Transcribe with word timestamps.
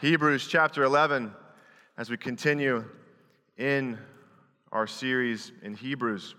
Hebrews 0.00 0.48
chapter 0.48 0.82
11, 0.82 1.32
as 1.96 2.10
we 2.10 2.16
continue 2.16 2.84
in 3.56 3.96
our 4.72 4.88
series 4.88 5.52
in 5.62 5.74
Hebrews. 5.74 6.34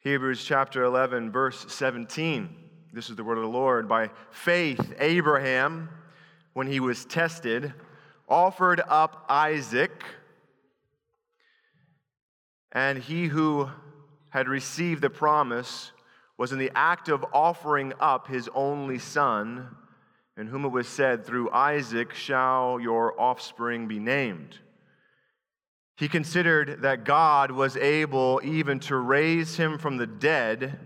Hebrews 0.00 0.44
chapter 0.44 0.84
11, 0.84 1.32
verse 1.32 1.64
17. 1.72 2.54
This 2.92 3.08
is 3.08 3.16
the 3.16 3.24
word 3.24 3.38
of 3.38 3.42
the 3.42 3.48
Lord. 3.48 3.88
By 3.88 4.10
faith, 4.30 4.94
Abraham, 5.00 5.88
when 6.52 6.66
he 6.66 6.78
was 6.78 7.06
tested, 7.06 7.72
offered 8.28 8.82
up 8.86 9.24
Isaac, 9.30 10.04
and 12.70 12.98
he 12.98 13.28
who 13.28 13.70
had 14.28 14.46
received 14.46 15.00
the 15.00 15.10
promise 15.10 15.92
was 16.36 16.52
in 16.52 16.58
the 16.58 16.70
act 16.74 17.08
of 17.08 17.24
offering 17.32 17.94
up 17.98 18.28
his 18.28 18.46
only 18.54 18.98
son 18.98 19.74
in 20.38 20.46
whom 20.46 20.64
it 20.64 20.68
was 20.68 20.88
said, 20.88 21.26
Through 21.26 21.50
Isaac 21.50 22.14
shall 22.14 22.78
your 22.80 23.20
offspring 23.20 23.88
be 23.88 23.98
named. 23.98 24.56
He 25.96 26.08
considered 26.08 26.82
that 26.82 27.04
God 27.04 27.50
was 27.50 27.76
able 27.76 28.40
even 28.44 28.78
to 28.80 28.96
raise 28.96 29.56
him 29.56 29.78
from 29.78 29.96
the 29.96 30.06
dead, 30.06 30.78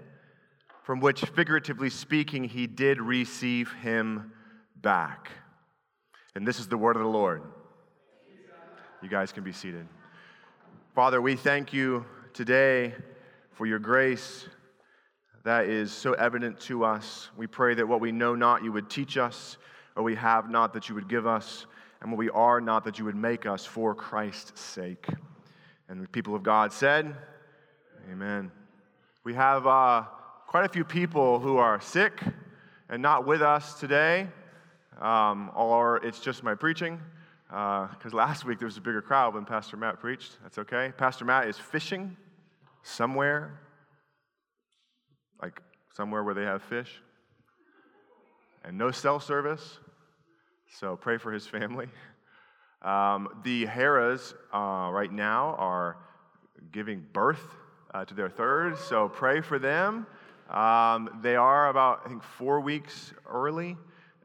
from 0.82 1.00
which, 1.00 1.20
figuratively 1.20 1.91
speaking, 1.91 2.44
he 2.44 2.66
did 2.66 2.98
receive 2.98 3.70
him 3.74 4.32
back. 4.74 5.30
And 6.34 6.48
this 6.48 6.58
is 6.58 6.66
the 6.66 6.78
word 6.78 6.96
of 6.96 7.02
the 7.02 7.08
Lord. 7.08 7.42
You 9.02 9.08
guys 9.10 9.32
can 9.32 9.44
be 9.44 9.52
seated. 9.52 9.86
Father, 10.94 11.20
we 11.20 11.36
thank 11.36 11.74
you 11.74 12.06
today 12.32 12.94
for 13.50 13.66
your 13.66 13.78
grace 13.78 14.48
that 15.45 15.66
is 15.66 15.91
so 15.92 16.12
evident 16.12 16.60
to 16.60 16.84
us. 16.84 17.30
We 17.37 17.46
pray 17.46 17.74
that 17.74 17.87
what 17.87 18.00
we 18.00 18.12
know 18.12 18.34
not, 18.34 18.62
you 18.62 18.73
would 18.73 18.88
teach 18.88 19.16
us, 19.16 19.59
or 19.96 20.02
we 20.02 20.14
have 20.14 20.48
not, 20.48 20.73
that 20.74 20.88
you 20.88 20.95
would 20.95 21.09
give 21.09 21.27
us, 21.27 21.66
and 22.00 22.10
what 22.10 22.19
we 22.19 22.30
are 22.30 22.60
not, 22.60 22.84
that 22.84 22.98
you 22.98 23.05
would 23.05 23.16
make 23.16 23.45
us 23.45 23.66
for 23.66 23.95
Christ's 23.95 24.60
sake. 24.60 25.06
And 25.89 26.03
the 26.03 26.08
people 26.08 26.34
of 26.34 26.42
God 26.42 26.72
said, 26.72 27.16
Amen. 28.11 28.50
We 29.25 29.34
have 29.34 29.66
uh, 29.66 30.03
quite 30.47 30.64
a 30.64 30.69
few 30.69 30.84
people 30.84 31.39
who 31.39 31.56
are 31.56 31.81
sick 31.81 32.20
and 32.88 33.00
not 33.00 33.27
with 33.27 33.42
us 33.42 33.78
today, 33.78 34.28
um, 35.00 35.50
or 35.55 36.05
it's 36.05 36.20
just 36.20 36.42
my 36.42 36.55
preaching. 36.55 37.00
Because 37.48 38.12
uh, 38.12 38.16
last 38.16 38.44
week 38.44 38.59
there 38.59 38.66
was 38.66 38.77
a 38.77 38.81
bigger 38.81 39.03
crowd 39.03 39.34
when 39.34 39.44
Pastor 39.44 39.77
Matt 39.77 40.00
preached. 40.00 40.38
That's 40.42 40.59
okay. 40.59 40.92
Pastor 40.97 41.25
Matt 41.25 41.48
is 41.48 41.59
fishing 41.59 42.16
somewhere 42.83 43.61
like 45.42 45.60
somewhere 45.94 46.22
where 46.22 46.34
they 46.34 46.44
have 46.44 46.62
fish 46.62 47.02
and 48.64 48.78
no 48.78 48.90
cell 48.90 49.20
service. 49.20 49.78
So 50.78 50.96
pray 50.96 51.18
for 51.18 51.32
his 51.32 51.46
family. 51.46 51.88
Um, 52.82 53.40
the 53.44 53.64
Harras 53.64 54.34
uh, 54.52 54.90
right 54.90 55.12
now 55.12 55.54
are 55.56 55.98
giving 56.72 57.06
birth 57.12 57.54
uh, 57.94 58.04
to 58.04 58.12
their 58.12 58.28
third, 58.28 58.76
so 58.76 59.08
pray 59.08 59.40
for 59.40 59.60
them. 59.60 60.04
Um, 60.50 61.20
they 61.22 61.36
are 61.36 61.68
about, 61.68 62.02
I 62.04 62.08
think, 62.08 62.24
four 62.24 62.60
weeks 62.60 63.14
early, 63.30 63.76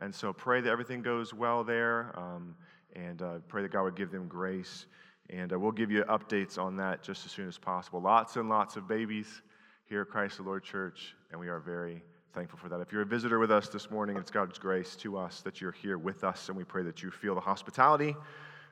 and 0.02 0.14
so 0.14 0.34
pray 0.34 0.60
that 0.62 0.72
everything 0.72 1.04
goes 1.04 1.36
well 1.36 1.64
there, 1.64 2.12
um, 2.18 2.56
and 2.96 3.22
uh, 3.22 3.34
pray 3.48 3.62
that 3.62 3.72
God 3.72 3.84
would 3.84 3.96
give 3.96 4.10
them 4.10 4.28
grace. 4.28 4.88
And 5.30 5.54
uh, 5.54 5.60
we'll 5.60 5.72
give 5.72 5.92
you 5.92 6.04
updates 6.06 6.58
on 6.58 6.78
that 6.78 7.04
just 7.04 7.28
as 7.28 7.32
soon 7.32 7.48
as 7.48 7.60
possible. 7.60 8.02
Lots 8.02 8.38
and 8.38 8.50
lots 8.50 8.76
of 8.76 8.88
babies 8.88 9.44
here 9.88 10.02
at 10.02 10.10
Christ 10.10 10.38
the 10.38 10.44
Lord 10.44 10.64
Church, 10.66 11.16
and 11.32 11.40
we 11.40 11.48
are 11.48 11.60
very 11.60 12.04
thankful 12.34 12.60
for 12.60 12.68
that. 12.68 12.82
If 12.82 12.92
you're 12.92 13.04
a 13.04 13.06
visitor 13.06 13.40
with 13.40 13.52
us 13.52 13.70
this 13.70 13.90
morning, 13.90 14.18
it's 14.18 14.30
God's 14.30 14.60
grace 14.60 14.98
to 14.98 15.18
us 15.18 15.40
that 15.42 15.62
you're 15.62 15.72
here 15.72 15.98
with 15.98 16.26
us, 16.26 16.50
and 16.50 16.58
we 16.58 16.66
pray 16.66 16.84
that 16.84 17.02
you 17.02 17.10
feel 17.10 17.36
the 17.36 17.42
hospitality 17.42 18.14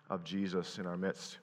of 0.09 0.25
Jesus 0.25 0.77
in 0.77 0.85
our 0.85 0.97
midst. 0.97 1.37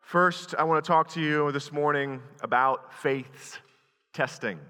First, 0.00 0.54
I 0.56 0.62
want 0.62 0.84
to 0.84 0.86
talk 0.86 1.08
to 1.14 1.20
you 1.20 1.50
this 1.50 1.72
morning 1.72 2.22
about 2.42 2.94
faith's 2.94 3.58
testing. 4.12 4.60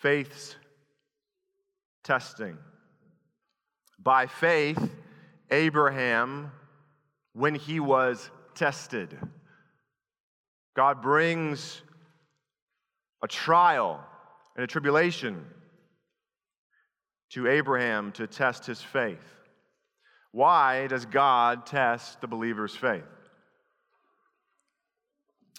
Faith's 0.00 0.56
testing. 2.02 2.56
By 3.98 4.26
faith, 4.26 4.90
Abraham, 5.50 6.50
when 7.34 7.54
he 7.54 7.78
was 7.78 8.30
tested, 8.54 9.18
God 10.74 11.02
brings 11.02 11.82
a 13.22 13.28
trial 13.28 14.00
and 14.56 14.64
a 14.64 14.66
tribulation 14.66 15.44
to 17.30 17.48
Abraham 17.48 18.12
to 18.12 18.26
test 18.26 18.66
his 18.66 18.80
faith. 18.80 19.24
Why 20.32 20.86
does 20.86 21.06
God 21.06 21.66
test 21.66 22.20
the 22.20 22.26
believer's 22.26 22.74
faith? 22.74 23.04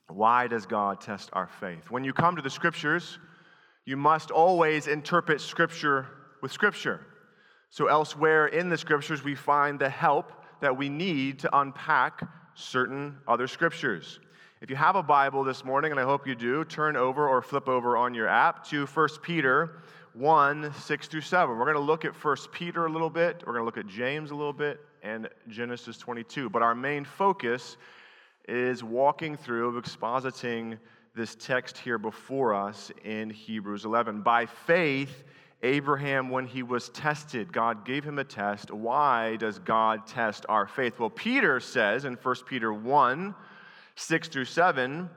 Why 0.07 0.47
does 0.47 0.65
God 0.65 1.01
test 1.01 1.29
our 1.33 1.49
faith? 1.59 1.89
When 1.89 2.03
you 2.03 2.13
come 2.13 2.35
to 2.35 2.41
the 2.41 2.49
scriptures, 2.49 3.17
you 3.85 3.97
must 3.97 4.31
always 4.31 4.87
interpret 4.87 5.41
scripture 5.41 6.07
with 6.41 6.51
scripture. 6.51 7.05
So, 7.69 7.87
elsewhere 7.87 8.47
in 8.47 8.69
the 8.69 8.77
scriptures, 8.77 9.23
we 9.23 9.33
find 9.33 9.79
the 9.79 9.89
help 9.89 10.31
that 10.61 10.77
we 10.77 10.89
need 10.89 11.39
to 11.39 11.57
unpack 11.57 12.21
certain 12.55 13.17
other 13.27 13.47
scriptures. 13.47 14.19
If 14.63 14.69
you 14.69 14.77
have 14.77 14.95
a 14.95 15.03
Bible 15.03 15.43
this 15.43 15.65
morning, 15.65 15.91
and 15.91 15.99
I 15.99 16.03
hope 16.03 16.25
you 16.25 16.35
do, 16.35 16.63
turn 16.63 16.95
over 16.95 17.27
or 17.27 17.41
flip 17.41 17.67
over 17.67 17.97
on 17.97 18.13
your 18.13 18.29
app 18.29 18.65
to 18.67 18.85
1 18.85 19.07
Peter 19.21 19.81
1 20.13 20.73
6 20.73 21.07
through 21.09 21.19
7. 21.19 21.57
We're 21.57 21.65
going 21.65 21.75
to 21.75 21.81
look 21.81 22.05
at 22.05 22.13
1 22.15 22.37
Peter 22.53 22.85
a 22.85 22.89
little 22.89 23.09
bit, 23.09 23.43
we're 23.45 23.51
going 23.51 23.63
to 23.63 23.65
look 23.65 23.77
at 23.77 23.87
James 23.87 24.31
a 24.31 24.35
little 24.35 24.53
bit, 24.53 24.79
and 25.01 25.27
Genesis 25.49 25.97
22. 25.97 26.49
But 26.49 26.61
our 26.61 26.73
main 26.73 27.03
focus 27.03 27.75
is 28.47 28.85
walking 28.85 29.35
through, 29.35 29.81
expositing 29.81 30.77
this 31.13 31.35
text 31.35 31.77
here 31.77 31.97
before 31.97 32.53
us 32.53 32.89
in 33.03 33.31
Hebrews 33.31 33.83
11. 33.83 34.21
By 34.21 34.45
faith, 34.45 35.25
Abraham, 35.61 36.29
when 36.29 36.45
he 36.45 36.63
was 36.63 36.87
tested, 36.87 37.51
God 37.51 37.83
gave 37.83 38.05
him 38.05 38.17
a 38.17 38.23
test. 38.23 38.71
Why 38.71 39.35
does 39.35 39.59
God 39.59 40.07
test 40.07 40.45
our 40.47 40.67
faith? 40.67 41.01
Well, 41.01 41.09
Peter 41.09 41.59
says 41.59 42.05
in 42.05 42.13
1 42.13 42.35
Peter 42.47 42.71
1 42.71 43.35
6 43.95 44.27
through 44.27 44.45
7. 44.45 45.09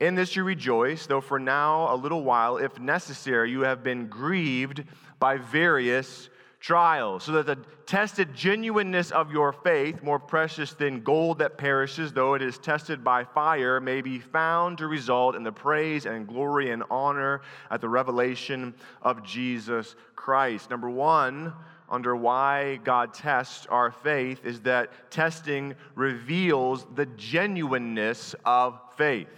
In 0.00 0.14
this 0.14 0.36
you 0.36 0.44
rejoice, 0.44 1.06
though 1.06 1.20
for 1.20 1.38
now 1.38 1.92
a 1.92 1.96
little 1.96 2.22
while, 2.22 2.56
if 2.56 2.78
necessary, 2.78 3.50
you 3.50 3.62
have 3.62 3.82
been 3.82 4.06
grieved 4.06 4.84
by 5.18 5.38
various 5.38 6.30
trials, 6.60 7.24
so 7.24 7.32
that 7.32 7.46
the 7.46 7.56
tested 7.86 8.34
genuineness 8.34 9.10
of 9.12 9.32
your 9.32 9.52
faith, 9.52 10.02
more 10.02 10.18
precious 10.18 10.74
than 10.74 11.02
gold 11.02 11.38
that 11.38 11.56
perishes, 11.56 12.12
though 12.12 12.34
it 12.34 12.42
is 12.42 12.58
tested 12.58 13.02
by 13.02 13.24
fire, 13.24 13.80
may 13.80 14.00
be 14.00 14.18
found 14.18 14.78
to 14.78 14.86
result 14.86 15.36
in 15.36 15.44
the 15.44 15.52
praise 15.52 16.04
and 16.04 16.26
glory 16.26 16.70
and 16.70 16.82
honor 16.90 17.40
at 17.70 17.80
the 17.80 17.88
revelation 17.88 18.74
of 19.02 19.22
Jesus 19.22 19.94
Christ. 20.16 20.68
Number 20.68 20.90
one, 20.90 21.52
under 21.90 22.14
why 22.14 22.76
God 22.84 23.14
tests 23.14 23.66
our 23.66 23.90
faith 23.90 24.44
is 24.44 24.60
that 24.60 25.10
testing 25.10 25.74
reveals 25.94 26.86
the 26.94 27.06
genuineness 27.06 28.34
of 28.44 28.78
faith. 28.96 29.28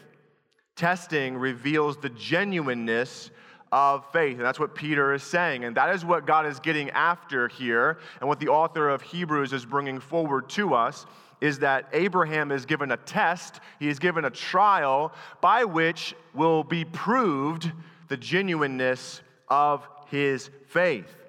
Testing 0.76 1.36
reveals 1.36 1.96
the 1.98 2.10
genuineness 2.10 3.30
of 3.72 4.04
faith. 4.12 4.36
And 4.36 4.44
that's 4.44 4.58
what 4.58 4.74
Peter 4.74 5.14
is 5.14 5.22
saying. 5.22 5.64
And 5.64 5.76
that 5.76 5.94
is 5.94 6.04
what 6.04 6.26
God 6.26 6.46
is 6.46 6.58
getting 6.58 6.90
after 6.90 7.48
here. 7.48 7.98
And 8.20 8.28
what 8.28 8.40
the 8.40 8.48
author 8.48 8.88
of 8.88 9.02
Hebrews 9.02 9.52
is 9.52 9.64
bringing 9.64 10.00
forward 10.00 10.48
to 10.50 10.74
us 10.74 11.06
is 11.40 11.60
that 11.60 11.88
Abraham 11.92 12.52
is 12.52 12.66
given 12.66 12.90
a 12.92 12.96
test, 12.98 13.60
he 13.78 13.88
is 13.88 13.98
given 13.98 14.24
a 14.24 14.30
trial 14.30 15.12
by 15.40 15.64
which 15.64 16.14
will 16.34 16.64
be 16.64 16.84
proved 16.84 17.70
the 18.08 18.16
genuineness 18.16 19.22
of 19.48 19.86
his 20.10 20.50
faith. 20.66 21.19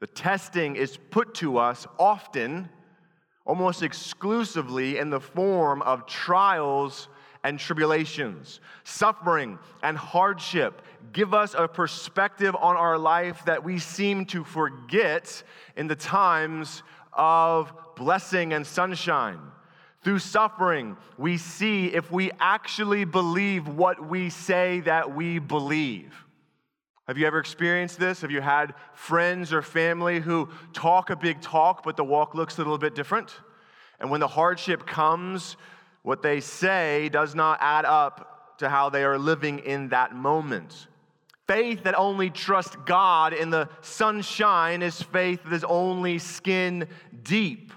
The 0.00 0.06
testing 0.06 0.76
is 0.76 0.98
put 1.10 1.34
to 1.36 1.58
us 1.58 1.86
often, 1.98 2.68
almost 3.44 3.82
exclusively, 3.82 4.98
in 4.98 5.10
the 5.10 5.20
form 5.20 5.80
of 5.82 6.06
trials 6.06 7.08
and 7.42 7.58
tribulations. 7.58 8.60
Suffering 8.84 9.58
and 9.82 9.96
hardship 9.96 10.82
give 11.12 11.32
us 11.32 11.54
a 11.56 11.66
perspective 11.66 12.54
on 12.56 12.76
our 12.76 12.98
life 12.98 13.44
that 13.46 13.64
we 13.64 13.78
seem 13.78 14.26
to 14.26 14.44
forget 14.44 15.42
in 15.76 15.86
the 15.86 15.96
times 15.96 16.82
of 17.12 17.72
blessing 17.94 18.52
and 18.52 18.66
sunshine. 18.66 19.40
Through 20.02 20.18
suffering, 20.18 20.96
we 21.16 21.38
see 21.38 21.86
if 21.86 22.12
we 22.12 22.30
actually 22.38 23.04
believe 23.04 23.66
what 23.66 24.06
we 24.06 24.28
say 24.28 24.80
that 24.80 25.14
we 25.14 25.38
believe. 25.38 26.25
Have 27.06 27.18
you 27.18 27.26
ever 27.26 27.38
experienced 27.38 28.00
this? 28.00 28.22
Have 28.22 28.32
you 28.32 28.40
had 28.40 28.74
friends 28.92 29.52
or 29.52 29.62
family 29.62 30.18
who 30.18 30.48
talk 30.72 31.10
a 31.10 31.16
big 31.16 31.40
talk, 31.40 31.84
but 31.84 31.96
the 31.96 32.04
walk 32.04 32.34
looks 32.34 32.56
a 32.56 32.58
little 32.58 32.78
bit 32.78 32.96
different? 32.96 33.32
And 34.00 34.10
when 34.10 34.20
the 34.20 34.28
hardship 34.28 34.86
comes, 34.86 35.56
what 36.02 36.22
they 36.22 36.40
say 36.40 37.08
does 37.08 37.34
not 37.34 37.58
add 37.60 37.84
up 37.84 38.58
to 38.58 38.68
how 38.68 38.90
they 38.90 39.04
are 39.04 39.18
living 39.18 39.60
in 39.60 39.90
that 39.90 40.14
moment. 40.14 40.88
Faith 41.46 41.84
that 41.84 41.94
only 41.94 42.28
trusts 42.28 42.76
God 42.86 43.32
in 43.32 43.50
the 43.50 43.68
sunshine 43.82 44.82
is 44.82 45.00
faith 45.00 45.44
that 45.44 45.52
is 45.52 45.62
only 45.62 46.18
skin 46.18 46.88
deep. 47.22 47.72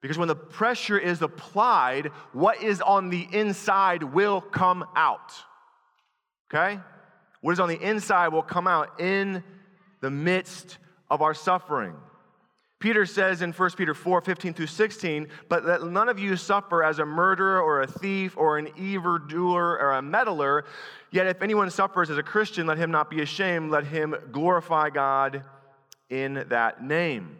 Because 0.00 0.16
when 0.16 0.28
the 0.28 0.36
pressure 0.36 0.98
is 0.98 1.20
applied, 1.20 2.06
what 2.32 2.62
is 2.62 2.80
on 2.80 3.10
the 3.10 3.28
inside 3.30 4.02
will 4.02 4.40
come 4.40 4.86
out. 4.96 5.32
Okay? 6.50 6.80
What 7.40 7.52
is 7.52 7.60
on 7.60 7.68
the 7.68 7.80
inside 7.80 8.28
will 8.28 8.42
come 8.42 8.66
out 8.66 9.00
in 9.00 9.42
the 10.00 10.10
midst 10.10 10.78
of 11.10 11.22
our 11.22 11.34
suffering. 11.34 11.94
Peter 12.80 13.06
says 13.06 13.42
in 13.42 13.52
1 13.52 13.70
Peter 13.72 13.92
4 13.92 14.20
15 14.20 14.54
through 14.54 14.66
16, 14.66 15.28
but 15.48 15.64
let 15.64 15.82
none 15.82 16.08
of 16.08 16.18
you 16.18 16.36
suffer 16.36 16.84
as 16.84 17.00
a 17.00 17.04
murderer 17.04 17.60
or 17.60 17.82
a 17.82 17.86
thief 17.86 18.36
or 18.36 18.56
an 18.56 18.68
evildoer 18.76 19.78
or 19.80 19.92
a 19.92 20.02
meddler. 20.02 20.64
Yet 21.10 21.26
if 21.26 21.42
anyone 21.42 21.70
suffers 21.70 22.08
as 22.08 22.18
a 22.18 22.22
Christian, 22.22 22.66
let 22.66 22.78
him 22.78 22.92
not 22.92 23.10
be 23.10 23.20
ashamed, 23.20 23.72
let 23.72 23.84
him 23.84 24.14
glorify 24.30 24.90
God 24.90 25.42
in 26.08 26.44
that 26.48 26.82
name. 26.82 27.36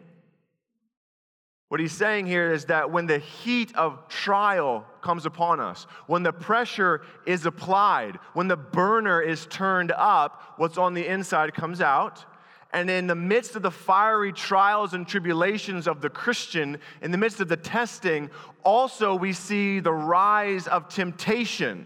What 1.69 1.79
he's 1.79 1.91
saying 1.91 2.25
here 2.25 2.51
is 2.51 2.65
that 2.65 2.91
when 2.91 3.05
the 3.05 3.19
heat 3.19 3.75
of 3.75 4.07
trial 4.09 4.85
comes 5.01 5.27
upon 5.27 5.59
us, 5.59 5.85
when 6.07 6.23
the 6.23 6.33
pressure 6.33 7.01
is 7.27 7.45
applied, 7.45 8.17
when 8.33 8.47
the 8.47 8.57
burner 8.57 9.21
is 9.21 9.45
turned 9.45 9.91
up, 9.91 10.55
what's 10.57 10.79
on 10.79 10.95
the 10.95 11.05
inside 11.05 11.53
comes 11.53 11.79
out. 11.79 12.25
And 12.73 12.89
in 12.89 13.05
the 13.05 13.15
midst 13.15 13.55
of 13.55 13.61
the 13.61 13.71
fiery 13.71 14.33
trials 14.33 14.95
and 14.95 15.07
tribulations 15.07 15.87
of 15.87 16.01
the 16.01 16.09
Christian, 16.09 16.79
in 17.03 17.11
the 17.11 17.17
midst 17.19 17.39
of 17.39 17.47
the 17.47 17.57
testing, 17.57 18.31
also 18.63 19.13
we 19.13 19.31
see 19.31 19.79
the 19.79 19.93
rise 19.93 20.67
of 20.67 20.89
temptation. 20.89 21.85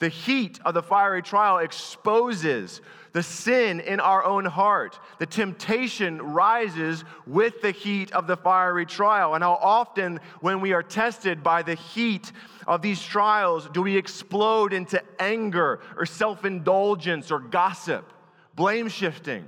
The 0.00 0.08
heat 0.08 0.58
of 0.64 0.74
the 0.74 0.82
fiery 0.82 1.22
trial 1.22 1.58
exposes 1.58 2.80
the 3.12 3.22
sin 3.22 3.80
in 3.80 4.00
our 4.00 4.24
own 4.24 4.46
heart. 4.46 4.98
The 5.18 5.26
temptation 5.26 6.22
rises 6.22 7.04
with 7.26 7.60
the 7.60 7.70
heat 7.70 8.10
of 8.12 8.26
the 8.26 8.36
fiery 8.36 8.86
trial. 8.86 9.34
And 9.34 9.44
how 9.44 9.58
often, 9.60 10.20
when 10.40 10.60
we 10.60 10.72
are 10.72 10.82
tested 10.82 11.42
by 11.42 11.62
the 11.62 11.74
heat 11.74 12.32
of 12.66 12.80
these 12.82 13.02
trials, 13.02 13.68
do 13.72 13.82
we 13.82 13.96
explode 13.96 14.72
into 14.72 15.02
anger 15.18 15.80
or 15.96 16.06
self 16.06 16.44
indulgence 16.44 17.30
or 17.30 17.38
gossip, 17.38 18.10
blame 18.54 18.88
shifting? 18.88 19.46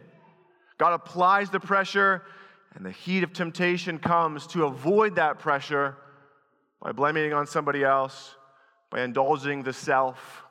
God 0.76 0.92
applies 0.92 1.48
the 1.48 1.60
pressure, 1.60 2.24
and 2.74 2.84
the 2.84 2.90
heat 2.90 3.22
of 3.22 3.32
temptation 3.32 3.98
comes 3.98 4.46
to 4.48 4.64
avoid 4.64 5.16
that 5.16 5.38
pressure 5.38 5.96
by 6.82 6.92
blaming 6.92 7.32
on 7.32 7.46
somebody 7.46 7.84
else, 7.84 8.34
by 8.92 9.00
indulging 9.00 9.62
the 9.62 9.72
self, 9.72 10.44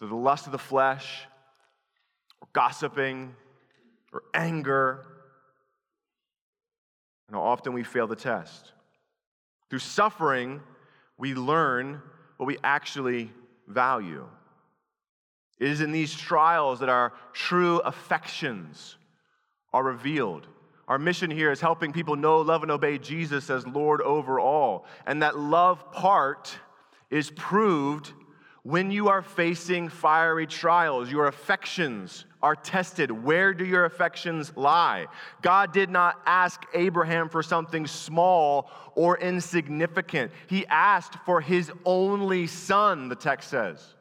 the 0.00 0.06
lust 0.06 0.46
of 0.46 0.52
the 0.52 0.58
flesh, 0.58 1.26
or 2.42 2.48
gossiping, 2.52 3.34
or 4.12 4.24
anger. 4.34 5.06
And 7.28 7.36
how 7.36 7.42
often 7.42 7.72
we 7.72 7.84
fail 7.84 8.08
the 8.08 8.16
test. 8.16 8.72
Through 9.70 9.78
suffering, 9.78 10.60
we 11.16 11.34
learn 11.34 12.02
what 12.36 12.46
we 12.46 12.58
actually 12.64 13.30
value. 13.68 14.26
It 15.60 15.68
is 15.68 15.80
in 15.80 15.92
these 15.92 16.14
trials 16.14 16.80
that 16.80 16.88
our 16.88 17.12
true 17.32 17.78
affections 17.78 18.96
are 19.72 19.84
revealed. 19.84 20.48
Our 20.88 20.98
mission 20.98 21.30
here 21.30 21.52
is 21.52 21.60
helping 21.60 21.92
people 21.92 22.16
know, 22.16 22.40
love, 22.40 22.62
and 22.62 22.72
obey 22.72 22.98
Jesus 22.98 23.50
as 23.50 23.66
Lord 23.66 24.02
over 24.02 24.38
all. 24.38 24.84
And 25.06 25.22
that 25.22 25.38
love 25.38 25.92
part 25.92 26.58
is 27.10 27.30
proved 27.30 28.12
when 28.62 28.90
you 28.90 29.08
are 29.08 29.22
facing 29.22 29.88
fiery 29.88 30.46
trials. 30.46 31.10
Your 31.10 31.26
affections 31.26 32.24
are 32.42 32.56
tested. 32.56 33.10
Where 33.10 33.54
do 33.54 33.64
your 33.64 33.84
affections 33.84 34.52
lie? 34.56 35.06
God 35.40 35.72
did 35.72 35.88
not 35.88 36.20
ask 36.26 36.62
Abraham 36.74 37.28
for 37.28 37.42
something 37.42 37.86
small 37.86 38.70
or 38.94 39.18
insignificant, 39.18 40.32
He 40.48 40.66
asked 40.66 41.16
for 41.24 41.40
His 41.40 41.70
only 41.84 42.46
son, 42.46 43.08
the 43.08 43.14
text 43.14 43.50
says. 43.50 43.94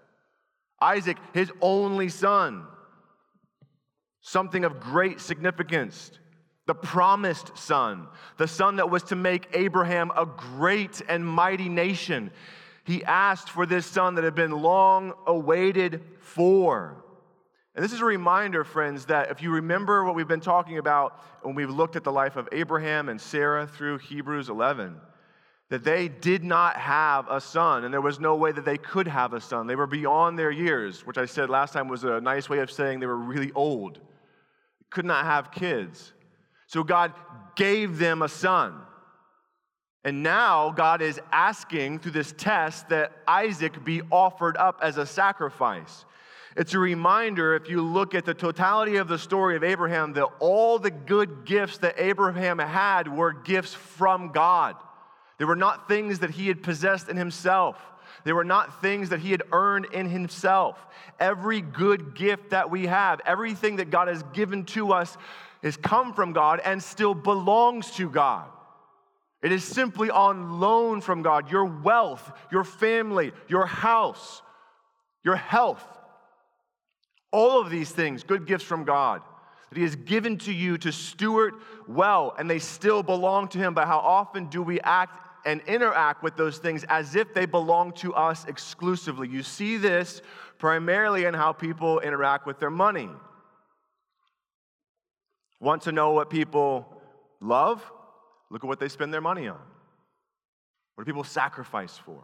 Isaac, 0.82 1.18
His 1.34 1.52
only 1.62 2.10
son 2.10 2.66
something 4.22 4.66
of 4.66 4.80
great 4.80 5.22
significance 5.22 6.12
the 6.68 6.74
promised 6.74 7.56
son, 7.56 8.08
the 8.38 8.48
son 8.48 8.78
that 8.78 8.90
was 8.90 9.04
to 9.04 9.16
make 9.16 9.48
Abraham 9.54 10.12
a 10.18 10.26
great 10.26 11.02
and 11.08 11.26
mighty 11.26 11.70
nation. 11.70 12.32
He 12.86 13.04
asked 13.04 13.50
for 13.50 13.66
this 13.66 13.86
son 13.86 14.16
that 14.16 14.24
had 14.24 14.36
been 14.36 14.52
long 14.52 15.14
awaited 15.28 16.02
for. 16.22 17.04
And 17.76 17.84
this 17.84 17.92
is 17.92 18.00
a 18.00 18.06
reminder, 18.06 18.64
friends, 18.64 19.08
that 19.08 19.30
if 19.32 19.42
you 19.42 19.52
remember 19.52 20.06
what 20.06 20.16
we've 20.16 20.28
been 20.28 20.40
talking 20.40 20.78
about 20.78 21.22
when 21.42 21.56
we've 21.56 21.70
looked 21.70 21.98
at 21.98 22.06
the 22.06 22.12
life 22.12 22.38
of 22.38 22.48
Abraham 22.54 23.10
and 23.10 23.20
Sarah 23.20 23.68
through 23.68 23.98
Hebrews 23.98 24.48
11, 24.48 24.96
that 25.70 25.84
they 25.84 26.08
did 26.08 26.44
not 26.44 26.78
have 26.78 27.28
a 27.30 27.42
son, 27.42 27.84
and 27.84 27.94
there 27.94 28.00
was 28.00 28.20
no 28.20 28.36
way 28.36 28.54
that 28.54 28.64
they 28.64 28.78
could 28.78 29.08
have 29.08 29.34
a 29.34 29.42
son. 29.42 29.68
They 29.68 29.76
were 29.76 29.88
beyond 29.88 30.40
their 30.40 30.52
years, 30.52 31.06
which 31.06 31.18
I 31.18 31.26
said 31.26 31.50
last 31.50 31.74
time 31.74 31.90
was 31.90 32.06
a 32.06 32.22
nice 32.22 32.48
way 32.48 32.60
of 32.60 32.72
saying 32.72 33.00
they 33.00 33.08
were 33.08 33.18
really 33.18 33.52
old 33.54 34.00
could 34.96 35.06
not 35.06 35.26
have 35.26 35.52
kids. 35.52 36.14
So 36.68 36.82
God 36.82 37.14
gave 37.56 37.98
them 37.98 38.22
a 38.22 38.30
son. 38.30 38.82
And 40.06 40.22
now 40.22 40.70
God 40.70 41.02
is 41.02 41.20
asking 41.32 42.00
through 42.00 42.12
this 42.12 42.32
test 42.38 42.90
that 42.90 43.12
Isaac 43.28 43.84
be 43.84 44.04
offered 44.12 44.56
up 44.56 44.80
as 44.84 44.98
a 44.98 45.06
sacrifice. 45.06 46.06
It's 46.56 46.76
a 46.76 46.80
reminder, 46.80 47.56
if 47.56 47.68
you 47.68 47.82
look 47.82 48.14
at 48.14 48.24
the 48.24 48.36
totality 48.36 48.98
of 48.98 49.08
the 49.08 49.18
story 49.18 49.56
of 49.56 49.64
Abraham, 49.64 50.14
that 50.14 50.28
all 50.40 50.78
the 50.78 50.92
good 50.92 51.44
gifts 51.44 51.80
that 51.80 51.96
Abraham 51.98 52.60
had 52.60 53.14
were 53.14 53.34
gifts 53.34 53.74
from 53.74 54.32
God. 54.32 54.76
They 55.40 55.46
were 55.46 55.56
not 55.56 55.88
things 55.88 56.20
that 56.20 56.30
he 56.30 56.48
had 56.48 56.62
possessed 56.62 57.10
in 57.10 57.18
himself. 57.18 57.76
They 58.26 58.32
were 58.32 58.46
not 58.46 58.82
things 58.82 59.10
that 59.10 59.20
he 59.20 59.32
had 59.32 59.42
earned 59.52 59.88
in 59.92 60.08
himself. 60.08 60.78
Every 61.20 61.62
good 61.62 62.16
gift 62.16 62.52
that 62.52 62.70
we 62.70 62.86
have, 62.86 63.22
everything 63.26 63.78
that 63.78 63.90
God 63.90 64.08
has 64.08 64.22
given 64.34 64.66
to 64.66 64.94
us, 64.94 65.18
has 65.64 65.76
come 65.76 66.14
from 66.14 66.32
God 66.32 66.62
and 66.64 66.82
still 66.82 67.16
belongs 67.16 67.90
to 67.96 68.08
God. 68.08 68.46
It 69.46 69.52
is 69.52 69.64
simply 69.64 70.10
on 70.10 70.60
loan 70.60 71.02
from 71.02 71.22
God. 71.22 71.52
Your 71.52 71.66
wealth, 71.66 72.32
your 72.52 72.64
family, 72.64 73.32
your 73.48 73.68
house, 73.68 74.42
your 75.24 75.36
health, 75.36 75.86
all 77.32 77.62
of 77.62 77.70
these 77.70 77.92
things, 77.92 78.24
good 78.24 78.48
gifts 78.48 78.64
from 78.64 78.86
God 78.86 79.22
that 79.70 79.78
He 79.78 79.84
has 79.84 79.96
given 79.96 80.40
to 80.40 80.52
you 80.52 80.80
to 80.80 80.92
steward 80.92 81.54
well, 81.88 82.34
and 82.40 82.50
they 82.50 82.58
still 82.58 83.04
belong 83.04 83.48
to 83.50 83.60
Him. 83.60 83.76
But 83.76 83.86
how 83.86 84.00
often 84.00 84.48
do 84.48 84.64
we 84.64 84.80
act 84.82 85.20
and 85.46 85.62
interact 85.68 86.24
with 86.24 86.36
those 86.36 86.58
things 86.58 86.84
as 86.90 87.16
if 87.16 87.32
they 87.36 87.46
belong 87.46 87.92
to 87.92 88.16
us 88.16 88.46
exclusively. 88.46 89.28
You 89.28 89.44
see 89.44 89.78
this 89.78 90.24
primarily 90.58 91.26
in 91.26 91.36
how 91.36 91.54
people 91.54 92.00
interact 92.00 92.48
with 92.48 92.60
their 92.60 92.72
money. 92.72 93.10
Want 95.60 95.84
to 95.84 95.92
know 95.92 96.14
what 96.14 96.32
people 96.32 97.00
love? 97.40 97.84
Look 98.56 98.64
at 98.64 98.68
what 98.68 98.80
they 98.80 98.88
spend 98.88 99.14
their 99.14 99.20
money 99.20 99.50
on. 99.50 99.60
What 100.94 101.04
do 101.04 101.12
people 101.12 101.26
sacrifice 101.26 101.98
for? 101.98 102.24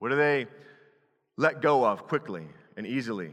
What 0.00 0.10
do 0.10 0.16
they 0.16 0.46
let 1.38 1.62
go 1.62 1.82
of 1.82 2.06
quickly 2.06 2.44
and 2.76 2.86
easily? 2.86 3.30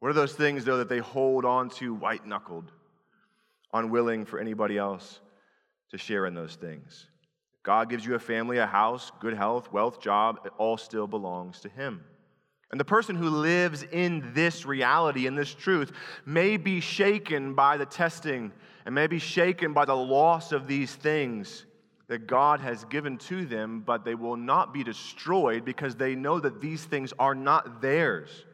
What 0.00 0.08
are 0.08 0.14
those 0.14 0.32
things, 0.32 0.64
though, 0.64 0.78
that 0.78 0.88
they 0.88 1.00
hold 1.00 1.44
on 1.44 1.68
to 1.72 1.92
white 1.92 2.26
knuckled, 2.26 2.72
unwilling 3.74 4.24
for 4.24 4.38
anybody 4.38 4.78
else 4.78 5.20
to 5.90 5.98
share 5.98 6.24
in 6.24 6.32
those 6.32 6.54
things? 6.54 7.08
God 7.62 7.90
gives 7.90 8.06
you 8.06 8.14
a 8.14 8.18
family, 8.18 8.56
a 8.56 8.64
house, 8.66 9.12
good 9.20 9.34
health, 9.34 9.70
wealth, 9.70 10.00
job, 10.00 10.40
it 10.46 10.52
all 10.56 10.78
still 10.78 11.06
belongs 11.06 11.60
to 11.60 11.68
Him. 11.68 12.02
And 12.72 12.80
the 12.80 12.86
person 12.86 13.16
who 13.16 13.28
lives 13.28 13.84
in 13.92 14.32
this 14.34 14.64
reality, 14.64 15.26
in 15.26 15.34
this 15.34 15.54
truth, 15.54 15.92
may 16.24 16.56
be 16.56 16.80
shaken 16.80 17.54
by 17.54 17.76
the 17.76 17.86
testing 17.86 18.50
and 18.84 18.94
may 18.94 19.06
be 19.06 19.18
shaken 19.18 19.72
by 19.72 19.84
the 19.84 19.94
loss 19.94 20.52
of 20.52 20.66
these 20.66 20.94
things 20.94 21.66
that 22.08 22.26
God 22.26 22.60
has 22.60 22.84
given 22.86 23.18
to 23.18 23.44
them, 23.44 23.82
but 23.86 24.04
they 24.04 24.14
will 24.14 24.36
not 24.36 24.72
be 24.72 24.82
destroyed 24.82 25.64
because 25.64 25.94
they 25.96 26.14
know 26.14 26.40
that 26.40 26.60
these 26.60 26.84
things 26.84 27.12
are 27.18 27.34
not 27.34 27.80
theirs 27.80 28.44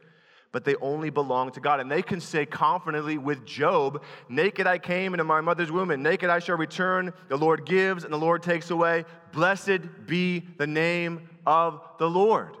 but 0.51 0.65
they 0.65 0.75
only 0.77 1.09
belong 1.09 1.51
to 1.51 1.59
God. 1.59 1.79
And 1.79 1.91
they 1.91 2.01
can 2.01 2.19
say 2.19 2.45
confidently 2.45 3.17
with 3.17 3.45
Job, 3.45 4.03
Naked 4.27 4.65
I 4.65 4.79
came 4.79 5.13
into 5.13 5.23
my 5.23 5.41
mother's 5.41 5.71
womb, 5.71 5.91
and 5.91 6.01
naked 6.01 6.29
I 6.29 6.39
shall 6.39 6.57
return. 6.57 7.13
The 7.27 7.37
Lord 7.37 7.65
gives, 7.65 8.03
and 8.03 8.11
the 8.11 8.17
Lord 8.17 8.41
takes 8.41 8.71
away. 8.71 9.05
Blessed 9.31 10.07
be 10.07 10.43
the 10.57 10.67
name 10.67 11.29
of 11.45 11.81
the 11.99 12.09
Lord. 12.09 12.55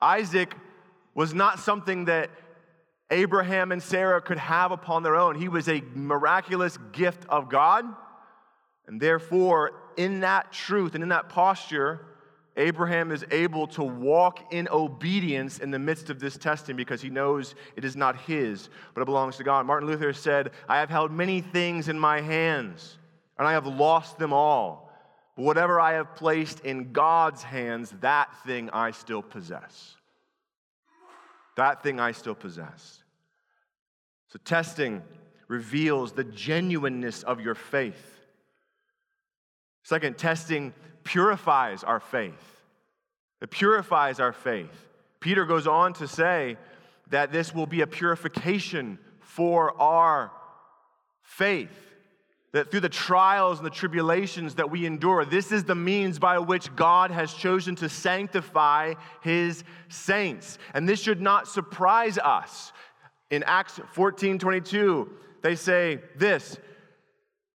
Isaac 0.00 0.54
was 1.14 1.34
not 1.34 1.58
something 1.58 2.06
that 2.06 2.30
Abraham 3.10 3.72
and 3.72 3.82
Sarah 3.82 4.20
could 4.20 4.38
have 4.38 4.70
upon 4.70 5.02
their 5.02 5.16
own. 5.16 5.34
He 5.34 5.48
was 5.48 5.68
a 5.68 5.82
miraculous 5.94 6.78
gift 6.92 7.24
of 7.28 7.48
God. 7.48 7.84
And 8.86 9.00
therefore, 9.00 9.72
in 9.96 10.20
that 10.20 10.52
truth 10.52 10.94
and 10.94 11.02
in 11.02 11.08
that 11.10 11.28
posture, 11.28 12.06
Abraham 12.56 13.10
is 13.10 13.24
able 13.30 13.66
to 13.68 13.82
walk 13.82 14.52
in 14.52 14.68
obedience 14.70 15.58
in 15.58 15.70
the 15.70 15.78
midst 15.78 16.10
of 16.10 16.20
this 16.20 16.36
testing 16.36 16.76
because 16.76 17.00
he 17.00 17.08
knows 17.08 17.54
it 17.76 17.84
is 17.84 17.96
not 17.96 18.16
his, 18.22 18.68
but 18.94 19.00
it 19.00 19.06
belongs 19.06 19.36
to 19.36 19.44
God. 19.44 19.66
Martin 19.66 19.88
Luther 19.88 20.12
said, 20.12 20.50
I 20.68 20.78
have 20.78 20.90
held 20.90 21.12
many 21.12 21.40
things 21.40 21.88
in 21.88 21.98
my 21.98 22.20
hands, 22.20 22.98
and 23.38 23.46
I 23.46 23.52
have 23.52 23.66
lost 23.66 24.18
them 24.18 24.32
all. 24.32 24.89
Whatever 25.40 25.80
I 25.80 25.94
have 25.94 26.14
placed 26.16 26.60
in 26.60 26.92
God's 26.92 27.42
hands, 27.42 27.94
that 28.02 28.28
thing 28.44 28.68
I 28.74 28.90
still 28.90 29.22
possess. 29.22 29.96
That 31.56 31.82
thing 31.82 31.98
I 31.98 32.12
still 32.12 32.34
possess. 32.34 33.02
So, 34.28 34.38
testing 34.44 35.02
reveals 35.48 36.12
the 36.12 36.24
genuineness 36.24 37.22
of 37.22 37.40
your 37.40 37.54
faith. 37.54 38.20
Second, 39.82 40.18
testing 40.18 40.74
purifies 41.04 41.84
our 41.84 42.00
faith. 42.00 42.60
It 43.40 43.50
purifies 43.50 44.20
our 44.20 44.34
faith. 44.34 44.88
Peter 45.20 45.46
goes 45.46 45.66
on 45.66 45.94
to 45.94 46.06
say 46.06 46.58
that 47.08 47.32
this 47.32 47.54
will 47.54 47.66
be 47.66 47.80
a 47.80 47.86
purification 47.86 48.98
for 49.20 49.74
our 49.80 50.30
faith. 51.22 51.89
That 52.52 52.70
through 52.70 52.80
the 52.80 52.88
trials 52.88 53.58
and 53.58 53.66
the 53.66 53.70
tribulations 53.70 54.56
that 54.56 54.70
we 54.70 54.84
endure, 54.84 55.24
this 55.24 55.52
is 55.52 55.64
the 55.64 55.76
means 55.76 56.18
by 56.18 56.38
which 56.38 56.74
God 56.74 57.12
has 57.12 57.32
chosen 57.32 57.76
to 57.76 57.88
sanctify 57.88 58.94
his 59.22 59.62
saints. 59.88 60.58
And 60.74 60.88
this 60.88 61.00
should 61.00 61.20
not 61.20 61.46
surprise 61.46 62.18
us. 62.18 62.72
In 63.30 63.44
Acts 63.44 63.78
14 63.92 64.38
22, 64.38 65.08
they 65.42 65.54
say 65.54 66.00
this 66.16 66.58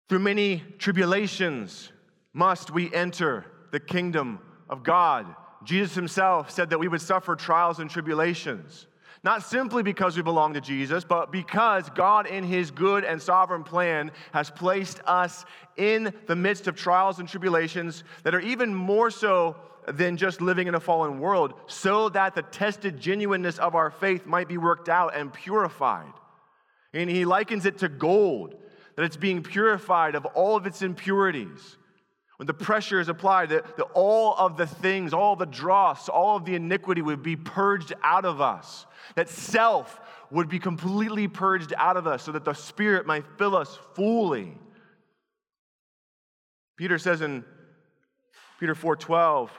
through 0.10 0.20
many 0.20 0.62
tribulations 0.78 1.90
must 2.34 2.70
we 2.70 2.94
enter 2.94 3.46
the 3.72 3.80
kingdom 3.80 4.40
of 4.70 4.84
God. 4.84 5.26
Jesus 5.64 5.96
himself 5.96 6.52
said 6.52 6.70
that 6.72 6.80
we 6.80 6.90
would 6.90 7.02
suffer 7.02 7.36
trials 7.36 7.80
and 7.80 7.90
tribulations, 7.90 8.88
not 9.24 9.44
simply 9.44 9.84
because 9.84 10.18
we 10.18 10.24
belong 10.24 10.54
to 10.56 10.62
Jesus, 10.62 11.04
but 11.04 11.32
because 11.32 11.90
God, 11.92 12.26
in 12.26 12.44
his 12.44 12.72
good 12.72 13.04
and 13.04 13.22
sovereign 13.22 13.64
plan, 13.64 14.12
has 14.34 14.50
placed 14.50 15.00
us 15.06 15.46
in 15.78 16.14
the 16.26 16.36
midst 16.36 16.68
of 16.68 16.76
trials 16.76 17.20
and 17.20 17.30
tribulations 17.30 18.04
that 18.24 18.34
are 18.34 18.40
even 18.40 18.74
more 18.74 19.12
so 19.12 19.56
than 19.88 20.18
just 20.18 20.42
living 20.42 20.68
in 20.68 20.76
a 20.76 20.80
fallen 20.80 21.20
world, 21.20 21.54
so 21.68 22.10
that 22.10 22.36
the 22.36 22.42
tested 22.44 23.00
genuineness 23.00 23.58
of 23.60 23.76
our 23.76 23.92
faith 23.92 24.26
might 24.26 24.48
be 24.48 24.58
worked 24.58 24.90
out 24.90 25.16
and 25.16 25.34
purified. 25.34 26.14
And 26.94 27.10
he 27.10 27.26
likens 27.26 27.66
it 27.66 27.80
to 27.80 27.90
gold, 27.90 28.56
that 28.96 29.04
it's 29.04 29.18
being 29.18 29.44
purified 29.44 30.16
of 30.16 30.26
all 30.26 30.56
of 30.56 30.66
its 30.66 30.82
impurities 30.82 31.78
when 32.42 32.48
the 32.48 32.56
pressure 32.56 33.00
is 33.00 33.08
applied, 33.08 33.50
that, 33.50 33.78
that 33.78 33.84
all 33.94 34.34
of 34.36 34.58
the 34.58 34.66
things, 34.66 35.14
all 35.14 35.36
the 35.36 35.46
dross, 35.46 36.10
all 36.10 36.38
of 36.38 36.44
the 36.44 36.56
iniquity 36.56 37.04
would 37.04 37.22
be 37.22 37.36
purged 37.36 37.94
out 38.04 38.26
of 38.26 38.42
us. 38.42 38.88
That 39.14 39.30
self 39.30 40.02
would 40.32 40.50
be 40.50 40.58
completely 40.58 41.28
purged 41.28 41.72
out 41.78 41.98
of 41.98 42.08
us 42.08 42.24
so 42.24 42.32
that 42.32 42.44
the 42.44 42.56
Spirit 42.56 43.06
might 43.06 43.26
fill 43.38 43.56
us 43.56 43.78
fully. 43.94 44.58
Peter 46.78 46.98
says 46.98 47.22
in 47.22 47.46
Peter 48.60 48.74
4:12, 48.74 49.52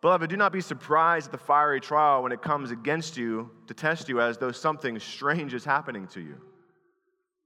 Beloved, 0.00 0.30
do 0.30 0.36
not 0.36 0.52
be 0.52 0.60
surprised 0.60 1.26
at 1.26 1.32
the 1.32 1.38
fiery 1.38 1.80
trial 1.80 2.22
when 2.22 2.30
it 2.30 2.42
comes 2.42 2.70
against 2.70 3.16
you 3.16 3.50
to 3.66 3.74
test 3.74 4.08
you 4.08 4.20
as 4.20 4.38
though 4.38 4.52
something 4.52 5.00
strange 5.00 5.52
is 5.52 5.64
happening 5.64 6.06
to 6.06 6.20
you. 6.20 6.40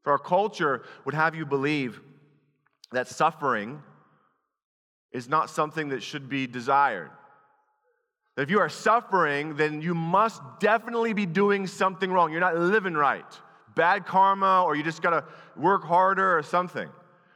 For 0.03 0.13
our 0.13 0.19
culture 0.19 0.83
would 1.07 1.15
have 1.15 1.35
you 1.35 1.47
believe 1.47 2.03
that 2.93 3.09
suffering 3.09 3.83
is 5.15 5.29
not 5.29 5.49
something 5.49 5.89
that 5.91 6.03
should 6.03 6.29
be 6.29 6.47
desired. 6.47 7.11
If 8.37 8.51
you 8.51 8.59
are 8.59 8.69
suffering, 8.69 9.55
then 9.55 9.81
you 9.81 9.95
must 9.95 10.43
definitely 10.59 11.13
be 11.13 11.25
doing 11.25 11.69
something 11.69 12.11
wrong. 12.11 12.33
You're 12.33 12.41
not 12.41 12.57
living 12.57 12.95
right. 12.95 13.25
Bad 13.77 14.07
karma, 14.07 14.65
or 14.65 14.75
you 14.75 14.83
just 14.83 15.03
got 15.03 15.11
to 15.11 15.25
work 15.57 15.85
harder 15.85 16.37
or 16.37 16.43
something. 16.43 16.89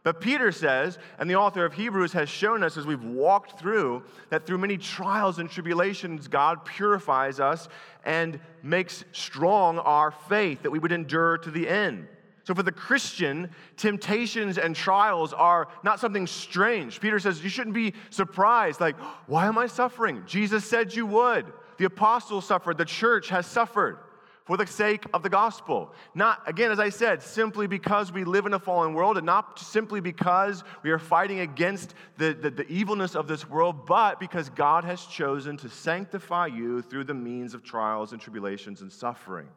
But 0.02 0.20
Peter 0.20 0.50
says, 0.50 0.98
and 1.18 1.30
the 1.30 1.36
author 1.36 1.64
of 1.64 1.72
Hebrews 1.72 2.12
has 2.14 2.28
shown 2.28 2.64
us 2.64 2.76
as 2.76 2.86
we've 2.86 3.02
walked 3.04 3.60
through, 3.60 4.02
that 4.30 4.46
through 4.46 4.58
many 4.58 4.76
trials 4.76 5.38
and 5.38 5.50
tribulations, 5.50 6.26
God 6.26 6.64
purifies 6.64 7.38
us 7.38 7.68
and 8.04 8.40
makes 8.62 9.04
strong 9.12 9.78
our 9.78 10.10
faith 10.10 10.62
that 10.62 10.70
we 10.70 10.78
would 10.78 10.92
endure 10.92 11.38
to 11.38 11.50
the 11.50 11.68
end. 11.68 12.08
So, 12.48 12.54
for 12.54 12.62
the 12.62 12.72
Christian, 12.72 13.50
temptations 13.76 14.56
and 14.56 14.74
trials 14.74 15.34
are 15.34 15.68
not 15.84 16.00
something 16.00 16.26
strange. 16.26 16.98
Peter 16.98 17.18
says 17.18 17.44
you 17.44 17.50
shouldn't 17.50 17.74
be 17.74 17.92
surprised, 18.08 18.80
like, 18.80 18.96
why 19.26 19.48
am 19.48 19.58
I 19.58 19.66
suffering? 19.66 20.22
Jesus 20.26 20.64
said 20.64 20.94
you 20.94 21.04
would. 21.04 21.44
The 21.76 21.84
apostles 21.84 22.46
suffered, 22.46 22.78
the 22.78 22.86
church 22.86 23.28
has 23.28 23.44
suffered 23.44 23.98
for 24.46 24.56
the 24.56 24.66
sake 24.66 25.04
of 25.12 25.22
the 25.22 25.28
gospel. 25.28 25.92
Not, 26.14 26.40
again, 26.46 26.70
as 26.70 26.80
I 26.80 26.88
said, 26.88 27.22
simply 27.22 27.66
because 27.66 28.12
we 28.12 28.24
live 28.24 28.46
in 28.46 28.54
a 28.54 28.58
fallen 28.58 28.94
world 28.94 29.18
and 29.18 29.26
not 29.26 29.58
simply 29.58 30.00
because 30.00 30.64
we 30.82 30.90
are 30.90 30.98
fighting 30.98 31.40
against 31.40 31.92
the, 32.16 32.32
the, 32.32 32.48
the 32.48 32.66
evilness 32.68 33.14
of 33.14 33.28
this 33.28 33.46
world, 33.46 33.84
but 33.84 34.18
because 34.18 34.48
God 34.48 34.84
has 34.84 35.04
chosen 35.04 35.58
to 35.58 35.68
sanctify 35.68 36.46
you 36.46 36.80
through 36.80 37.04
the 37.04 37.12
means 37.12 37.52
of 37.52 37.62
trials 37.62 38.12
and 38.12 38.20
tribulations 38.22 38.80
and 38.80 38.90
suffering. 38.90 39.48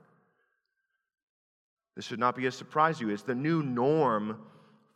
This 1.96 2.06
should 2.06 2.20
not 2.20 2.36
be 2.36 2.46
a 2.46 2.52
surprise 2.52 3.00
to 3.00 3.08
you. 3.08 3.14
It's 3.14 3.24
the 3.24 3.36
new 3.36 3.62
norm 3.64 4.38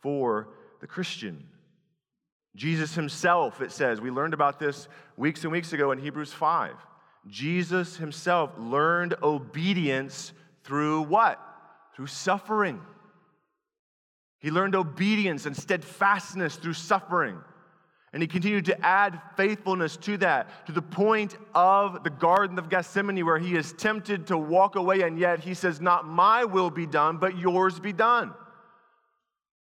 for 0.00 0.48
the 0.80 0.86
Christian. 0.86 1.46
Jesus 2.54 2.94
himself, 2.94 3.60
it 3.60 3.70
says, 3.70 4.00
we 4.00 4.10
learned 4.10 4.32
about 4.32 4.58
this 4.58 4.88
weeks 5.16 5.42
and 5.42 5.52
weeks 5.52 5.72
ago 5.72 5.92
in 5.92 5.98
Hebrews 5.98 6.32
5. 6.32 6.74
Jesus 7.28 7.96
himself 7.96 8.52
learned 8.58 9.14
obedience 9.22 10.32
through 10.64 11.02
what? 11.02 11.40
Through 11.94 12.06
suffering. 12.06 12.80
He 14.38 14.50
learned 14.50 14.74
obedience 14.74 15.44
and 15.44 15.56
steadfastness 15.56 16.56
through 16.56 16.74
suffering. 16.74 17.38
And 18.12 18.22
he 18.22 18.26
continued 18.26 18.64
to 18.66 18.86
add 18.86 19.20
faithfulness 19.36 19.96
to 19.98 20.16
that, 20.18 20.66
to 20.66 20.72
the 20.72 20.82
point 20.82 21.36
of 21.54 22.02
the 22.04 22.10
Garden 22.10 22.58
of 22.58 22.68
Gethsemane, 22.68 23.26
where 23.26 23.38
he 23.38 23.56
is 23.56 23.72
tempted 23.72 24.28
to 24.28 24.38
walk 24.38 24.76
away, 24.76 25.02
and 25.02 25.18
yet 25.18 25.40
he 25.40 25.54
says, 25.54 25.80
Not 25.80 26.06
my 26.06 26.44
will 26.44 26.70
be 26.70 26.86
done, 26.86 27.18
but 27.18 27.36
yours 27.36 27.78
be 27.78 27.92
done. 27.92 28.32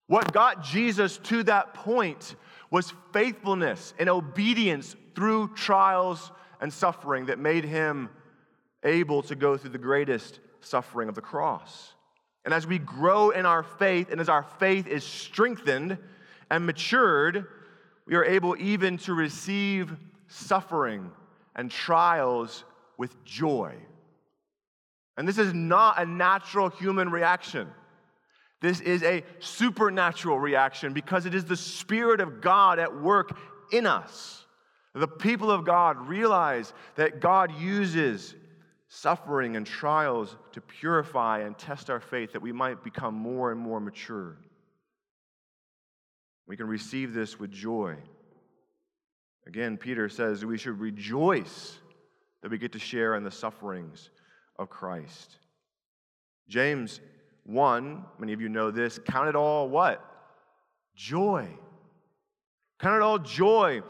What 0.06 0.32
got 0.32 0.62
Jesus 0.62 1.18
to 1.18 1.42
that 1.44 1.72
point 1.72 2.37
was 2.70 2.92
faithfulness 3.12 3.94
and 3.99 4.08
obedience 4.08 4.96
through 5.14 5.54
trials 5.54 6.32
and 6.61 6.72
suffering 6.72 7.26
that 7.26 7.38
made 7.38 7.64
him 7.64 8.11
able 8.84 9.22
to 9.22 9.34
go 9.34 9.56
through 9.56 9.70
the 9.70 9.78
greatest 9.78 10.40
suffering 10.61 11.08
of 11.08 11.14
the 11.14 11.20
cross. 11.20 11.92
And 12.44 12.52
as 12.52 12.66
we 12.66 12.78
grow 12.78 13.30
in 13.30 13.46
our 13.46 13.62
faith, 13.62 14.11
and 14.11 14.20
as 14.20 14.28
our 14.28 14.42
faith 14.42 14.87
is 14.87 15.04
strengthened 15.04 15.99
and 16.50 16.66
matured, 16.66 17.46
we 18.06 18.14
are 18.14 18.25
able 18.25 18.56
even 18.59 18.99
to 18.99 19.14
receive 19.14 19.94
suffering 20.28 21.11
and 21.54 21.71
trials 21.71 22.64
with 22.99 23.25
joy. 23.25 23.75
And 25.16 25.28
this 25.28 25.38
is 25.38 25.52
not 25.52 26.00
a 26.00 26.06
natural 26.06 26.68
human 26.71 27.11
reaction. 27.11 27.68
This 28.61 28.80
is 28.80 29.02
a 29.02 29.25
supernatural 29.40 30.38
reaction 30.38 30.92
because 30.92 31.26
it 31.26 31.35
is 31.35 31.44
the 31.44 31.56
Spirit 31.56 32.21
of 32.21 32.40
God 32.40 32.78
at 32.78 33.00
work 33.00 33.37
in 33.73 33.87
us. 33.87 34.47
The 34.94 35.09
people 35.09 35.50
of 35.50 35.64
God 35.64 36.06
realize 36.06 36.73
that 36.97 37.21
God 37.21 37.52
uses 37.59 38.35
suffering 38.88 39.56
and 39.56 39.66
trials 39.66 40.37
to 40.52 40.61
purify 40.61 41.40
and 41.40 41.56
test 41.56 41.88
our 41.88 42.00
faith 42.00 42.32
that 42.32 42.42
we 42.42 42.52
might 42.52 42.85
become 42.85 43.14
more 43.14 43.50
and 43.50 43.59
more 43.59 43.80
mature. 43.80 44.37
We 46.46 46.56
can 46.56 46.66
receive 46.66 47.14
this 47.14 47.38
with 47.38 47.50
joy. 47.50 47.96
Again, 49.46 49.76
Peter 49.76 50.08
says 50.08 50.44
we 50.44 50.58
should 50.58 50.78
rejoice 50.78 51.78
that 52.42 52.50
we 52.50 52.58
get 52.58 52.72
to 52.72 52.78
share 52.78 53.14
in 53.16 53.25
the 53.25 53.30
sufferings 53.30 54.11
of 54.58 54.68
Christ. 54.68 55.37
James 56.49 57.00
1, 57.44 58.04
many 58.18 58.32
of 58.32 58.40
you 58.40 58.49
know 58.49 58.70
this, 58.70 58.99
count 58.99 59.28
it 59.28 59.37
all 59.37 59.68
what? 59.68 60.04
Joy. 60.94 61.49
Count 62.78 62.96
it 62.96 63.02
all 63.02 63.18
joy, 63.18 63.82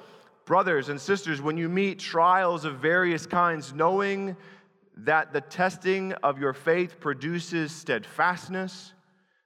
brothers 0.44 0.88
and 0.88 1.00
sisters, 1.00 1.40
when 1.40 1.56
you 1.56 1.68
meet 1.68 1.98
trials 1.98 2.64
of 2.64 2.78
various 2.78 3.26
kinds, 3.26 3.72
knowing 3.72 4.36
that 4.98 5.32
the 5.32 5.40
testing 5.40 6.12
of 6.22 6.38
your 6.38 6.52
faith 6.52 7.00
produces 7.00 7.74
steadfastness. 7.74 8.92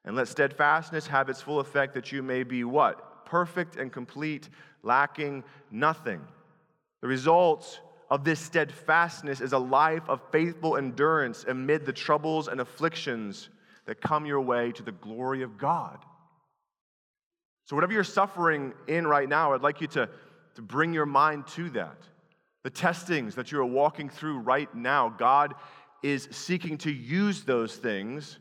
And 0.07 0.15
let 0.15 0.29
steadfastness 0.29 1.09
have 1.09 1.29
its 1.29 1.43
full 1.43 1.59
effect 1.59 1.95
that 1.95 2.13
you 2.13 2.23
may 2.23 2.45
be 2.45 2.63
what? 2.63 3.27
Perfect 3.27 3.75
and 3.77 3.93
complete, 3.93 4.49
lacking 4.85 5.43
nothing. 5.73 6.21
The 7.03 7.09
result 7.09 7.81
of 8.09 8.23
this 8.25 8.39
steadfastness 8.39 9.41
is 9.41 9.53
a 9.53 9.59
life 9.59 10.09
of 10.09 10.21
faithful 10.31 10.77
endurance 10.77 11.45
amid 11.49 11.85
the 11.85 11.93
troubles 11.93 12.47
and 12.47 12.61
afflictions 12.61 13.49
that 13.87 14.01
come 14.01 14.27
your 14.27 14.41
way 14.41 14.71
to 14.73 14.83
the 14.85 14.93
glory 14.93 15.43
of 15.43 15.59
God. 15.59 15.99
So, 17.65 17.75
whatever 17.75 17.93
you're 17.93 18.05
suffering 18.05 18.75
in 18.87 19.09
right 19.09 19.29
now, 19.29 19.53
I'd 19.53 19.61
like 19.61 19.81
you 19.81 19.89
to, 19.89 20.09
to 20.55 20.63
bring 20.63 20.95
your 20.95 21.07
mind 21.07 21.49
to 21.49 21.69
that. 21.71 21.99
The 22.63 22.71
testings 22.71 23.35
that 23.35 23.51
you 23.51 23.59
are 23.59 23.67
walking 23.67 24.09
through 24.09 24.39
right 24.39 24.73
now, 24.73 25.09
God 25.09 25.55
is 26.03 26.29
seeking 26.31 26.79
to 26.79 26.93
use 26.93 27.43
those 27.43 27.75
things 27.75 28.39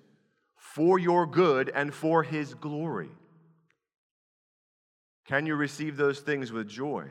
for 0.76 1.00
your 1.00 1.26
good 1.26 1.72
and 1.74 1.94
for 1.94 2.22
His 2.22 2.54
glory. 2.54 3.08
Can 5.26 5.46
you 5.46 5.56
receive 5.56 5.96
those 5.96 6.20
things 6.20 6.52
with 6.52 6.68
joy? 6.68 7.08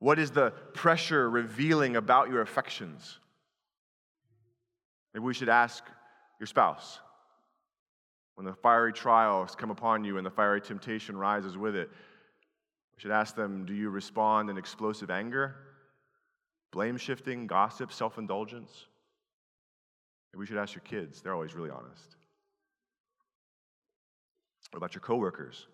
What 0.00 0.18
is 0.18 0.32
the 0.32 0.50
pressure 0.74 1.30
revealing 1.30 1.94
about 1.94 2.30
your 2.30 2.40
affections? 2.40 3.20
Maybe 5.14 5.22
we 5.22 5.34
should 5.34 5.48
ask 5.48 5.84
your 6.40 6.48
spouse 6.48 6.98
when 8.34 8.44
the 8.44 8.54
fiery 8.54 8.92
trials 8.92 9.54
come 9.54 9.70
upon 9.70 10.02
you 10.02 10.16
and 10.16 10.26
the 10.26 10.30
fiery 10.30 10.60
temptation 10.60 11.16
rises 11.16 11.56
with 11.56 11.76
it. 11.76 11.88
We 12.96 13.02
should 13.02 13.12
ask 13.12 13.36
them 13.36 13.64
do 13.64 13.72
you 13.72 13.90
respond 13.90 14.50
in 14.50 14.58
explosive 14.58 15.12
anger, 15.12 15.54
blame 16.72 16.96
shifting, 16.96 17.46
gossip, 17.46 17.92
self 17.92 18.18
indulgence? 18.18 18.86
Maybe 20.32 20.40
we 20.40 20.46
should 20.46 20.58
ask 20.58 20.74
your 20.74 20.82
kids. 20.82 21.20
They're 21.20 21.34
always 21.34 21.54
really 21.54 21.70
honest. 21.70 22.16
What 24.70 24.78
about 24.78 24.94
your 24.94 25.00
coworkers? 25.00 25.66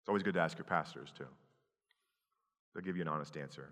It's 0.00 0.08
always 0.08 0.22
good 0.22 0.34
to 0.34 0.40
ask 0.40 0.56
your 0.56 0.64
pastors, 0.64 1.12
too. 1.16 1.26
They'll 2.74 2.84
give 2.84 2.96
you 2.96 3.02
an 3.02 3.08
honest 3.08 3.36
answer. 3.36 3.70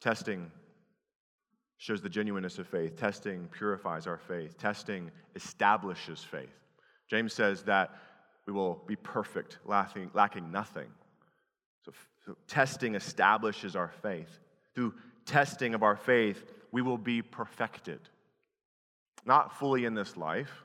Testing 0.00 0.50
shows 1.78 2.00
the 2.00 2.08
genuineness 2.08 2.58
of 2.58 2.66
faith. 2.66 2.96
Testing 2.96 3.48
purifies 3.56 4.06
our 4.06 4.18
faith. 4.18 4.58
Testing 4.58 5.10
establishes 5.34 6.22
faith. 6.22 6.48
James 7.08 7.32
says 7.32 7.62
that 7.62 7.90
we 8.46 8.52
will 8.52 8.82
be 8.86 8.96
perfect, 8.96 9.58
lacking, 9.64 10.10
lacking 10.14 10.50
nothing. 10.50 10.88
So, 11.84 11.92
so, 12.24 12.36
testing 12.48 12.96
establishes 12.96 13.76
our 13.76 13.92
faith. 14.02 14.40
Through 14.76 14.94
testing 15.24 15.74
of 15.74 15.82
our 15.82 15.96
faith, 15.96 16.44
we 16.70 16.82
will 16.82 16.98
be 16.98 17.22
perfected. 17.22 17.98
Not 19.24 19.58
fully 19.58 19.86
in 19.86 19.94
this 19.94 20.16
life, 20.16 20.62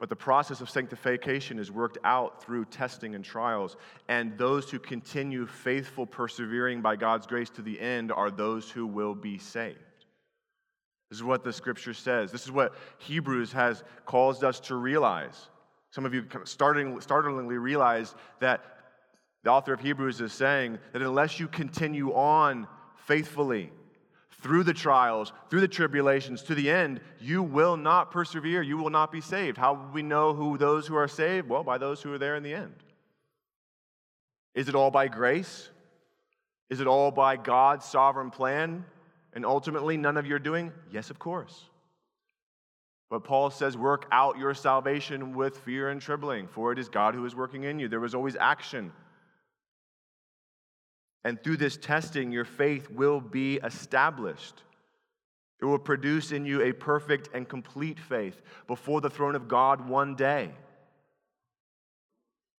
but 0.00 0.08
the 0.08 0.16
process 0.16 0.60
of 0.60 0.70
sanctification 0.70 1.58
is 1.58 1.70
worked 1.70 1.98
out 2.04 2.42
through 2.42 2.64
testing 2.64 3.14
and 3.14 3.24
trials. 3.24 3.76
And 4.08 4.36
those 4.38 4.70
who 4.70 4.78
continue 4.78 5.46
faithful, 5.46 6.06
persevering 6.06 6.82
by 6.82 6.96
God's 6.96 7.26
grace 7.26 7.50
to 7.50 7.62
the 7.62 7.78
end 7.78 8.10
are 8.10 8.30
those 8.30 8.70
who 8.70 8.86
will 8.86 9.14
be 9.14 9.38
saved. 9.38 9.78
This 11.10 11.18
is 11.18 11.24
what 11.24 11.44
the 11.44 11.52
scripture 11.52 11.94
says. 11.94 12.32
This 12.32 12.44
is 12.44 12.50
what 12.50 12.74
Hebrews 12.98 13.52
has 13.52 13.84
caused 14.06 14.44
us 14.44 14.60
to 14.60 14.76
realize. 14.76 15.48
Some 15.90 16.04
of 16.04 16.14
you 16.14 16.24
startlingly 16.44 17.58
realize 17.58 18.14
that 18.40 18.64
the 19.42 19.50
author 19.50 19.72
of 19.72 19.80
Hebrews 19.80 20.20
is 20.20 20.32
saying 20.32 20.78
that 20.92 21.02
unless 21.02 21.40
you 21.40 21.48
continue 21.48 22.12
on 22.12 22.66
faithfully, 23.08 23.72
through 24.42 24.62
the 24.62 24.74
trials, 24.74 25.32
through 25.48 25.62
the 25.62 25.66
tribulations, 25.66 26.42
to 26.44 26.54
the 26.54 26.70
end, 26.70 27.00
you 27.18 27.42
will 27.42 27.76
not 27.76 28.12
persevere. 28.12 28.62
You 28.62 28.76
will 28.76 28.90
not 28.90 29.10
be 29.10 29.20
saved. 29.20 29.56
How 29.58 29.74
will 29.74 29.90
we 29.92 30.02
know 30.02 30.34
who 30.34 30.58
those 30.58 30.86
who 30.86 30.94
are 30.94 31.08
saved? 31.08 31.48
Well, 31.48 31.64
by 31.64 31.78
those 31.78 32.02
who 32.02 32.12
are 32.12 32.18
there 32.18 32.36
in 32.36 32.44
the 32.44 32.54
end. 32.54 32.74
Is 34.54 34.68
it 34.68 34.76
all 34.76 34.92
by 34.92 35.08
grace? 35.08 35.70
Is 36.70 36.80
it 36.80 36.86
all 36.86 37.10
by 37.10 37.36
God's 37.36 37.86
sovereign 37.86 38.30
plan? 38.30 38.84
And 39.32 39.44
ultimately, 39.44 39.96
none 39.96 40.16
of 40.16 40.26
your 40.26 40.38
doing? 40.38 40.70
Yes, 40.92 41.10
of 41.10 41.18
course. 41.18 41.64
But 43.10 43.24
Paul 43.24 43.50
says, 43.50 43.76
work 43.76 44.06
out 44.12 44.38
your 44.38 44.54
salvation 44.54 45.34
with 45.34 45.56
fear 45.58 45.88
and 45.88 46.00
trembling, 46.00 46.46
for 46.46 46.72
it 46.72 46.78
is 46.78 46.88
God 46.88 47.14
who 47.14 47.24
is 47.24 47.34
working 47.34 47.64
in 47.64 47.78
you. 47.78 47.88
There 47.88 48.00
was 48.00 48.14
always 48.14 48.36
action 48.36 48.92
and 51.24 51.42
through 51.42 51.56
this 51.56 51.76
testing, 51.76 52.30
your 52.30 52.44
faith 52.44 52.90
will 52.90 53.20
be 53.20 53.56
established. 53.56 54.62
It 55.60 55.64
will 55.64 55.78
produce 55.78 56.30
in 56.30 56.46
you 56.46 56.62
a 56.62 56.72
perfect 56.72 57.30
and 57.34 57.48
complete 57.48 57.98
faith 57.98 58.40
before 58.66 59.00
the 59.00 59.10
throne 59.10 59.34
of 59.34 59.48
God 59.48 59.88
one 59.88 60.14
day. 60.14 60.50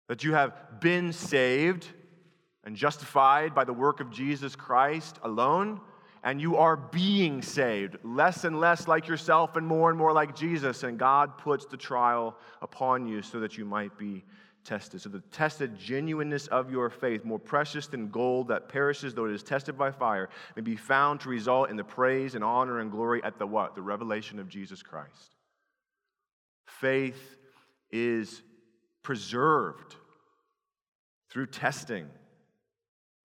That 0.08 0.24
you 0.24 0.34
have 0.34 0.80
been 0.80 1.12
saved 1.12 1.86
and 2.64 2.74
justified 2.74 3.54
by 3.54 3.64
the 3.64 3.72
work 3.72 4.00
of 4.00 4.10
Jesus 4.10 4.56
Christ 4.56 5.18
alone, 5.22 5.80
and 6.24 6.40
you 6.40 6.56
are 6.56 6.76
being 6.76 7.40
saved, 7.40 7.96
less 8.02 8.42
and 8.42 8.58
less 8.58 8.88
like 8.88 9.06
yourself 9.06 9.54
and 9.54 9.64
more 9.64 9.90
and 9.90 9.98
more 9.98 10.12
like 10.12 10.34
Jesus. 10.34 10.82
And 10.82 10.98
God 10.98 11.38
puts 11.38 11.66
the 11.66 11.76
trial 11.76 12.36
upon 12.60 13.06
you 13.06 13.22
so 13.22 13.38
that 13.40 13.56
you 13.56 13.64
might 13.64 13.96
be 13.96 14.24
tested. 14.68 15.00
So 15.00 15.08
the 15.08 15.20
tested 15.32 15.78
genuineness 15.78 16.46
of 16.48 16.70
your 16.70 16.90
faith, 16.90 17.24
more 17.24 17.38
precious 17.38 17.86
than 17.86 18.08
gold 18.08 18.48
that 18.48 18.68
perishes 18.68 19.14
though 19.14 19.24
it 19.24 19.32
is 19.32 19.42
tested 19.42 19.78
by 19.78 19.90
fire, 19.90 20.28
may 20.56 20.62
be 20.62 20.76
found 20.76 21.20
to 21.20 21.30
result 21.30 21.70
in 21.70 21.76
the 21.76 21.84
praise 21.84 22.34
and 22.34 22.44
honor 22.44 22.80
and 22.80 22.90
glory 22.90 23.22
at 23.24 23.38
the 23.38 23.46
what? 23.46 23.74
The 23.74 23.82
revelation 23.82 24.38
of 24.38 24.48
Jesus 24.48 24.82
Christ. 24.82 25.36
Faith 26.66 27.36
is 27.90 28.42
preserved 29.02 29.96
through 31.30 31.46
testing. 31.46 32.06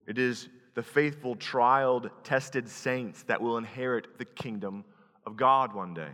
It 0.08 0.18
is 0.18 0.48
the 0.76 0.84
faithful, 0.84 1.36
trialed, 1.36 2.10
tested 2.24 2.70
saints 2.70 3.24
that 3.24 3.42
will 3.42 3.58
inherit 3.58 4.18
the 4.18 4.26
kingdom 4.26 4.86
of 5.26 5.36
God 5.36 5.74
one 5.74 5.94
day. 5.94 6.12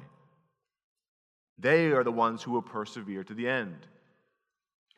They 1.60 1.92
are 1.92 2.04
the 2.04 2.12
ones 2.12 2.42
who 2.42 2.52
will 2.52 2.62
persevere 2.62 3.24
to 3.24 3.34
the 3.34 3.48
end. 3.48 3.88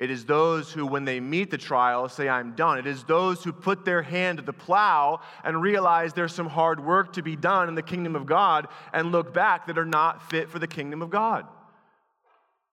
It 0.01 0.09
is 0.09 0.25
those 0.25 0.71
who, 0.71 0.87
when 0.87 1.05
they 1.05 1.19
meet 1.19 1.51
the 1.51 1.59
trial, 1.59 2.09
say, 2.09 2.27
I'm 2.27 2.55
done. 2.55 2.79
It 2.79 2.87
is 2.87 3.03
those 3.03 3.43
who 3.43 3.53
put 3.53 3.85
their 3.85 4.01
hand 4.01 4.39
to 4.39 4.43
the 4.43 4.51
plow 4.51 5.21
and 5.43 5.61
realize 5.61 6.13
there's 6.13 6.33
some 6.33 6.49
hard 6.49 6.83
work 6.83 7.13
to 7.13 7.21
be 7.21 7.35
done 7.35 7.69
in 7.69 7.75
the 7.75 7.83
kingdom 7.83 8.15
of 8.15 8.25
God 8.25 8.67
and 8.93 9.11
look 9.11 9.31
back 9.31 9.67
that 9.67 9.77
are 9.77 9.85
not 9.85 10.27
fit 10.31 10.49
for 10.49 10.57
the 10.57 10.65
kingdom 10.65 11.03
of 11.03 11.11
God 11.11 11.45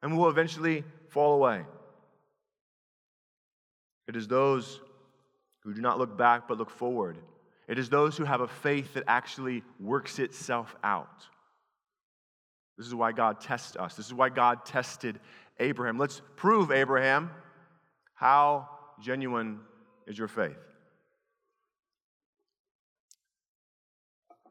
and 0.02 0.16
will 0.16 0.30
eventually 0.30 0.84
fall 1.10 1.34
away. 1.34 1.66
It 4.06 4.16
is 4.16 4.26
those 4.26 4.80
who 5.64 5.74
do 5.74 5.82
not 5.82 5.98
look 5.98 6.16
back 6.16 6.48
but 6.48 6.56
look 6.56 6.70
forward. 6.70 7.18
It 7.68 7.78
is 7.78 7.90
those 7.90 8.16
who 8.16 8.24
have 8.24 8.40
a 8.40 8.48
faith 8.48 8.94
that 8.94 9.04
actually 9.06 9.62
works 9.78 10.18
itself 10.18 10.74
out. 10.82 11.26
This 12.78 12.86
is 12.86 12.94
why 12.94 13.12
God 13.12 13.42
tests 13.42 13.76
us. 13.76 13.96
This 13.96 14.06
is 14.06 14.14
why 14.14 14.30
God 14.30 14.64
tested 14.64 15.20
Abraham. 15.60 15.98
Let's 15.98 16.22
prove, 16.36 16.70
Abraham, 16.70 17.30
how 18.14 18.68
genuine 19.00 19.60
is 20.06 20.18
your 20.18 20.28
faith. 20.28 20.58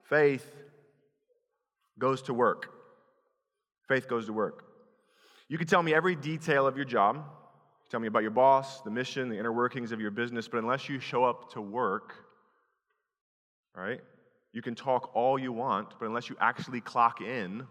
Faith 0.03 0.49
goes 1.99 2.21
to 2.23 2.33
work. 2.33 2.69
Faith 3.87 4.07
goes 4.07 4.25
to 4.27 4.33
work. 4.33 4.63
You 5.49 5.57
can 5.57 5.67
tell 5.67 5.81
me 5.81 5.93
every 5.93 6.15
detail 6.15 6.67
of 6.67 6.75
your 6.75 6.85
job. 6.85 7.23
Tell 7.89 7.99
me 7.99 8.07
about 8.07 8.21
your 8.21 8.31
boss, 8.31 8.81
the 8.81 8.91
mission, 8.91 9.29
the 9.29 9.37
inner 9.37 9.51
workings 9.51 9.91
of 9.91 10.01
your 10.01 10.11
business, 10.11 10.47
but 10.47 10.57
unless 10.57 10.89
you 10.89 10.99
show 10.99 11.23
up 11.23 11.53
to 11.53 11.61
work, 11.61 12.13
right? 13.73 14.01
You 14.51 14.61
can 14.61 14.75
talk 14.75 15.11
all 15.15 15.39
you 15.39 15.53
want, 15.53 15.93
but 15.99 16.07
unless 16.07 16.29
you 16.29 16.35
actually 16.41 16.81
clock 16.81 17.21
in, 17.21 17.65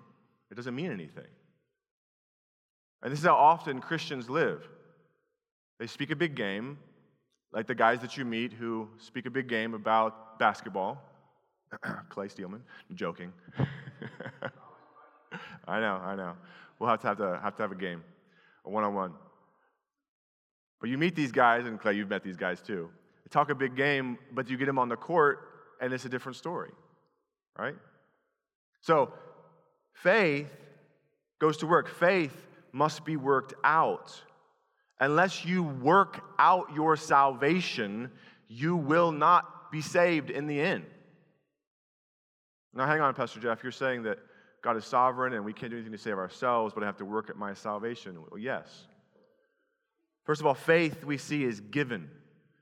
it 0.50 0.54
doesn't 0.54 0.74
mean 0.74 0.90
anything. 0.90 1.26
And 3.02 3.12
this 3.12 3.20
is 3.20 3.24
how 3.24 3.36
often 3.36 3.80
Christians 3.80 4.28
live. 4.30 4.66
They 5.78 5.86
speak 5.86 6.10
a 6.10 6.16
big 6.16 6.34
game, 6.34 6.78
like 7.52 7.66
the 7.66 7.74
guys 7.74 8.00
that 8.00 8.16
you 8.16 8.24
meet 8.24 8.52
who 8.52 8.88
speak 8.98 9.26
a 9.26 9.30
big 9.30 9.48
game 9.48 9.74
about 9.74 10.38
basketball. 10.38 11.02
Clay 12.08 12.28
Steelman, 12.28 12.62
joking. 12.94 13.32
I 15.68 15.80
know, 15.80 16.00
I 16.02 16.14
know. 16.14 16.34
We'll 16.78 16.88
have 16.90 17.00
to 17.00 17.06
have, 17.08 17.18
to 17.18 17.40
have 17.42 17.56
to 17.56 17.62
have 17.62 17.72
a 17.72 17.76
game, 17.76 18.02
a 18.64 18.70
one 18.70 18.84
on 18.84 18.94
one. 18.94 19.12
But 20.80 20.90
you 20.90 20.98
meet 20.98 21.16
these 21.16 21.32
guys, 21.32 21.66
and 21.66 21.80
Clay, 21.80 21.94
you've 21.94 22.10
met 22.10 22.22
these 22.22 22.36
guys 22.36 22.60
too. 22.60 22.90
They 23.24 23.30
talk 23.30 23.50
a 23.50 23.54
big 23.54 23.76
game, 23.76 24.18
but 24.32 24.48
you 24.48 24.56
get 24.56 24.66
them 24.66 24.78
on 24.78 24.88
the 24.88 24.96
court, 24.96 25.40
and 25.80 25.92
it's 25.92 26.04
a 26.04 26.08
different 26.08 26.36
story, 26.36 26.70
right? 27.58 27.74
So, 28.82 29.12
faith 29.94 30.46
goes 31.40 31.56
to 31.58 31.66
work. 31.66 31.88
Faith 31.88 32.45
must 32.76 33.06
be 33.06 33.16
worked 33.16 33.54
out. 33.64 34.22
Unless 35.00 35.46
you 35.46 35.62
work 35.62 36.22
out 36.38 36.74
your 36.74 36.96
salvation, 36.96 38.10
you 38.48 38.76
will 38.76 39.12
not 39.12 39.72
be 39.72 39.80
saved 39.80 40.30
in 40.30 40.46
the 40.46 40.60
end. 40.60 40.84
Now, 42.74 42.86
hang 42.86 43.00
on, 43.00 43.14
Pastor 43.14 43.40
Jeff. 43.40 43.62
You're 43.62 43.72
saying 43.72 44.02
that 44.02 44.18
God 44.62 44.76
is 44.76 44.84
sovereign 44.84 45.32
and 45.32 45.42
we 45.44 45.54
can't 45.54 45.70
do 45.70 45.76
anything 45.76 45.92
to 45.92 45.98
save 45.98 46.18
ourselves, 46.18 46.74
but 46.74 46.82
I 46.82 46.86
have 46.86 46.98
to 46.98 47.06
work 47.06 47.30
at 47.30 47.36
my 47.36 47.54
salvation. 47.54 48.18
Well, 48.30 48.38
yes. 48.38 48.86
First 50.24 50.42
of 50.42 50.46
all, 50.46 50.54
faith 50.54 51.02
we 51.02 51.16
see 51.16 51.44
is 51.44 51.60
given. 51.60 52.10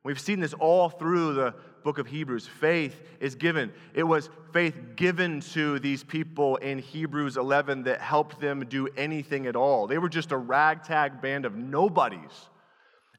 We've 0.04 0.20
seen 0.20 0.38
this 0.38 0.54
all 0.54 0.90
through 0.90 1.34
the 1.34 1.54
book 1.84 1.98
of 1.98 2.06
Hebrews. 2.06 2.46
Faith 2.46 3.00
is 3.20 3.34
given. 3.34 3.72
It 3.94 4.02
was 4.02 4.30
faith 4.52 4.74
given 4.96 5.40
to 5.52 5.78
these 5.78 6.02
people 6.02 6.56
in 6.56 6.78
Hebrews 6.78 7.36
11 7.36 7.84
that 7.84 8.00
helped 8.00 8.40
them 8.40 8.64
do 8.68 8.88
anything 8.96 9.46
at 9.46 9.54
all. 9.54 9.86
They 9.86 9.98
were 9.98 10.08
just 10.08 10.32
a 10.32 10.36
ragtag 10.36 11.20
band 11.20 11.44
of 11.44 11.54
nobodies. 11.54 12.48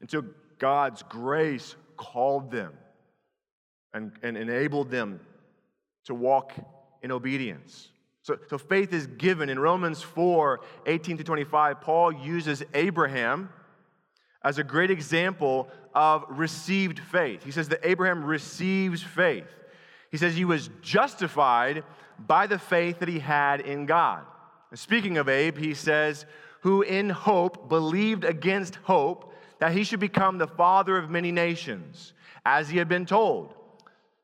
until 0.00 0.24
God's 0.58 1.02
grace 1.02 1.76
called 1.96 2.50
them 2.50 2.72
and, 3.94 4.12
and 4.22 4.36
enabled 4.36 4.90
them 4.90 5.20
to 6.04 6.14
walk 6.14 6.52
in 7.02 7.12
obedience. 7.12 7.88
So, 8.22 8.36
so 8.48 8.58
faith 8.58 8.92
is 8.92 9.06
given. 9.06 9.48
In 9.48 9.58
Romans 9.58 10.02
4 10.02 10.60
18 10.86 11.18
to 11.18 11.24
25, 11.24 11.80
Paul 11.80 12.12
uses 12.12 12.62
Abraham 12.74 13.50
as 14.46 14.58
a 14.58 14.64
great 14.64 14.92
example 14.92 15.68
of 15.92 16.24
received 16.28 17.00
faith. 17.00 17.42
He 17.42 17.50
says 17.50 17.68
that 17.70 17.80
Abraham 17.82 18.24
receives 18.24 19.02
faith. 19.02 19.48
He 20.12 20.18
says 20.18 20.36
he 20.36 20.44
was 20.44 20.70
justified 20.82 21.82
by 22.16 22.46
the 22.46 22.58
faith 22.58 23.00
that 23.00 23.08
he 23.08 23.18
had 23.18 23.60
in 23.60 23.86
God. 23.86 24.24
And 24.70 24.78
speaking 24.78 25.18
of 25.18 25.28
Abe, 25.28 25.58
he 25.58 25.74
says, 25.74 26.26
who 26.60 26.82
in 26.82 27.10
hope 27.10 27.68
believed 27.68 28.22
against 28.22 28.76
hope 28.76 29.34
that 29.58 29.72
he 29.72 29.82
should 29.82 29.98
become 29.98 30.38
the 30.38 30.46
father 30.46 30.96
of 30.96 31.10
many 31.10 31.32
nations, 31.32 32.12
as 32.44 32.68
he 32.68 32.78
had 32.78 32.88
been 32.88 33.04
told. 33.04 33.52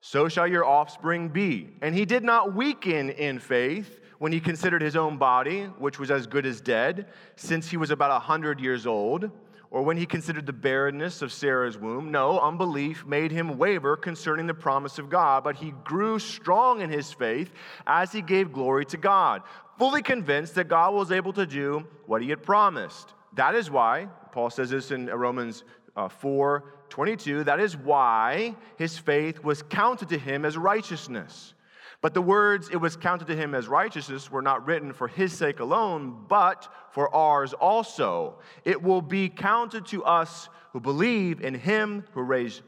So 0.00 0.28
shall 0.28 0.46
your 0.46 0.64
offspring 0.64 1.30
be. 1.30 1.70
And 1.82 1.96
he 1.96 2.04
did 2.04 2.22
not 2.22 2.54
weaken 2.54 3.11
in 3.11 3.40
faith 3.40 3.98
when 4.20 4.30
he 4.30 4.38
considered 4.38 4.82
his 4.82 4.94
own 4.94 5.16
body, 5.16 5.64
which 5.78 5.98
was 5.98 6.12
as 6.12 6.28
good 6.28 6.46
as 6.46 6.61
dead, 6.61 7.06
since 7.35 7.68
he 7.68 7.76
was 7.76 7.90
about 7.90 8.12
a 8.12 8.20
hundred 8.20 8.61
years 8.61 8.87
old 8.87 9.32
or 9.72 9.82
when 9.82 9.96
he 9.96 10.04
considered 10.04 10.44
the 10.44 10.52
barrenness 10.52 11.22
of 11.22 11.32
Sarah's 11.32 11.78
womb. 11.78 12.11
No, 12.11 12.38
unbelief 12.38 13.06
made 13.06 13.32
him 13.32 13.56
waver 13.56 13.96
concerning 13.96 14.46
the 14.46 14.52
promise 14.52 14.98
of 14.98 15.08
God, 15.08 15.42
but 15.42 15.56
he 15.56 15.72
grew 15.82 16.18
strong 16.18 16.82
in 16.82 16.90
his 16.90 17.11
faith 17.11 17.50
as 17.87 18.12
he 18.12 18.20
gave 18.20 18.52
glory 18.52 18.85
to 18.87 18.98
God, 18.98 19.40
fully 19.78 20.02
convinced 20.02 20.54
that 20.56 20.68
God 20.68 20.92
was 20.92 21.11
able 21.11 21.32
to 21.32 21.46
do 21.46 21.87
what 22.04 22.20
he 22.20 22.28
had 22.28 22.42
promised. 22.42 23.14
That 23.32 23.54
is 23.54 23.70
why, 23.70 24.08
Paul 24.30 24.50
says 24.50 24.68
this 24.68 24.90
in 24.90 25.06
Romans 25.06 25.64
uh, 25.96 26.08
4 26.08 26.64
22, 26.90 27.44
that 27.44 27.58
is 27.58 27.74
why 27.74 28.54
his 28.76 28.98
faith 28.98 29.42
was 29.42 29.62
counted 29.62 30.11
to 30.11 30.18
him 30.18 30.44
as 30.44 30.58
righteousness. 30.58 31.54
But 32.02 32.14
the 32.14 32.20
words, 32.20 32.68
it 32.68 32.76
was 32.76 32.96
counted 32.96 33.28
to 33.28 33.36
him 33.36 33.54
as 33.54 33.68
righteousness, 33.68 34.30
were 34.30 34.42
not 34.42 34.66
written 34.66 34.92
for 34.92 35.06
his 35.06 35.32
sake 35.32 35.60
alone, 35.60 36.24
but 36.28 36.68
for 36.90 37.14
ours 37.14 37.52
also. 37.54 38.40
It 38.64 38.82
will 38.82 39.00
be 39.00 39.28
counted 39.28 39.86
to 39.86 40.04
us 40.04 40.48
who 40.72 40.80
believe 40.80 41.40
in 41.40 41.54
him 41.54 42.04
who 42.12 42.22
raised 42.22 42.62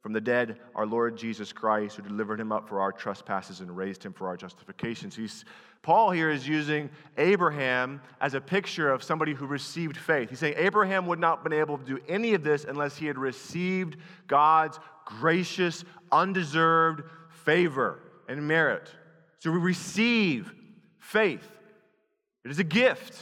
from 0.00 0.14
the 0.14 0.20
dead 0.20 0.58
our 0.74 0.86
Lord 0.86 1.18
Jesus 1.18 1.52
Christ, 1.52 1.96
who 1.96 2.02
delivered 2.02 2.40
him 2.40 2.52
up 2.52 2.66
for 2.66 2.80
our 2.80 2.90
trespasses 2.90 3.60
and 3.60 3.76
raised 3.76 4.02
him 4.02 4.14
for 4.14 4.28
our 4.28 4.36
justifications. 4.38 5.14
He's, 5.14 5.44
Paul 5.82 6.10
here 6.10 6.30
is 6.30 6.48
using 6.48 6.88
Abraham 7.18 8.00
as 8.18 8.32
a 8.32 8.40
picture 8.40 8.90
of 8.90 9.02
somebody 9.02 9.34
who 9.34 9.44
received 9.44 9.98
faith. 9.98 10.30
He's 10.30 10.38
saying 10.38 10.54
Abraham 10.56 11.04
would 11.04 11.18
not 11.18 11.38
have 11.38 11.44
been 11.44 11.52
able 11.52 11.76
to 11.76 11.84
do 11.84 11.98
any 12.08 12.32
of 12.32 12.42
this 12.42 12.64
unless 12.64 12.96
he 12.96 13.04
had 13.04 13.18
received 13.18 13.98
God's 14.26 14.80
gracious, 15.04 15.84
undeserved 16.10 17.02
favor 17.44 18.00
and 18.30 18.46
merit. 18.46 18.88
So 19.40 19.50
we 19.50 19.58
receive 19.58 20.52
faith. 20.98 21.46
It 22.44 22.50
is 22.50 22.60
a 22.60 22.64
gift. 22.64 23.18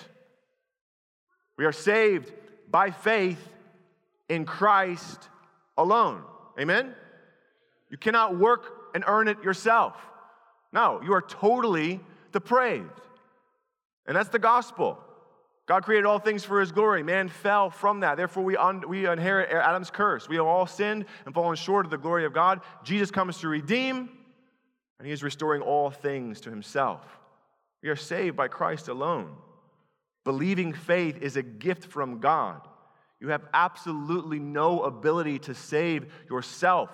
We 1.57 1.65
are 1.65 1.73
saved 1.73 2.31
by 2.71 2.91
faith 2.91 3.41
in 4.29 4.45
Christ 4.45 5.29
alone. 5.77 6.23
Amen? 6.61 6.95
You 7.91 7.97
cannot 7.97 8.39
work 8.39 8.91
and 8.95 9.03
earn 9.07 9.29
it 9.29 9.43
yourself. 9.43 9.97
No, 10.73 11.01
you 11.03 11.15
are 11.15 11.23
totally 11.23 12.01
depraved. 12.33 13.01
And 14.07 14.15
that's 14.15 14.29
the 14.29 14.39
gospel. 14.39 14.99
God 15.67 15.85
created 15.85 16.07
all 16.07 16.19
things 16.19 16.45
for 16.45 16.61
his 16.61 16.71
glory. 16.71 17.03
Man 17.03 17.29
fell 17.29 17.71
from 17.71 18.01
that. 18.01 18.17
Therefore, 18.17 18.43
we, 18.43 18.57
un- 18.57 18.85
we 18.87 19.07
inherit 19.07 19.51
Adam's 19.51 19.91
curse. 19.91 20.29
We 20.29 20.37
have 20.37 20.47
all 20.47 20.67
sinned 20.67 21.07
and 21.25 21.35
fallen 21.35 21.57
short 21.57 21.87
of 21.87 21.91
the 21.91 21.99
glory 21.99 22.27
of 22.27 22.35
God. 22.35 22.61
Jesus 22.85 23.11
comes 23.11 23.39
to 23.39 23.49
redeem 23.49 24.11
and 24.99 25.07
he 25.07 25.13
is 25.13 25.23
restoring 25.23 25.63
all 25.63 25.91
things 25.91 26.41
to 26.43 26.51
himself. 26.51 27.03
We 27.83 27.89
are 27.89 27.97
saved 27.97 28.37
by 28.37 28.49
Christ 28.49 28.89
alone. 28.89 29.37
Believing 30.25 30.73
faith 30.73 31.23
is 31.23 31.37
a 31.37 31.43
gift 31.43 31.87
from 31.87 32.21
God. 32.21 32.61
You 33.21 33.29
have 33.29 33.45
absolutely 33.53 34.39
no 34.39 34.83
ability 34.83 35.39
to 35.41 35.55
save 35.55 36.13
yourself. 36.29 36.91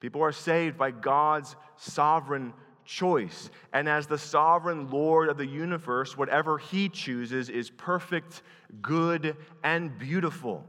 People 0.00 0.22
are 0.22 0.32
saved 0.32 0.78
by 0.78 0.90
God's 0.90 1.56
sovereign 1.76 2.52
choice. 2.84 3.50
And 3.72 3.88
as 3.88 4.06
the 4.06 4.18
sovereign 4.18 4.90
Lord 4.90 5.28
of 5.28 5.36
the 5.36 5.46
universe, 5.46 6.16
whatever 6.16 6.58
He 6.58 6.88
chooses 6.88 7.48
is 7.48 7.70
perfect, 7.70 8.42
good, 8.80 9.36
and 9.62 9.98
beautiful. 9.98 10.64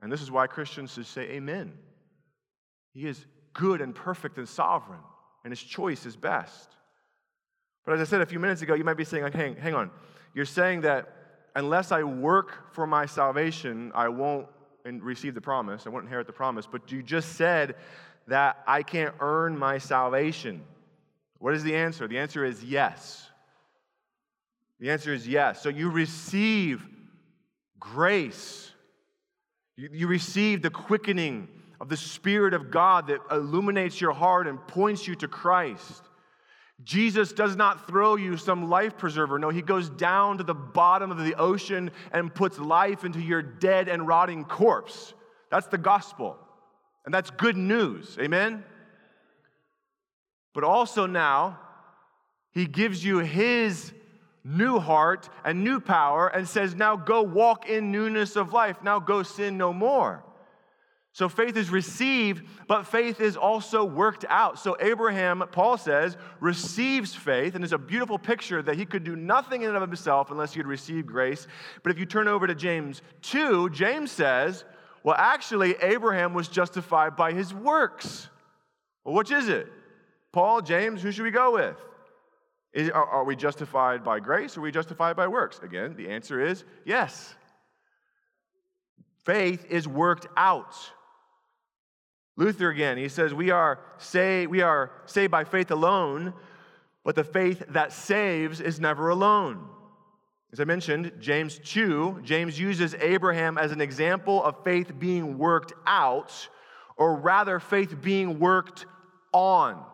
And 0.00 0.12
this 0.12 0.22
is 0.22 0.30
why 0.30 0.46
Christians 0.46 0.92
should 0.92 1.06
say, 1.06 1.22
Amen. 1.30 1.72
He 2.94 3.06
is 3.06 3.24
good 3.58 3.80
and 3.80 3.92
perfect 3.94 4.38
and 4.38 4.48
sovereign, 4.48 5.00
and 5.42 5.50
his 5.50 5.60
choice 5.60 6.06
is 6.06 6.16
best. 6.16 6.76
But 7.84 7.94
as 7.94 8.00
I 8.00 8.04
said 8.04 8.20
a 8.20 8.26
few 8.26 8.38
minutes 8.38 8.62
ago, 8.62 8.74
you 8.74 8.84
might 8.84 8.96
be 8.96 9.04
saying, 9.04 9.24
like, 9.24 9.34
hang, 9.34 9.56
hang 9.56 9.74
on. 9.74 9.90
You're 10.32 10.44
saying 10.44 10.82
that 10.82 11.12
unless 11.56 11.90
I 11.90 12.04
work 12.04 12.72
for 12.72 12.86
my 12.86 13.04
salvation, 13.04 13.90
I 13.94 14.08
won't 14.08 14.46
receive 14.84 15.34
the 15.34 15.40
promise, 15.40 15.86
I 15.86 15.90
won't 15.90 16.04
inherit 16.04 16.28
the 16.28 16.32
promise. 16.32 16.66
But 16.70 16.92
you 16.92 17.02
just 17.02 17.34
said 17.34 17.74
that 18.28 18.62
I 18.66 18.82
can't 18.82 19.14
earn 19.20 19.58
my 19.58 19.78
salvation. 19.78 20.62
What 21.38 21.54
is 21.54 21.64
the 21.64 21.74
answer? 21.74 22.06
The 22.06 22.18
answer 22.18 22.44
is 22.44 22.62
yes. 22.62 23.28
The 24.78 24.90
answer 24.90 25.12
is 25.12 25.26
yes. 25.26 25.60
So 25.62 25.68
you 25.68 25.90
receive 25.90 26.86
grace. 27.80 28.70
You, 29.76 29.88
you 29.92 30.06
receive 30.06 30.62
the 30.62 30.70
quickening 30.70 31.48
of 31.80 31.88
the 31.88 31.96
Spirit 31.96 32.54
of 32.54 32.70
God 32.70 33.06
that 33.08 33.20
illuminates 33.30 34.00
your 34.00 34.12
heart 34.12 34.46
and 34.46 34.64
points 34.66 35.06
you 35.06 35.14
to 35.16 35.28
Christ. 35.28 36.02
Jesus 36.84 37.32
does 37.32 37.56
not 37.56 37.88
throw 37.88 38.16
you 38.16 38.36
some 38.36 38.68
life 38.68 38.96
preserver. 38.96 39.38
No, 39.38 39.48
he 39.48 39.62
goes 39.62 39.88
down 39.90 40.38
to 40.38 40.44
the 40.44 40.54
bottom 40.54 41.10
of 41.10 41.18
the 41.18 41.34
ocean 41.34 41.90
and 42.12 42.32
puts 42.32 42.58
life 42.58 43.04
into 43.04 43.20
your 43.20 43.42
dead 43.42 43.88
and 43.88 44.06
rotting 44.06 44.44
corpse. 44.44 45.12
That's 45.50 45.66
the 45.66 45.78
gospel. 45.78 46.36
And 47.04 47.12
that's 47.12 47.30
good 47.30 47.56
news. 47.56 48.16
Amen? 48.20 48.64
But 50.54 50.62
also 50.64 51.06
now, 51.06 51.58
he 52.52 52.66
gives 52.66 53.04
you 53.04 53.18
his 53.18 53.92
new 54.44 54.78
heart 54.78 55.28
and 55.44 55.64
new 55.64 55.80
power 55.80 56.28
and 56.28 56.48
says, 56.48 56.74
Now 56.74 56.96
go 56.96 57.22
walk 57.22 57.68
in 57.68 57.90
newness 57.90 58.36
of 58.36 58.52
life. 58.52 58.82
Now 58.82 58.98
go 58.98 59.22
sin 59.22 59.58
no 59.58 59.72
more. 59.72 60.24
So 61.18 61.28
faith 61.28 61.56
is 61.56 61.68
received, 61.68 62.44
but 62.68 62.86
faith 62.86 63.20
is 63.20 63.36
also 63.36 63.84
worked 63.84 64.24
out. 64.28 64.56
So 64.56 64.76
Abraham, 64.78 65.42
Paul 65.50 65.76
says, 65.76 66.16
receives 66.38 67.12
faith, 67.12 67.56
and 67.56 67.64
it's 67.64 67.72
a 67.72 67.76
beautiful 67.78 68.20
picture 68.20 68.62
that 68.62 68.76
he 68.76 68.86
could 68.86 69.02
do 69.02 69.16
nothing 69.16 69.62
in 69.62 69.68
and 69.68 69.76
of 69.76 69.82
himself 69.82 70.30
unless 70.30 70.52
he 70.52 70.60
had 70.60 70.68
received 70.68 71.08
grace. 71.08 71.48
But 71.82 71.90
if 71.90 71.98
you 71.98 72.06
turn 72.06 72.28
over 72.28 72.46
to 72.46 72.54
James 72.54 73.02
2, 73.22 73.70
James 73.70 74.12
says, 74.12 74.64
well, 75.02 75.16
actually, 75.18 75.74
Abraham 75.82 76.34
was 76.34 76.46
justified 76.46 77.16
by 77.16 77.32
his 77.32 77.52
works. 77.52 78.28
Well, 79.04 79.16
which 79.16 79.32
is 79.32 79.48
it? 79.48 79.66
Paul, 80.30 80.62
James, 80.62 81.02
who 81.02 81.10
should 81.10 81.24
we 81.24 81.32
go 81.32 81.54
with? 81.54 81.84
Is, 82.72 82.90
are, 82.90 83.06
are 83.06 83.24
we 83.24 83.34
justified 83.34 84.04
by 84.04 84.20
grace 84.20 84.56
or 84.56 84.60
are 84.60 84.62
we 84.62 84.70
justified 84.70 85.16
by 85.16 85.26
works? 85.26 85.58
Again, 85.64 85.96
the 85.96 86.10
answer 86.10 86.40
is 86.40 86.62
yes. 86.84 87.34
Faith 89.24 89.66
is 89.68 89.88
worked 89.88 90.28
out. 90.36 90.76
Luther 92.38 92.70
again, 92.70 92.96
he 92.96 93.08
says, 93.08 93.34
We 93.34 93.50
are, 93.50 93.80
say, 93.98 94.46
we 94.46 94.62
are 94.62 94.92
saved 95.06 95.32
by 95.32 95.42
faith 95.42 95.72
alone, 95.72 96.32
but 97.04 97.16
the 97.16 97.24
faith 97.24 97.64
that 97.70 97.92
saves 97.92 98.60
is 98.60 98.78
never 98.78 99.08
alone. 99.08 99.68
As 100.52 100.60
I 100.60 100.64
mentioned, 100.64 101.12
James 101.18 101.58
2, 101.64 102.20
James 102.22 102.58
uses 102.58 102.94
Abraham 102.94 103.58
as 103.58 103.72
an 103.72 103.80
example 103.80 104.42
of 104.44 104.62
faith 104.62 104.92
being 105.00 105.36
worked 105.36 105.72
out, 105.84 106.48
or 106.96 107.16
rather, 107.16 107.58
faith 107.58 108.00
being 108.00 108.38
worked 108.38 108.86
on. 109.32 109.84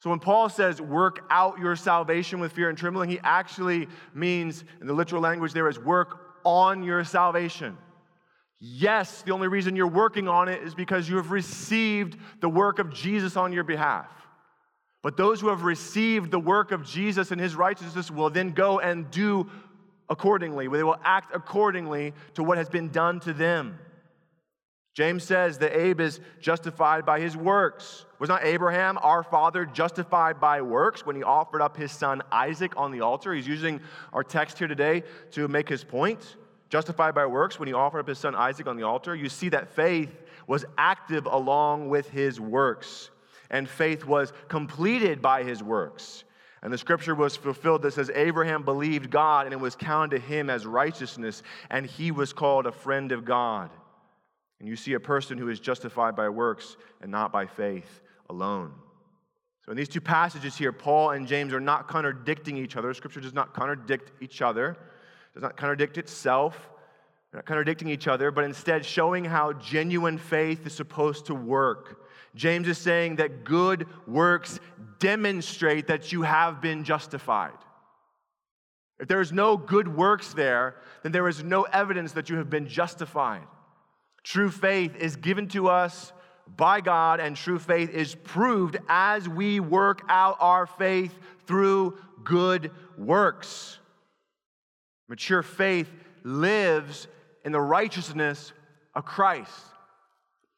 So 0.00 0.10
when 0.10 0.20
Paul 0.20 0.50
says 0.50 0.80
work 0.80 1.24
out 1.30 1.58
your 1.58 1.74
salvation 1.74 2.38
with 2.38 2.52
fear 2.52 2.68
and 2.68 2.76
trembling, 2.76 3.08
he 3.08 3.18
actually 3.22 3.88
means, 4.14 4.62
in 4.82 4.86
the 4.86 4.92
literal 4.92 5.22
language 5.22 5.54
there 5.54 5.68
is 5.70 5.78
work 5.78 6.20
on 6.44 6.82
your 6.82 7.02
salvation. 7.02 7.78
Yes, 8.58 9.22
the 9.22 9.32
only 9.32 9.48
reason 9.48 9.76
you're 9.76 9.86
working 9.86 10.28
on 10.28 10.48
it 10.48 10.62
is 10.62 10.74
because 10.74 11.08
you 11.08 11.16
have 11.16 11.30
received 11.30 12.18
the 12.40 12.48
work 12.48 12.78
of 12.78 12.92
Jesus 12.92 13.36
on 13.36 13.52
your 13.52 13.64
behalf. 13.64 14.08
But 15.02 15.16
those 15.16 15.40
who 15.40 15.48
have 15.48 15.62
received 15.62 16.30
the 16.30 16.40
work 16.40 16.72
of 16.72 16.84
Jesus 16.84 17.30
and 17.30 17.40
his 17.40 17.54
righteousness 17.54 18.10
will 18.10 18.30
then 18.30 18.52
go 18.52 18.80
and 18.80 19.10
do 19.10 19.48
accordingly. 20.08 20.68
They 20.68 20.82
will 20.82 20.98
act 21.04 21.34
accordingly 21.34 22.14
to 22.34 22.42
what 22.42 22.58
has 22.58 22.68
been 22.68 22.88
done 22.88 23.20
to 23.20 23.32
them. 23.32 23.78
James 24.94 25.24
says 25.24 25.58
that 25.58 25.78
Abe 25.78 26.00
is 26.00 26.20
justified 26.40 27.04
by 27.04 27.20
his 27.20 27.36
works. 27.36 28.06
Was 28.18 28.30
not 28.30 28.44
Abraham, 28.44 28.98
our 29.02 29.22
father, 29.22 29.66
justified 29.66 30.40
by 30.40 30.62
works 30.62 31.04
when 31.04 31.14
he 31.14 31.22
offered 31.22 31.60
up 31.60 31.76
his 31.76 31.92
son 31.92 32.22
Isaac 32.32 32.72
on 32.78 32.92
the 32.92 33.02
altar? 33.02 33.34
He's 33.34 33.46
using 33.46 33.82
our 34.14 34.24
text 34.24 34.58
here 34.58 34.68
today 34.68 35.02
to 35.32 35.48
make 35.48 35.68
his 35.68 35.84
point. 35.84 36.36
Justified 36.68 37.14
by 37.14 37.26
works 37.26 37.58
when 37.58 37.66
he 37.66 37.74
offered 37.74 38.00
up 38.00 38.08
his 38.08 38.18
son 38.18 38.34
Isaac 38.34 38.66
on 38.66 38.76
the 38.76 38.82
altar. 38.82 39.14
You 39.14 39.28
see 39.28 39.48
that 39.50 39.74
faith 39.74 40.22
was 40.46 40.64
active 40.78 41.26
along 41.26 41.88
with 41.88 42.08
his 42.10 42.40
works, 42.40 43.10
and 43.50 43.68
faith 43.68 44.04
was 44.04 44.32
completed 44.48 45.22
by 45.22 45.42
his 45.42 45.62
works. 45.62 46.24
And 46.62 46.72
the 46.72 46.78
scripture 46.78 47.14
was 47.14 47.36
fulfilled 47.36 47.82
that 47.82 47.92
says, 47.92 48.10
Abraham 48.14 48.64
believed 48.64 49.10
God, 49.10 49.46
and 49.46 49.52
it 49.52 49.60
was 49.60 49.76
counted 49.76 50.16
to 50.16 50.26
him 50.26 50.50
as 50.50 50.66
righteousness, 50.66 51.42
and 51.70 51.86
he 51.86 52.10
was 52.10 52.32
called 52.32 52.66
a 52.66 52.72
friend 52.72 53.12
of 53.12 53.24
God. 53.24 53.70
And 54.58 54.68
you 54.68 54.74
see 54.74 54.94
a 54.94 55.00
person 55.00 55.38
who 55.38 55.48
is 55.48 55.60
justified 55.60 56.16
by 56.16 56.28
works 56.28 56.76
and 57.02 57.10
not 57.10 57.30
by 57.30 57.46
faith 57.46 58.00
alone. 58.30 58.72
So, 59.64 59.72
in 59.72 59.76
these 59.76 59.88
two 59.88 60.00
passages 60.00 60.56
here, 60.56 60.72
Paul 60.72 61.10
and 61.10 61.26
James 61.26 61.52
are 61.52 61.60
not 61.60 61.88
contradicting 61.88 62.56
each 62.56 62.76
other. 62.76 62.94
Scripture 62.94 63.20
does 63.20 63.34
not 63.34 63.52
contradict 63.52 64.12
each 64.22 64.40
other, 64.40 64.76
does 65.36 65.42
not 65.42 65.58
contradict 65.58 65.98
itself. 65.98 66.70
They're 67.30 67.40
not 67.40 67.44
contradicting 67.44 67.88
each 67.88 68.08
other, 68.08 68.30
but 68.30 68.44
instead 68.44 68.86
showing 68.86 69.22
how 69.22 69.52
genuine 69.52 70.16
faith 70.16 70.66
is 70.66 70.72
supposed 70.72 71.26
to 71.26 71.34
work. 71.34 72.08
James 72.34 72.66
is 72.66 72.78
saying 72.78 73.16
that 73.16 73.44
good 73.44 73.86
works 74.06 74.58
demonstrate 74.98 75.88
that 75.88 76.10
you 76.10 76.22
have 76.22 76.62
been 76.62 76.84
justified. 76.84 77.52
If 78.98 79.08
there 79.08 79.20
is 79.20 79.30
no 79.30 79.58
good 79.58 79.94
works 79.94 80.32
there, 80.32 80.76
then 81.02 81.12
there 81.12 81.28
is 81.28 81.44
no 81.44 81.64
evidence 81.64 82.12
that 82.12 82.30
you 82.30 82.36
have 82.36 82.48
been 82.48 82.66
justified. 82.66 83.46
True 84.22 84.50
faith 84.50 84.96
is 84.96 85.16
given 85.16 85.48
to 85.48 85.68
us 85.68 86.14
by 86.56 86.80
God, 86.80 87.20
and 87.20 87.36
true 87.36 87.58
faith 87.58 87.90
is 87.90 88.14
proved 88.14 88.78
as 88.88 89.28
we 89.28 89.60
work 89.60 90.00
out 90.08 90.38
our 90.40 90.66
faith 90.66 91.14
through 91.46 91.98
good 92.24 92.70
works. 92.96 93.80
Mature 95.08 95.42
faith 95.42 95.90
lives 96.22 97.08
in 97.44 97.52
the 97.52 97.60
righteousness 97.60 98.52
of 98.94 99.04
Christ. 99.04 99.52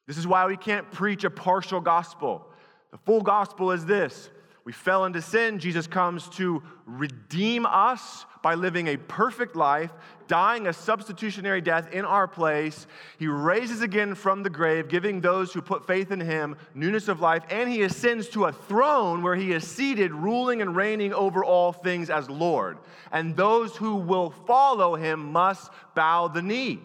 This 0.07 0.17
is 0.17 0.25
why 0.25 0.47
we 0.47 0.57
can't 0.57 0.91
preach 0.91 1.23
a 1.23 1.29
partial 1.29 1.81
gospel. 1.81 2.47
The 2.91 2.97
full 2.97 3.21
gospel 3.21 3.71
is 3.71 3.85
this 3.85 4.29
we 4.65 4.73
fell 4.73 5.05
into 5.05 5.21
sin. 5.21 5.59
Jesus 5.59 5.87
comes 5.87 6.29
to 6.29 6.61
redeem 6.85 7.65
us 7.65 8.25
by 8.43 8.55
living 8.55 8.87
a 8.87 8.97
perfect 8.97 9.55
life, 9.55 9.91
dying 10.29 10.67
a 10.67 10.71
substitutionary 10.71 11.59
death 11.59 11.91
in 11.91 12.05
our 12.05 12.27
place. 12.27 12.87
He 13.17 13.27
raises 13.27 13.81
again 13.81 14.15
from 14.15 14.43
the 14.43 14.49
grave, 14.49 14.87
giving 14.87 15.19
those 15.19 15.51
who 15.51 15.61
put 15.61 15.85
faith 15.85 16.11
in 16.11 16.21
him 16.21 16.55
newness 16.73 17.09
of 17.09 17.19
life, 17.19 17.43
and 17.49 17.69
he 17.69 17.81
ascends 17.81 18.29
to 18.29 18.45
a 18.45 18.53
throne 18.53 19.21
where 19.21 19.35
he 19.35 19.51
is 19.51 19.67
seated, 19.67 20.13
ruling 20.13 20.61
and 20.61 20.75
reigning 20.75 21.13
over 21.13 21.43
all 21.43 21.73
things 21.73 22.09
as 22.09 22.29
Lord. 22.29 22.77
And 23.11 23.35
those 23.35 23.75
who 23.75 23.95
will 23.95 24.29
follow 24.29 24.95
him 24.95 25.33
must 25.33 25.69
bow 25.95 26.29
the 26.29 26.41
knee 26.41 26.79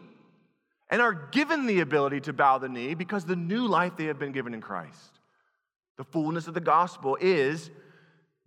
and 0.91 1.01
are 1.01 1.13
given 1.13 1.67
the 1.67 1.81
ability 1.81 2.21
to 2.23 2.33
bow 2.33 2.59
the 2.59 2.69
knee 2.69 2.95
because 2.95 3.25
the 3.25 3.37
new 3.37 3.69
life 3.69 3.93
they 3.97 4.07
have 4.07 4.19
been 4.19 4.33
given 4.33 4.55
in 4.55 4.61
Christ. 4.61 5.21
The 5.97 6.05
fullness 6.05 6.49
of 6.49 6.55
the 6.55 6.61
gospel 6.61 7.17
is 7.21 7.71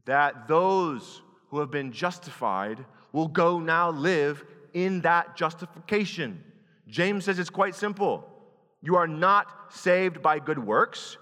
that 0.06 0.48
those 0.48 1.22
who 1.50 1.60
have 1.60 1.72
been 1.72 1.92
justified 1.92 2.84
will 3.14 3.28
go 3.28 3.60
now 3.60 3.90
live 3.92 4.44
in 4.73 5.01
that 5.01 5.36
justification. 5.36 6.43
James 6.88 7.25
says 7.25 7.39
it's 7.39 7.49
quite 7.49 7.75
simple. 7.75 8.27
You 8.82 8.95
are 8.95 9.08
not 9.08 9.47
saved 9.69 10.21
by 10.21 10.39
good 10.39 10.60
works, 10.60 11.17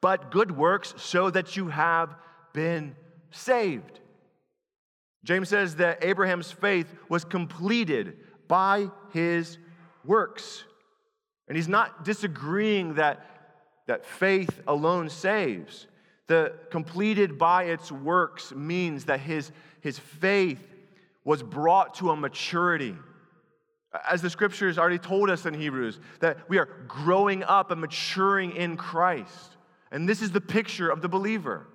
but 0.00 0.30
good 0.30 0.50
works 0.50 0.94
show 0.98 1.30
that 1.30 1.56
you 1.56 1.68
have 1.68 2.14
been 2.52 2.96
saved. 3.30 4.00
James 5.24 5.48
says 5.48 5.76
that 5.76 6.02
Abraham's 6.04 6.50
faith 6.50 6.86
was 7.08 7.24
completed 7.24 8.16
by 8.48 8.90
his 9.12 9.58
works. 10.04 10.64
And 11.46 11.56
he's 11.56 11.68
not 11.68 12.04
disagreeing 12.04 12.94
that 12.94 13.26
that 13.90 14.06
faith 14.06 14.60
alone 14.68 15.08
saves. 15.08 15.88
The 16.28 16.54
completed 16.70 17.36
by 17.36 17.64
its 17.64 17.90
works 17.90 18.52
means 18.52 19.06
that 19.06 19.18
his, 19.18 19.50
his 19.80 19.98
faith 19.98 20.69
was 21.24 21.42
brought 21.42 21.94
to 21.94 22.10
a 22.10 22.16
maturity. 22.16 22.94
As 24.08 24.22
the 24.22 24.30
scriptures 24.30 24.78
already 24.78 24.98
told 24.98 25.30
us 25.30 25.46
in 25.46 25.54
Hebrews, 25.54 25.98
that 26.20 26.48
we 26.48 26.58
are 26.58 26.68
growing 26.86 27.42
up 27.42 27.70
and 27.70 27.80
maturing 27.80 28.56
in 28.56 28.76
Christ. 28.76 29.56
And 29.90 30.08
this 30.08 30.22
is 30.22 30.30
the 30.30 30.40
picture 30.40 30.88
of 30.88 31.02
the 31.02 31.08
believer. 31.08 31.66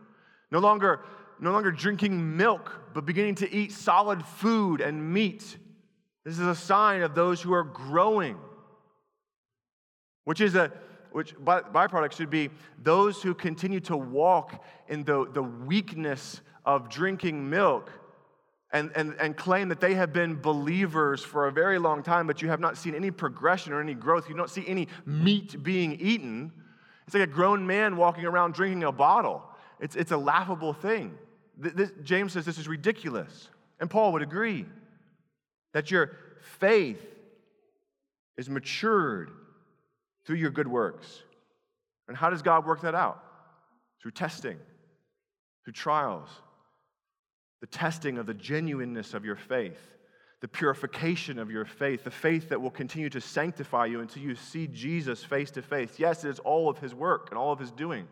No 0.51 0.59
longer, 0.59 1.01
no 1.39 1.51
longer 1.51 1.71
drinking 1.71 2.37
milk, 2.37 2.73
but 2.93 3.05
beginning 3.05 3.35
to 3.35 3.53
eat 3.53 3.71
solid 3.71 4.25
food 4.25 4.81
and 4.81 5.13
meat. 5.13 5.57
This 6.23 6.39
is 6.39 6.47
a 6.47 6.55
sign 6.55 7.01
of 7.01 7.13
those 7.13 7.41
who 7.41 7.53
are 7.53 7.63
growing, 7.63 8.37
which 10.23 10.41
is 10.41 10.55
a 10.55 10.71
which 11.11 11.33
byproduct 11.37 12.11
should 12.11 12.29
be 12.29 12.49
those 12.83 13.21
who 13.21 13.33
continue 13.33 13.79
to 13.79 13.95
walk 13.95 14.61
in 14.89 15.05
the, 15.05 15.25
the 15.31 15.41
weakness 15.41 16.41
of 16.65 16.89
drinking 16.89 17.49
milk 17.49 17.89
and, 18.71 18.91
and, 18.95 19.15
and 19.19 19.37
claim 19.37 19.69
that 19.69 19.79
they 19.79 19.93
have 19.93 20.11
been 20.11 20.35
believers 20.41 21.23
for 21.23 21.47
a 21.47 21.51
very 21.51 21.79
long 21.79 22.03
time, 22.03 22.27
but 22.27 22.41
you 22.41 22.49
have 22.49 22.59
not 22.59 22.77
seen 22.77 22.95
any 22.95 23.11
progression 23.11 23.73
or 23.73 23.79
any 23.79 23.93
growth. 23.93 24.27
You 24.27 24.35
don't 24.35 24.49
see 24.49 24.65
any 24.67 24.87
meat 25.05 25.63
being 25.63 25.93
eaten. 25.99 26.51
It's 27.05 27.13
like 27.13 27.23
a 27.23 27.27
grown 27.27 27.65
man 27.65 27.95
walking 27.95 28.25
around 28.25 28.53
drinking 28.53 28.83
a 28.83 28.91
bottle. 28.91 29.43
It's, 29.79 29.95
it's 29.95 30.11
a 30.11 30.17
laughable 30.17 30.73
thing. 30.73 31.17
This, 31.57 31.91
James 32.03 32.33
says 32.33 32.45
this 32.45 32.57
is 32.57 32.67
ridiculous. 32.67 33.49
And 33.79 33.89
Paul 33.89 34.13
would 34.13 34.21
agree 34.21 34.65
that 35.73 35.91
your 35.91 36.11
faith 36.59 37.05
is 38.37 38.49
matured 38.49 39.31
through 40.25 40.37
your 40.37 40.49
good 40.49 40.67
works. 40.67 41.21
And 42.07 42.17
how 42.17 42.29
does 42.29 42.41
God 42.41 42.65
work 42.65 42.81
that 42.81 42.95
out? 42.95 43.23
Through 44.01 44.11
testing, 44.11 44.57
through 45.63 45.73
trials, 45.73 46.29
the 47.61 47.67
testing 47.67 48.17
of 48.17 48.25
the 48.25 48.33
genuineness 48.33 49.13
of 49.13 49.25
your 49.25 49.35
faith, 49.35 49.79
the 50.41 50.47
purification 50.47 51.39
of 51.39 51.49
your 51.49 51.65
faith, 51.65 52.03
the 52.03 52.11
faith 52.11 52.49
that 52.49 52.61
will 52.61 52.71
continue 52.71 53.09
to 53.09 53.21
sanctify 53.21 53.85
you 53.85 54.01
until 54.01 54.23
you 54.23 54.35
see 54.35 54.67
Jesus 54.67 55.23
face 55.23 55.51
to 55.51 55.61
face. 55.61 55.97
Yes, 55.97 56.23
it 56.23 56.29
is 56.29 56.39
all 56.39 56.69
of 56.69 56.79
his 56.79 56.93
work 56.93 57.29
and 57.29 57.37
all 57.37 57.51
of 57.51 57.59
his 57.59 57.71
doing. 57.71 58.07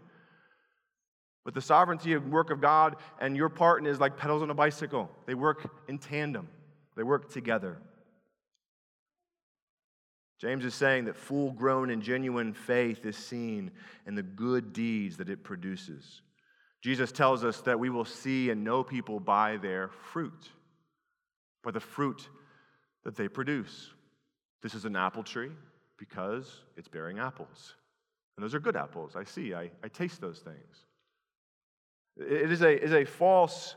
But 1.46 1.54
the 1.54 1.62
sovereignty 1.62 2.14
and 2.14 2.32
work 2.32 2.52
of 2.52 2.62
God 2.62 2.96
and 3.20 3.36
your 3.36 3.50
part 3.50 3.82
in 3.82 3.88
is 3.88 4.00
like 4.00 4.18
pedals 4.18 4.42
on 4.42 4.50
a 4.50 4.56
bicycle. 4.56 5.12
They 5.26 5.34
work 5.34 5.70
in 5.88 5.98
tandem, 5.98 6.48
they 6.96 7.04
work 7.04 7.32
together. 7.32 7.78
James 10.40 10.66
is 10.66 10.76
saying 10.76 11.06
that 11.06 11.16
full 11.16 11.52
grown 11.52 11.90
and 11.90 12.02
genuine 12.02 12.54
faith 12.54 13.06
is 13.06 13.16
seen 13.16 13.72
in 14.06 14.16
the 14.16 14.24
good 14.24 14.74
deeds 14.74 15.16
that 15.18 15.30
it 15.30 15.42
produces. 15.42 16.22
Jesus 16.84 17.14
tells 17.14 17.46
us 17.46 17.62
that 17.62 17.80
we 17.80 17.90
will 17.90 18.04
see 18.04 18.50
and 18.50 18.64
know 18.64 18.84
people 18.84 19.20
by 19.20 19.56
their 19.56 19.88
fruit, 20.12 20.52
by 21.64 21.72
the 21.72 21.80
fruit 21.80 22.28
that 23.06 23.16
they 23.16 23.30
produce. 23.30 23.94
This 24.62 24.76
is 24.76 24.84
an 24.84 24.98
apple 24.98 25.24
tree 25.24 25.52
because 25.98 26.64
it's 26.76 26.90
bearing 26.90 27.20
apples. 27.20 27.76
And 28.36 28.44
those 28.44 28.54
are 28.54 28.60
good 28.60 28.76
apples. 28.76 29.16
I 29.16 29.24
see, 29.24 29.54
I, 29.54 29.72
I 29.82 29.88
taste 29.88 30.20
those 30.20 30.40
things. 30.40 30.86
It 32.18 32.52
is 32.52 32.62
a, 32.62 32.84
is 32.84 32.92
a 32.92 33.06
false 33.06 33.76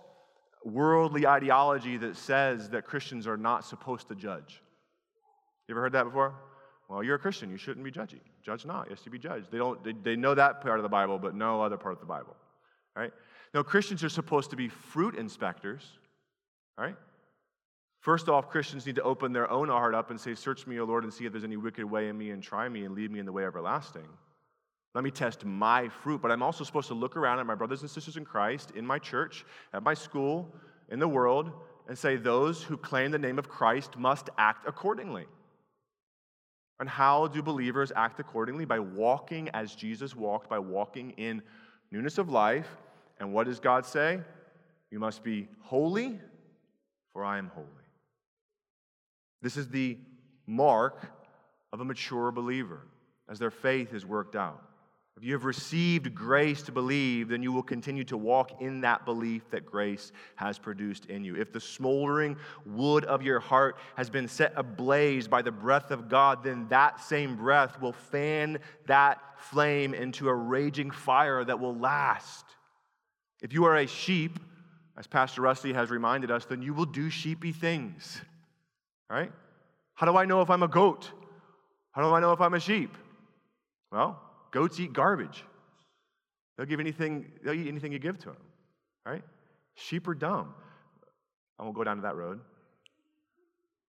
worldly 0.65 1.29
ideology 1.29 1.97
that 1.99 2.17
says 2.17 2.71
that 2.71 2.85
Christians 2.85 3.29
are 3.29 3.37
not 3.37 3.65
supposed 3.65 4.09
to 4.09 4.17
judge. 4.17 4.63
You 5.69 5.75
ever 5.75 5.83
heard 5.83 5.93
that 5.93 6.05
before? 6.05 6.35
Well, 6.89 7.05
you're 7.05 7.15
a 7.15 7.21
Christian. 7.21 7.51
You 7.51 7.57
shouldn't 7.57 7.85
be 7.85 7.93
judgy. 7.93 8.21
Judge 8.45 8.67
not. 8.67 8.89
Yes, 8.91 9.01
you 9.05 9.13
be 9.13 9.19
judged. 9.19 9.53
They, 9.53 9.59
don't, 9.59 9.83
they, 9.85 9.93
they 9.93 10.17
know 10.17 10.35
that 10.35 10.61
part 10.61 10.81
of 10.81 10.83
the 10.83 10.89
Bible, 10.89 11.21
but 11.21 11.37
no 11.37 11.63
other 11.63 11.77
part 11.77 11.95
of 11.95 12.01
the 12.01 12.07
Bible. 12.07 12.35
Right? 12.97 13.13
No, 13.55 13.63
Christians 13.63 14.03
are 14.03 14.09
supposed 14.09 14.51
to 14.51 14.57
be 14.57 14.69
fruit 14.69 15.15
inspectors. 15.15 15.85
Right? 16.79 16.97
First 18.01 18.29
off, 18.29 18.49
Christians 18.49 18.87
need 18.87 18.97
to 18.97 19.03
open 19.03 19.33
their 19.33 19.51
own 19.51 19.69
heart 19.69 19.95
up 19.95 20.11
and 20.11 20.21
say, 20.21 20.35
Search 20.35 20.67
me, 20.67 20.79
O 20.81 20.85
Lord, 20.85 21.05
and 21.05 21.13
see 21.13 21.27
if 21.27 21.33
there's 21.33 21.45
any 21.45 21.57
wicked 21.57 21.85
way 21.85 22.09
in 22.09 22.17
me, 22.17 22.31
and 22.31 22.43
try 22.43 22.69
me 22.69 22.85
and 22.85 22.95
lead 22.95 23.11
me 23.11 23.19
in 23.19 23.27
the 23.27 23.33
way 23.33 23.45
everlasting. 23.45 24.07
Let 24.95 25.05
me 25.05 25.11
test 25.11 25.45
my 25.45 25.89
fruit. 25.89 26.23
But 26.23 26.31
I'm 26.31 26.43
also 26.43 26.65
supposed 26.65 26.89
to 26.89 26.95
look 26.95 27.17
around 27.17 27.39
at 27.39 27.47
my 27.47 27.55
brothers 27.55 27.83
and 27.83 27.91
sisters 27.91 28.17
in 28.17 28.25
Christ, 28.25 28.71
in 28.75 28.87
my 28.87 28.99
church, 28.99 29.45
at 29.75 29.83
my 29.83 29.93
school, 29.93 30.55
in 30.89 30.99
the 30.99 31.09
world, 31.09 31.51
and 31.89 31.99
say, 31.99 32.17
Those 32.17 32.63
who 32.63 32.77
claim 32.77 33.11
the 33.11 33.19
name 33.19 33.39
of 33.39 33.49
Christ 33.49 33.99
must 33.99 34.31
act 34.39 34.67
accordingly. 34.67 35.27
And 36.79 36.89
how 36.89 37.27
do 37.27 37.43
believers 37.43 37.91
act 37.97 38.21
accordingly? 38.21 38.65
By 38.65 38.79
walking 38.79 39.49
as 39.51 39.75
Jesus 39.75 40.15
walked, 40.15 40.49
by 40.49 40.59
walking 40.59 41.11
in 41.13 41.43
newness 41.91 42.19
of 42.19 42.29
life. 42.29 42.69
And 43.19 43.33
what 43.33 43.47
does 43.47 43.61
God 43.61 43.87
say? 43.87 44.21
You 44.91 44.99
must 44.99 45.25
be 45.25 45.49
holy, 45.61 46.19
for 47.13 47.25
I 47.25 47.39
am 47.39 47.49
holy. 47.49 47.67
This 49.43 49.57
is 49.57 49.69
the 49.69 49.99
mark 50.47 51.11
of 51.73 51.81
a 51.81 51.85
mature 51.85 52.31
believer 52.31 52.83
as 53.29 53.39
their 53.39 53.51
faith 53.51 53.93
is 53.93 54.07
worked 54.07 54.37
out. 54.37 54.63
If 55.17 55.25
you 55.25 55.33
have 55.33 55.47
received 55.47 56.15
grace 56.15 56.61
to 56.65 56.73
believe, 56.73 57.29
then 57.29 57.43
you 57.43 57.51
will 57.51 57.63
continue 57.63 58.05
to 58.05 58.19
walk 58.19 58.61
in 58.61 58.83
that 58.83 59.07
belief 59.07 59.49
that 59.51 59.65
grace 59.65 60.13
has 60.35 60.59
produced 60.59 61.07
in 61.07 61.25
you. 61.25 61.37
If 61.37 61.53
the 61.55 61.61
smoldering 61.61 62.37
wood 62.67 63.07
of 63.07 63.23
your 63.23 63.41
heart 63.41 63.79
has 63.97 64.11
been 64.11 64.29
set 64.29 64.53
ablaze 64.57 65.27
by 65.27 65.41
the 65.41 65.51
breath 65.51 65.91
of 65.91 66.11
God, 66.11 66.45
then 66.45 66.69
that 66.69 67.01
same 67.01 67.35
breath 67.35 67.81
will 67.81 67.95
fan 67.95 68.59
that 68.87 69.23
flame 69.39 69.95
into 69.95 70.29
a 70.29 70.35
raging 70.35 70.91
fire 70.91 71.45
that 71.45 71.59
will 71.59 71.75
last. 71.75 72.46
If 73.43 73.53
you 73.53 73.65
are 73.65 73.77
a 73.77 73.87
sheep, 73.87 74.39
as 74.97 75.07
Pastor 75.07 75.43
Rusty 75.43 75.73
has 75.73 75.91
reminded 75.91 76.31
us, 76.31 76.47
then 76.47 76.63
you 76.63 76.73
will 76.73 76.87
do 76.87 77.11
sheepy 77.11 77.53
things. 77.53 78.21
Right? 79.11 79.31
How 79.95 80.07
do 80.07 80.17
I 80.17 80.25
know 80.25 80.41
if 80.41 80.51
I'm 80.51 80.63
a 80.63 80.69
goat? 80.69 81.11
How 81.93 82.03
do 82.03 82.15
I 82.15 82.21
know 82.21 82.33
if 82.33 82.41
I'm 82.41 82.55
a 82.55 82.61
sheep? 82.61 82.97
Well, 83.93 84.21
Goats 84.57 84.81
eat 84.81 84.95
garbage. 84.95 85.45
They'll 86.57 86.67
give 86.67 86.81
anything, 86.81 87.31
they'll 87.45 87.53
eat 87.53 87.69
anything 87.69 87.93
you 87.93 87.99
give 87.99 88.19
to 88.21 88.29
them, 88.29 88.37
right? 89.05 89.23
Sheep 89.75 90.09
are 90.09 90.15
dumb. 90.15 90.55
I 91.59 91.63
won't 91.63 91.75
go 91.75 91.85
down 91.85 91.97
to 91.97 92.03
that 92.03 92.17
road. 92.17 92.41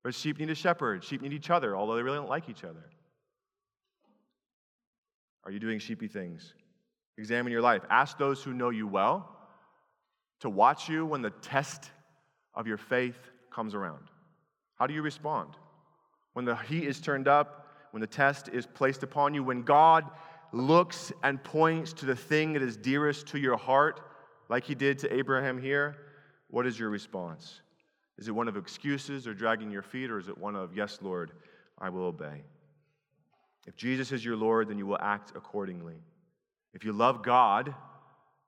But 0.04 0.14
sheep 0.14 0.40
need 0.40 0.50
a 0.50 0.56
shepherd. 0.56 1.06
Sheep 1.06 1.22
need 1.22 1.32
each 1.32 1.50
other, 1.50 1.74
although 1.74 1.96
they 1.96 2.04
really 2.04 2.18
don't 2.18 2.30
like 2.30 2.50
each 2.50 2.66
other. 2.66 2.90
Are 5.46 5.52
you 5.52 5.60
doing 5.60 5.80
sheepy 5.80 6.10
things? 6.10 6.54
Examine 7.18 7.54
your 7.54 7.62
life. 7.62 7.84
Ask 7.90 8.18
those 8.18 8.44
who 8.44 8.54
know 8.54 8.70
you 8.70 8.88
well 8.88 9.37
to 10.40 10.50
watch 10.50 10.90
you 10.90 11.06
when 11.06 11.22
the 11.22 11.30
test 11.30 11.92
of 12.54 12.68
your 12.68 12.78
faith 12.78 13.18
comes 13.52 13.74
around. 13.74 14.04
How 14.76 14.88
do 14.88 14.94
you 14.94 15.02
respond? 15.02 15.56
When 16.34 16.46
the 16.46 16.56
heat 16.56 16.84
is 16.84 17.00
turned 17.00 17.28
up, 17.28 17.68
when 17.92 18.02
the 18.02 18.08
test 18.08 18.50
is 18.50 18.66
placed 18.66 19.04
upon 19.04 19.34
you, 19.34 19.44
when 19.44 19.64
God 19.64 20.06
looks 20.52 21.12
and 21.24 21.44
points 21.44 21.94
to 21.94 22.06
the 22.06 22.16
thing 22.16 22.54
that 22.54 22.62
is 22.62 22.78
dearest 22.78 23.28
to 23.28 23.40
your 23.40 23.58
heart, 23.58 24.02
like 24.50 24.64
he 24.64 24.76
did 24.76 25.00
to 25.00 25.14
Abraham 25.14 25.60
here, 25.60 25.98
what 26.50 26.66
is 26.66 26.80
your 26.80 26.90
response? 26.90 27.62
Is 28.18 28.28
it 28.28 28.32
one 28.32 28.48
of 28.48 28.58
excuses 28.58 29.28
or 29.28 29.34
dragging 29.34 29.70
your 29.72 29.82
feet, 29.82 30.10
or 30.10 30.20
is 30.20 30.28
it 30.28 30.38
one 30.38 30.56
of, 30.56 30.76
Yes, 30.76 31.00
Lord, 31.02 31.32
I 31.78 31.90
will 31.90 32.04
obey? 32.06 32.44
If 33.68 33.76
Jesus 33.76 34.12
is 34.12 34.24
your 34.24 34.38
Lord, 34.38 34.70
then 34.70 34.78
you 34.78 34.88
will 34.88 35.00
act 35.02 35.34
accordingly. 35.36 35.98
If 36.74 36.86
you 36.86 36.94
love 36.94 37.22
God, 37.22 37.76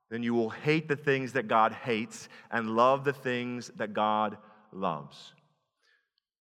then 0.10 0.24
you 0.24 0.34
will 0.34 0.50
hate 0.50 0.88
the 0.88 0.96
things 0.96 1.34
that 1.34 1.48
God 1.48 1.72
hates 1.72 2.30
and 2.52 2.76
love 2.76 3.04
the 3.04 3.14
things 3.14 3.72
that 3.78 3.94
God 3.94 4.38
loves. 4.72 5.34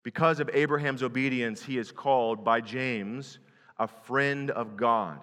Because 0.03 0.39
of 0.39 0.51
Abraham's 0.53 1.03
obedience, 1.03 1.63
he 1.63 1.79
is 1.79 1.91
called 1.91 2.45
by 2.45 2.61
James 2.61 3.39
a 3.79 3.89
friend 3.89 4.51
of 4.51 4.77
God. 4.77 5.19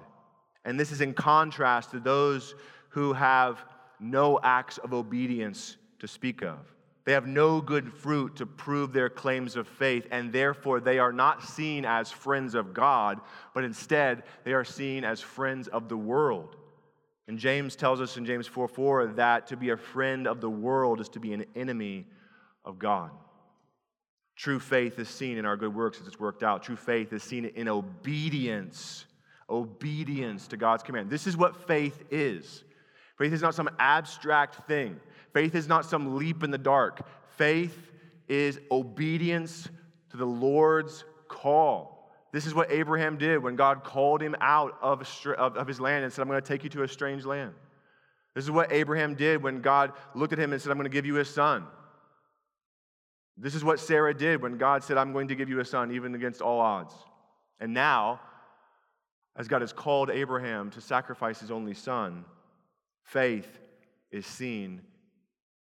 And 0.65 0.79
this 0.79 0.91
is 0.91 1.01
in 1.01 1.13
contrast 1.13 1.91
to 1.91 1.99
those 1.99 2.55
who 2.89 3.13
have 3.13 3.63
no 3.99 4.39
acts 4.41 4.79
of 4.79 4.93
obedience 4.93 5.77
to 5.99 6.07
speak 6.07 6.41
of. 6.41 6.57
They 7.05 7.13
have 7.13 7.27
no 7.27 7.61
good 7.61 7.91
fruit 7.91 8.35
to 8.37 8.45
prove 8.45 8.93
their 8.93 9.09
claims 9.09 9.55
of 9.55 9.67
faith, 9.67 10.07
and 10.11 10.31
therefore 10.31 10.79
they 10.79 10.99
are 10.99 11.13
not 11.13 11.43
seen 11.43 11.85
as 11.85 12.11
friends 12.11 12.53
of 12.53 12.73
God, 12.73 13.19
but 13.53 13.63
instead 13.63 14.23
they 14.43 14.53
are 14.53 14.65
seen 14.65 15.03
as 15.03 15.19
friends 15.19 15.67
of 15.67 15.89
the 15.89 15.97
world. 15.97 16.57
And 17.27 17.37
James 17.37 17.75
tells 17.75 18.01
us 18.01 18.17
in 18.17 18.25
James 18.25 18.47
4 18.47 18.67
4 18.67 19.07
that 19.15 19.47
to 19.47 19.57
be 19.57 19.69
a 19.69 19.77
friend 19.77 20.27
of 20.27 20.41
the 20.41 20.49
world 20.49 20.99
is 20.99 21.09
to 21.09 21.19
be 21.19 21.33
an 21.33 21.45
enemy 21.55 22.07
of 22.65 22.79
God. 22.79 23.11
True 24.35 24.59
faith 24.59 24.97
is 24.97 25.07
seen 25.07 25.37
in 25.37 25.45
our 25.45 25.55
good 25.55 25.73
works 25.73 25.99
as 26.01 26.07
it's 26.07 26.19
worked 26.19 26.43
out. 26.43 26.63
True 26.63 26.75
faith 26.75 27.13
is 27.13 27.23
seen 27.23 27.45
in 27.45 27.67
obedience 27.67 29.05
obedience 29.51 30.47
to 30.47 30.57
God's 30.57 30.81
command. 30.81 31.09
This 31.09 31.27
is 31.27 31.37
what 31.37 31.67
faith 31.67 32.03
is. 32.09 32.63
Faith 33.17 33.33
is 33.33 33.41
not 33.41 33.53
some 33.53 33.69
abstract 33.77 34.67
thing, 34.67 34.99
faith 35.33 35.53
is 35.53 35.67
not 35.67 35.85
some 35.85 36.15
leap 36.15 36.43
in 36.43 36.49
the 36.49 36.57
dark. 36.57 37.05
Faith 37.37 37.91
is 38.27 38.59
obedience 38.71 39.69
to 40.09 40.17
the 40.17 40.25
Lord's 40.25 41.03
call. 41.27 41.90
This 42.31 42.45
is 42.45 42.55
what 42.55 42.71
Abraham 42.71 43.17
did 43.17 43.43
when 43.43 43.55
God 43.55 43.83
called 43.83 44.21
him 44.21 44.35
out 44.39 44.77
of, 44.81 45.01
of, 45.37 45.67
his 45.67 45.79
land 45.79 46.03
and 46.03 46.13
said, 46.13 46.21
I'm 46.21 46.29
going 46.29 46.41
to 46.41 46.47
take 46.47 46.63
you 46.63 46.69
to 46.71 46.83
a 46.83 46.87
strange 46.87 47.25
land. 47.25 47.53
This 48.33 48.45
is 48.45 48.51
what 48.51 48.71
Abraham 48.71 49.15
did 49.15 49.43
when 49.43 49.61
God 49.61 49.91
looked 50.15 50.31
at 50.31 50.39
him 50.39 50.53
and 50.53 50.61
said, 50.61 50.71
I'm 50.71 50.77
going 50.77 50.89
to 50.89 50.89
give 50.89 51.05
you 51.05 51.17
a 51.17 51.25
son. 51.25 51.65
This 53.37 53.55
is 53.55 53.63
what 53.63 53.79
Sarah 53.79 54.13
did 54.13 54.41
when 54.41 54.57
God 54.57 54.83
said, 54.83 54.97
I'm 54.97 55.11
going 55.11 55.27
to 55.27 55.35
give 55.35 55.49
you 55.49 55.59
a 55.59 55.65
son, 55.65 55.91
even 55.91 56.15
against 56.15 56.41
all 56.41 56.59
odds. 56.59 56.93
And 57.59 57.73
now, 57.73 58.21
as 59.35 59.47
God 59.47 59.61
has 59.61 59.73
called 59.73 60.09
Abraham 60.09 60.69
to 60.71 60.81
sacrifice 60.81 61.39
his 61.39 61.51
only 61.51 61.73
son, 61.73 62.23
faith 63.03 63.59
is 64.11 64.25
seen 64.25 64.81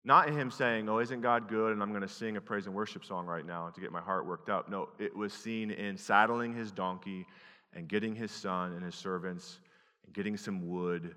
not 0.09 0.31
him 0.31 0.51
saying, 0.51 0.89
Oh, 0.89 1.01
isn't 1.01 1.21
God 1.21 1.49
good? 1.49 1.75
And 1.75 1.83
I'm 1.83 1.91
going 1.91 2.01
to 2.01 2.09
sing 2.09 2.39
a 2.39 2.41
praise 2.41 2.65
and 2.65 2.75
worship 2.75 3.05
song 3.05 3.27
right 3.27 3.45
now 3.45 3.69
to 3.69 3.81
get 3.81 3.93
my 3.93 4.01
heart 4.01 4.27
worked 4.27 4.49
up. 4.49 4.71
No, 4.71 4.89
it 4.99 5.15
was 5.15 5.35
seen 5.35 5.71
in 5.71 5.99
saddling 5.99 6.55
his 6.55 6.73
donkey 6.73 7.27
and 7.75 7.87
getting 7.87 8.15
his 8.15 8.33
son 8.33 8.73
and 8.73 8.83
his 8.83 8.95
servants 8.95 9.61
and 10.07 10.15
getting 10.15 10.39
some 10.39 10.67
wood 10.67 11.15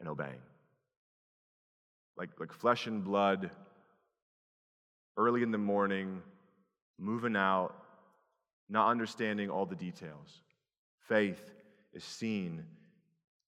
and 0.00 0.08
obeying. 0.08 0.40
Like, 2.16 2.30
like 2.40 2.52
flesh 2.52 2.86
and 2.86 3.04
blood, 3.04 3.50
early 5.18 5.42
in 5.42 5.50
the 5.50 5.58
morning, 5.58 6.22
moving 6.98 7.36
out, 7.36 7.74
not 8.70 8.88
understanding 8.88 9.50
all 9.50 9.66
the 9.66 9.76
details. 9.76 10.40
Faith 11.06 11.50
is 11.92 12.02
seen 12.02 12.64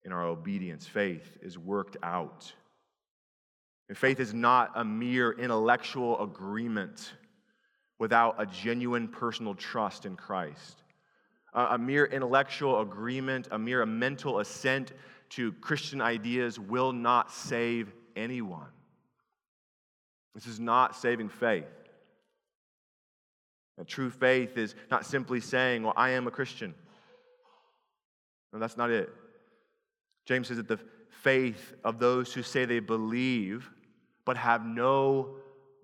in 0.05 0.13
our 0.13 0.25
obedience. 0.25 0.87
Faith 0.87 1.39
is 1.41 1.57
worked 1.57 1.97
out. 2.03 2.53
And 3.89 3.99
faith 3.99 4.21
is 4.21 4.33
not 4.33 4.73
a 4.75 4.85
mere 4.85 5.33
intellectual 5.33 6.23
agreement 6.23 7.13
without 7.99 8.37
a 8.39 8.47
genuine 8.47 9.09
personal 9.09 9.55
trust 9.55 10.07
in 10.07 10.17
Christ. 10.17 10.83
a 11.53 11.79
mere 11.79 12.05
intellectual 12.07 12.81
agreement, 12.81 13.47
a 13.53 13.59
mere 13.59 13.87
mental 13.87 14.41
assent 14.41 14.93
to 15.31 15.53
Christian 15.53 16.01
ideas 16.01 16.59
will 16.59 16.93
not 16.93 17.31
save 17.31 17.93
anyone. 18.17 18.67
This 20.35 20.47
is 20.47 20.59
not 20.59 20.97
saving 20.97 21.29
faith. 21.29 21.65
A 23.79 23.85
true 23.85 24.11
faith 24.11 24.57
is 24.57 24.75
not 24.91 25.07
simply 25.07 25.41
saying, 25.41 25.83
Well, 25.83 25.95
I 25.97 26.11
am 26.11 26.27
a 26.27 26.31
Christian. 26.31 26.75
No, 28.53 28.59
that's 28.59 28.77
not 28.77 28.91
it. 28.91 29.13
James 30.27 30.49
says 30.49 30.57
that 30.57 30.69
the 30.69 30.79
faith 31.25 31.73
of 31.83 31.99
those 31.99 32.33
who 32.33 32.43
say 32.43 32.67
they 32.67 32.79
believe 32.79 33.71
but 34.25 34.37
have 34.37 34.65
no 34.65 35.37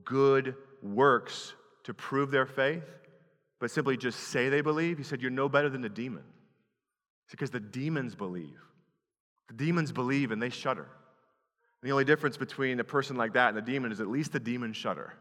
good 0.04 0.54
works 0.82 1.54
to 1.84 1.94
prove 1.94 2.30
their 2.30 2.46
faith, 2.46 2.84
but 3.58 3.70
simply 3.70 3.96
just 3.96 4.18
say 4.18 4.48
they 4.48 4.60
believe, 4.60 4.98
he 4.98 5.04
said, 5.04 5.20
You're 5.20 5.30
no 5.30 5.48
better 5.48 5.68
than 5.68 5.80
the 5.80 5.88
demon. 5.88 6.22
It's 7.24 7.32
because 7.32 7.50
the 7.50 7.60
demons 7.60 8.14
believe. 8.14 8.60
The 9.48 9.54
demons 9.54 9.92
believe 9.92 10.30
and 10.30 10.40
they 10.40 10.50
shudder. 10.50 10.86
And 11.82 11.88
the 11.88 11.92
only 11.92 12.04
difference 12.04 12.36
between 12.36 12.78
a 12.78 12.84
person 12.84 13.16
like 13.16 13.32
that 13.32 13.48
and 13.48 13.56
the 13.56 13.62
demon 13.62 13.92
is 13.92 14.00
at 14.00 14.08
least 14.08 14.32
the 14.32 14.40
demons 14.40 14.76
shudder. 14.76 15.14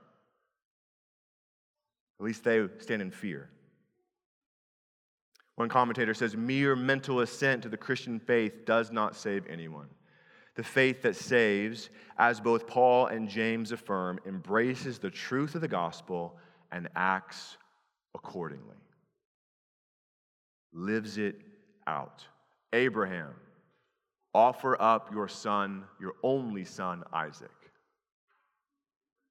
At 2.19 2.25
least 2.25 2.43
they 2.43 2.67
stand 2.79 3.01
in 3.01 3.12
fear. 3.12 3.49
One 5.55 5.69
commentator 5.69 6.13
says 6.13 6.36
mere 6.36 6.75
mental 6.75 7.21
assent 7.21 7.63
to 7.63 7.69
the 7.69 7.77
Christian 7.77 8.19
faith 8.19 8.65
does 8.65 8.91
not 8.91 9.15
save 9.15 9.45
anyone. 9.47 9.88
The 10.60 10.65
faith 10.65 11.04
that 11.04 11.15
saves, 11.15 11.89
as 12.17 12.41
both 12.41 12.67
Paul 12.67 13.06
and 13.06 13.30
James 13.30 13.72
affirm, 13.72 14.19
embraces 14.26 15.00
the 15.00 15.10
truth 15.10 15.56
of 15.56 15.62
the 15.62 15.69
gospel 15.69 16.36
and 16.69 16.89
acts 16.98 17.56
accordingly. 18.13 18.76
Lives 20.74 21.17
it 21.17 21.39
out. 21.88 22.26
Abraham, 22.74 23.36
offer 24.34 24.76
up 24.82 25.13
your 25.13 25.30
son, 25.30 25.86
your 25.98 26.15
only 26.24 26.65
son, 26.65 27.06
Isaac. 27.13 27.56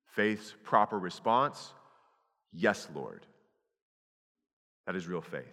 Faith's 0.07 0.55
proper 0.65 0.99
response 0.99 1.75
yes, 2.55 2.89
Lord. 2.95 3.27
That 4.87 4.97
is 4.97 5.07
real 5.07 5.21
faith. 5.21 5.45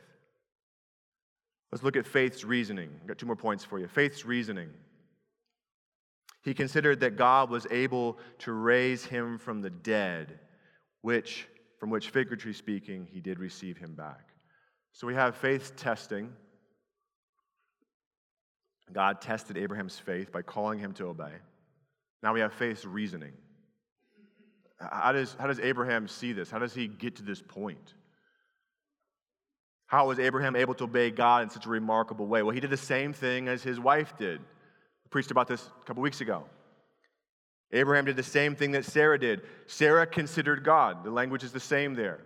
Let's 1.74 1.84
look 1.84 1.98
at 1.98 2.08
faith's 2.08 2.46
reasoning. 2.46 2.92
I've 3.02 3.08
got 3.10 3.18
two 3.18 3.26
more 3.26 3.36
points 3.36 3.66
for 3.66 3.78
you. 3.78 3.90
Faith's 3.90 4.26
reasoning. 4.26 4.70
He 6.46 6.54
considered 6.54 7.00
that 7.00 7.18
God 7.18 7.50
was 7.50 7.66
able 7.72 8.20
to 8.40 8.54
raise 8.54 9.04
him 9.04 9.40
from 9.40 9.62
the 9.62 9.72
dead, 9.72 10.40
which, 11.02 11.48
from 11.80 11.90
which, 11.90 12.12
figuratively 12.12 12.54
speaking, 12.54 13.08
he 13.12 13.20
did 13.20 13.40
receive 13.40 13.78
him 13.78 13.96
back. 13.96 14.30
So 14.94 15.08
we 15.08 15.16
have 15.16 15.36
faith 15.36 15.76
testing. 15.76 16.32
God 18.94 19.22
tested 19.22 19.58
Abraham's 19.58 19.98
faith 19.98 20.32
by 20.32 20.44
calling 20.44 20.78
him 20.78 20.94
to 20.94 21.08
obey. 21.08 21.34
Now 22.22 22.32
we 22.34 22.42
have 22.42 22.54
faith's 22.54 22.86
reasoning. 22.86 23.34
How 24.80 25.14
does, 25.14 25.36
how 25.40 25.48
does 25.48 25.60
Abraham 25.60 26.08
see 26.08 26.32
this? 26.32 26.52
How 26.52 26.60
does 26.60 26.76
he 26.76 26.88
get 26.88 27.16
to 27.16 27.24
this 27.24 27.42
point? 27.42 27.96
How 29.88 30.08
was 30.08 30.20
Abraham 30.20 30.56
able 30.56 30.76
to 30.76 30.84
obey 30.84 31.10
God 31.10 31.42
in 31.42 31.50
such 31.50 31.66
a 31.66 31.70
remarkable 31.70 32.28
way? 32.28 32.44
Well, 32.44 32.54
he 32.54 32.60
did 32.60 32.70
the 32.70 32.78
same 32.78 33.14
thing 33.14 33.48
as 33.48 33.64
his 33.64 33.80
wife 33.80 34.16
did. 34.20 34.42
Preached 35.16 35.32
about 35.32 35.48
this 35.48 35.66
a 35.82 35.86
couple 35.86 36.04
weeks 36.04 36.20
ago. 36.20 36.44
Abraham 37.72 38.04
did 38.04 38.18
the 38.18 38.22
same 38.22 38.54
thing 38.54 38.72
that 38.72 38.84
Sarah 38.84 39.18
did. 39.18 39.44
Sarah 39.66 40.06
considered 40.06 40.66
God. 40.66 41.06
The 41.06 41.10
language 41.10 41.42
is 41.42 41.54
the 41.54 41.60
same 41.62 41.94
there. 41.94 42.20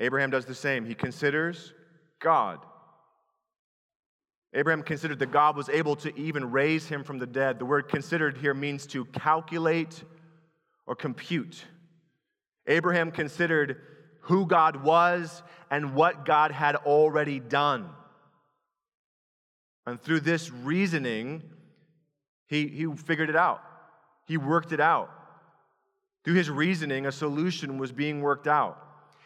Abraham 0.00 0.30
does 0.30 0.46
the 0.46 0.54
same. 0.54 0.86
He 0.86 0.94
considers 0.94 1.74
God. 2.20 2.60
Abraham 4.54 4.82
considered 4.82 5.18
that 5.18 5.30
God 5.30 5.58
was 5.58 5.68
able 5.68 5.94
to 5.96 6.18
even 6.18 6.50
raise 6.50 6.88
him 6.88 7.04
from 7.04 7.18
the 7.18 7.26
dead. 7.26 7.58
The 7.58 7.66
word 7.66 7.90
considered 7.90 8.38
here 8.38 8.54
means 8.54 8.86
to 8.86 9.04
calculate 9.04 10.02
or 10.86 10.96
compute. 10.96 11.66
Abraham 12.66 13.10
considered 13.10 13.76
who 14.20 14.46
God 14.46 14.82
was 14.82 15.42
and 15.70 15.94
what 15.94 16.24
God 16.24 16.50
had 16.50 16.76
already 16.76 17.40
done. 17.40 17.90
And 19.86 20.00
through 20.00 20.20
this 20.20 20.50
reasoning, 20.50 21.42
he, 22.46 22.68
he 22.68 22.86
figured 22.96 23.30
it 23.30 23.36
out. 23.36 23.62
He 24.26 24.36
worked 24.36 24.72
it 24.72 24.80
out. 24.80 25.10
Through 26.24 26.34
his 26.34 26.50
reasoning, 26.50 27.06
a 27.06 27.12
solution 27.12 27.78
was 27.78 27.92
being 27.92 28.20
worked 28.20 28.46
out. 28.46 28.78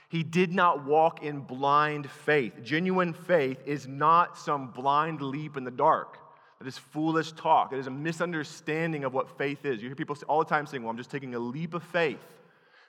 He 0.08 0.22
did 0.22 0.52
not 0.52 0.84
walk 0.84 1.24
in 1.24 1.40
blind 1.40 2.08
faith. 2.08 2.62
Genuine 2.62 3.12
faith 3.12 3.58
is 3.66 3.88
not 3.88 4.38
some 4.38 4.70
blind 4.70 5.20
leap 5.20 5.56
in 5.56 5.64
the 5.64 5.70
dark. 5.70 6.18
That 6.60 6.68
is 6.68 6.78
foolish 6.78 7.32
talk. 7.32 7.72
It 7.72 7.78
is 7.78 7.88
a 7.88 7.90
misunderstanding 7.90 9.04
of 9.04 9.12
what 9.12 9.36
faith 9.36 9.64
is. 9.64 9.82
You 9.82 9.88
hear 9.88 9.96
people 9.96 10.16
all 10.28 10.38
the 10.38 10.44
time 10.44 10.66
saying, 10.66 10.82
Well, 10.82 10.90
I'm 10.90 10.96
just 10.96 11.10
taking 11.10 11.34
a 11.34 11.38
leap 11.38 11.74
of 11.74 11.82
faith. 11.82 12.24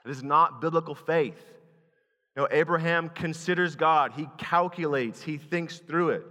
It 0.05 0.11
is 0.11 0.21
not 0.21 0.61
biblical 0.61 0.93
faith. 0.93 1.43
You 2.35 2.43
know, 2.43 2.47
Abraham 2.51 3.09
considers 3.09 3.75
God, 3.75 4.11
he 4.11 4.29
calculates, 4.37 5.23
he 5.23 5.37
thinks 5.37 5.79
through 5.79 6.09
it. 6.11 6.25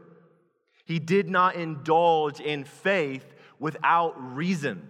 He 0.85 0.99
did 0.99 1.29
not 1.29 1.57
indulge 1.57 2.41
in 2.41 2.65
faith 2.65 3.25
without 3.59 4.15
reason. 4.35 4.89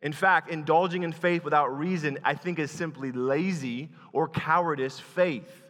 In 0.00 0.12
fact, 0.12 0.50
indulging 0.50 1.02
in 1.04 1.12
faith 1.12 1.44
without 1.44 1.76
reason, 1.76 2.18
I 2.24 2.34
think, 2.34 2.58
is 2.58 2.70
simply 2.70 3.12
lazy 3.12 3.90
or 4.12 4.28
cowardice 4.28 4.98
faith. 4.98 5.62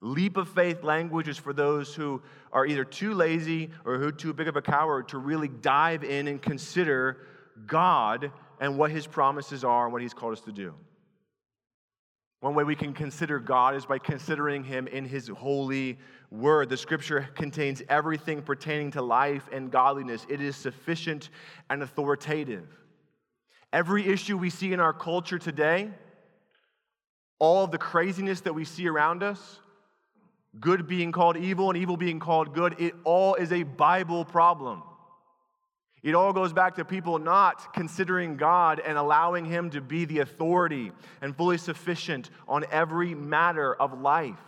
Leap 0.00 0.36
of 0.36 0.48
faith 0.48 0.82
language 0.82 1.28
is 1.28 1.38
for 1.38 1.52
those 1.52 1.94
who 1.94 2.22
are 2.52 2.66
either 2.66 2.84
too 2.84 3.14
lazy 3.14 3.70
or 3.84 3.98
who 3.98 4.08
are 4.08 4.12
too 4.12 4.32
big 4.32 4.48
of 4.48 4.56
a 4.56 4.62
coward 4.62 5.08
to 5.08 5.18
really 5.18 5.48
dive 5.48 6.02
in 6.02 6.28
and 6.28 6.42
consider 6.42 7.26
God 7.66 8.32
and 8.60 8.78
what 8.78 8.90
his 8.90 9.06
promises 9.06 9.64
are 9.64 9.84
and 9.84 9.92
what 9.92 10.02
he's 10.02 10.14
called 10.14 10.32
us 10.32 10.40
to 10.42 10.52
do. 10.52 10.74
One 12.42 12.56
way 12.56 12.64
we 12.64 12.74
can 12.74 12.92
consider 12.92 13.38
God 13.38 13.76
is 13.76 13.86
by 13.86 13.98
considering 13.98 14.64
him 14.64 14.88
in 14.88 15.04
his 15.04 15.28
holy 15.28 15.96
word. 16.32 16.70
The 16.70 16.76
scripture 16.76 17.28
contains 17.36 17.84
everything 17.88 18.42
pertaining 18.42 18.90
to 18.90 19.00
life 19.00 19.48
and 19.52 19.70
godliness, 19.70 20.26
it 20.28 20.40
is 20.40 20.56
sufficient 20.56 21.30
and 21.70 21.84
authoritative. 21.84 22.66
Every 23.72 24.08
issue 24.08 24.36
we 24.36 24.50
see 24.50 24.72
in 24.72 24.80
our 24.80 24.92
culture 24.92 25.38
today, 25.38 25.90
all 27.38 27.62
of 27.62 27.70
the 27.70 27.78
craziness 27.78 28.40
that 28.40 28.56
we 28.56 28.64
see 28.64 28.88
around 28.88 29.22
us, 29.22 29.60
good 30.58 30.88
being 30.88 31.12
called 31.12 31.36
evil 31.36 31.70
and 31.70 31.78
evil 31.78 31.96
being 31.96 32.18
called 32.18 32.54
good, 32.54 32.74
it 32.80 32.94
all 33.04 33.36
is 33.36 33.52
a 33.52 33.62
Bible 33.62 34.24
problem. 34.24 34.82
It 36.02 36.14
all 36.14 36.32
goes 36.32 36.52
back 36.52 36.74
to 36.76 36.84
people 36.84 37.18
not 37.18 37.72
considering 37.72 38.36
God 38.36 38.80
and 38.80 38.98
allowing 38.98 39.44
Him 39.44 39.70
to 39.70 39.80
be 39.80 40.04
the 40.04 40.18
authority 40.18 40.92
and 41.20 41.36
fully 41.36 41.58
sufficient 41.58 42.30
on 42.48 42.64
every 42.70 43.14
matter 43.14 43.74
of 43.74 44.00
life. 44.00 44.40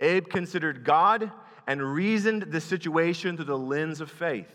Abe 0.00 0.28
considered 0.28 0.84
God 0.84 1.30
and 1.66 1.82
reasoned 1.82 2.44
the 2.44 2.60
situation 2.60 3.36
through 3.36 3.44
the 3.44 3.58
lens 3.58 4.00
of 4.00 4.10
faith. 4.10 4.52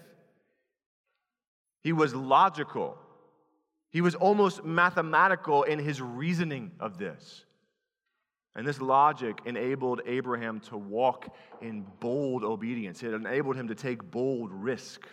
He 1.84 1.94
was 1.94 2.14
logical 2.14 2.98
he 3.90 4.02
was 4.02 4.16
almost 4.16 4.64
mathematical 4.64 5.64
in 5.64 5.80
his 5.80 6.02
reasoning 6.02 6.72
of 6.80 6.98
this. 6.98 7.46
And 8.56 8.68
this 8.68 8.82
logic 8.82 9.40
enabled 9.46 10.02
Abraham 10.06 10.60
to 10.62 10.78
walk 10.78 11.36
in 11.62 11.86
bold 12.00 12.44
obedience. 12.44 13.04
It 13.04 13.14
enabled 13.14 13.56
him 13.56 13.68
to 13.68 13.76
take 13.76 14.12
bold 14.12 14.52
risk. 14.52 15.08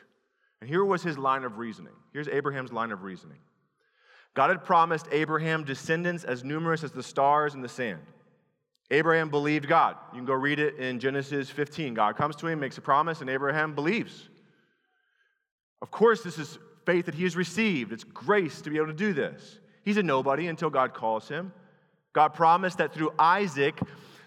And 0.60 0.68
here 0.68 0.84
was 0.84 1.02
his 1.02 1.18
line 1.18 1.44
of 1.44 1.58
reasoning. 1.58 1.92
Here's 2.12 2.28
Abraham's 2.28 2.72
line 2.72 2.92
of 2.92 3.02
reasoning 3.02 3.38
God 4.34 4.50
had 4.50 4.64
promised 4.64 5.06
Abraham 5.12 5.64
descendants 5.64 6.24
as 6.24 6.44
numerous 6.44 6.82
as 6.82 6.92
the 6.92 7.02
stars 7.02 7.54
in 7.54 7.60
the 7.60 7.68
sand. 7.68 8.00
Abraham 8.90 9.30
believed 9.30 9.66
God. 9.66 9.96
You 10.12 10.18
can 10.18 10.26
go 10.26 10.34
read 10.34 10.58
it 10.58 10.76
in 10.76 11.00
Genesis 11.00 11.48
15. 11.50 11.94
God 11.94 12.16
comes 12.16 12.36
to 12.36 12.46
him, 12.46 12.60
makes 12.60 12.76
a 12.76 12.82
promise, 12.82 13.20
and 13.20 13.30
Abraham 13.30 13.74
believes. 13.74 14.28
Of 15.80 15.90
course, 15.90 16.22
this 16.22 16.38
is 16.38 16.58
faith 16.84 17.06
that 17.06 17.14
he 17.14 17.24
has 17.24 17.36
received. 17.36 17.92
It's 17.92 18.04
grace 18.04 18.60
to 18.62 18.70
be 18.70 18.76
able 18.76 18.88
to 18.88 18.92
do 18.92 19.12
this. 19.12 19.58
He's 19.84 19.96
a 19.96 20.02
nobody 20.02 20.48
until 20.48 20.70
God 20.70 20.94
calls 20.94 21.28
him. 21.28 21.52
God 22.12 22.28
promised 22.34 22.78
that 22.78 22.92
through 22.92 23.12
Isaac, 23.18 23.78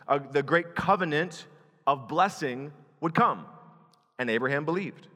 uh, 0.08 0.20
the 0.32 0.44
great 0.44 0.76
covenant 0.76 1.46
of 1.86 2.08
blessing 2.08 2.72
would 3.02 3.14
come. 3.14 3.46
And 4.20 4.30
Abraham 4.30 4.66
believed. 4.66 5.08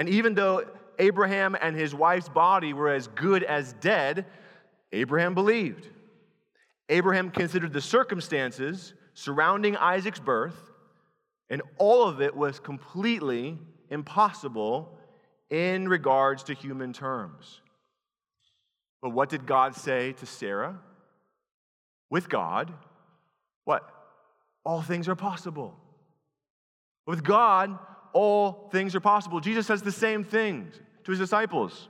And 0.00 0.08
even 0.08 0.34
though 0.34 0.64
Abraham 0.98 1.54
and 1.60 1.76
his 1.76 1.94
wife's 1.94 2.30
body 2.30 2.72
were 2.72 2.88
as 2.88 3.06
good 3.08 3.44
as 3.44 3.74
dead, 3.74 4.24
Abraham 4.92 5.34
believed. 5.34 5.88
Abraham 6.88 7.30
considered 7.30 7.74
the 7.74 7.82
circumstances 7.82 8.94
surrounding 9.12 9.76
Isaac's 9.76 10.18
birth, 10.18 10.56
and 11.50 11.60
all 11.76 12.08
of 12.08 12.22
it 12.22 12.34
was 12.34 12.58
completely 12.58 13.58
impossible 13.90 14.96
in 15.50 15.86
regards 15.86 16.44
to 16.44 16.54
human 16.54 16.94
terms. 16.94 17.60
But 19.02 19.10
what 19.10 19.28
did 19.28 19.44
God 19.44 19.74
say 19.74 20.12
to 20.14 20.24
Sarah? 20.24 20.78
With 22.08 22.30
God, 22.30 22.72
what? 23.66 23.86
All 24.64 24.80
things 24.80 25.08
are 25.08 25.14
possible. 25.14 25.76
With 27.06 27.22
God, 27.22 27.78
all 28.12 28.68
things 28.72 28.94
are 28.94 29.00
possible. 29.00 29.40
Jesus 29.40 29.66
says 29.66 29.82
the 29.82 29.92
same 29.92 30.24
things 30.24 30.74
to 31.04 31.12
his 31.12 31.18
disciples. 31.18 31.88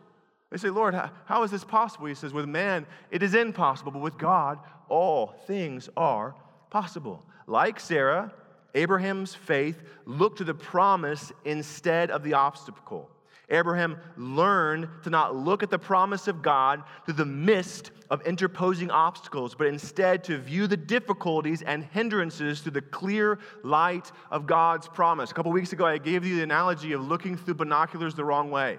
They 0.51 0.57
say, 0.57 0.71
Lord, 0.71 0.95
how 1.27 1.43
is 1.43 1.51
this 1.51 1.65
possible? 1.65 2.07
He 2.07 2.15
says, 2.15 2.33
With 2.33 2.47
man, 2.47 2.87
it 3.11 3.23
is 3.23 3.35
impossible, 3.35 3.93
but 3.93 4.03
with 4.03 4.19
God, 4.19 4.59
all 4.89 5.35
things 5.47 5.89
are 5.97 6.35
possible. 6.71 7.25
Like 7.47 7.79
Sarah, 7.79 8.33
Abraham's 8.75 9.35
faith 9.35 9.81
looked 10.07 10.39
to 10.39 10.45
the 10.45 10.55
promise 10.55 11.33
instead 11.45 12.11
of 12.11 12.23
the 12.23 12.35
obstacle. 12.35 13.09
Abraham 13.51 13.97
learned 14.17 14.89
to 15.03 15.11
not 15.11 15.35
look 15.35 15.63
at 15.63 15.71
the 15.71 15.79
promise 15.79 16.29
of 16.29 16.43
God 16.43 16.83
through 17.05 17.15
the 17.15 17.27
mist 17.27 17.91
of 18.09 18.23
interposing 18.23 18.91
obstacles, 18.91 19.55
but 19.55 19.67
instead 19.67 20.23
to 20.25 20.39
view 20.39 20.67
the 20.67 20.77
difficulties 20.77 21.63
and 21.63 21.85
hindrances 21.85 22.61
through 22.61 22.73
the 22.73 22.83
clear 22.83 23.39
light 23.63 24.13
of 24.31 24.47
God's 24.47 24.89
promise. 24.89 25.31
A 25.31 25.35
couple 25.35 25.53
weeks 25.53 25.73
ago, 25.73 25.87
I 25.87 25.99
gave 25.99 26.25
you 26.25 26.37
the 26.37 26.43
analogy 26.43 26.93
of 26.93 27.07
looking 27.07 27.37
through 27.37 27.55
binoculars 27.55 28.15
the 28.15 28.25
wrong 28.25 28.51
way. 28.51 28.79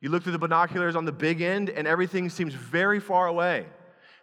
You 0.00 0.10
look 0.10 0.22
through 0.22 0.32
the 0.32 0.38
binoculars 0.38 0.96
on 0.96 1.04
the 1.04 1.12
big 1.12 1.40
end, 1.40 1.70
and 1.70 1.86
everything 1.86 2.28
seems 2.28 2.54
very 2.54 3.00
far 3.00 3.26
away. 3.26 3.66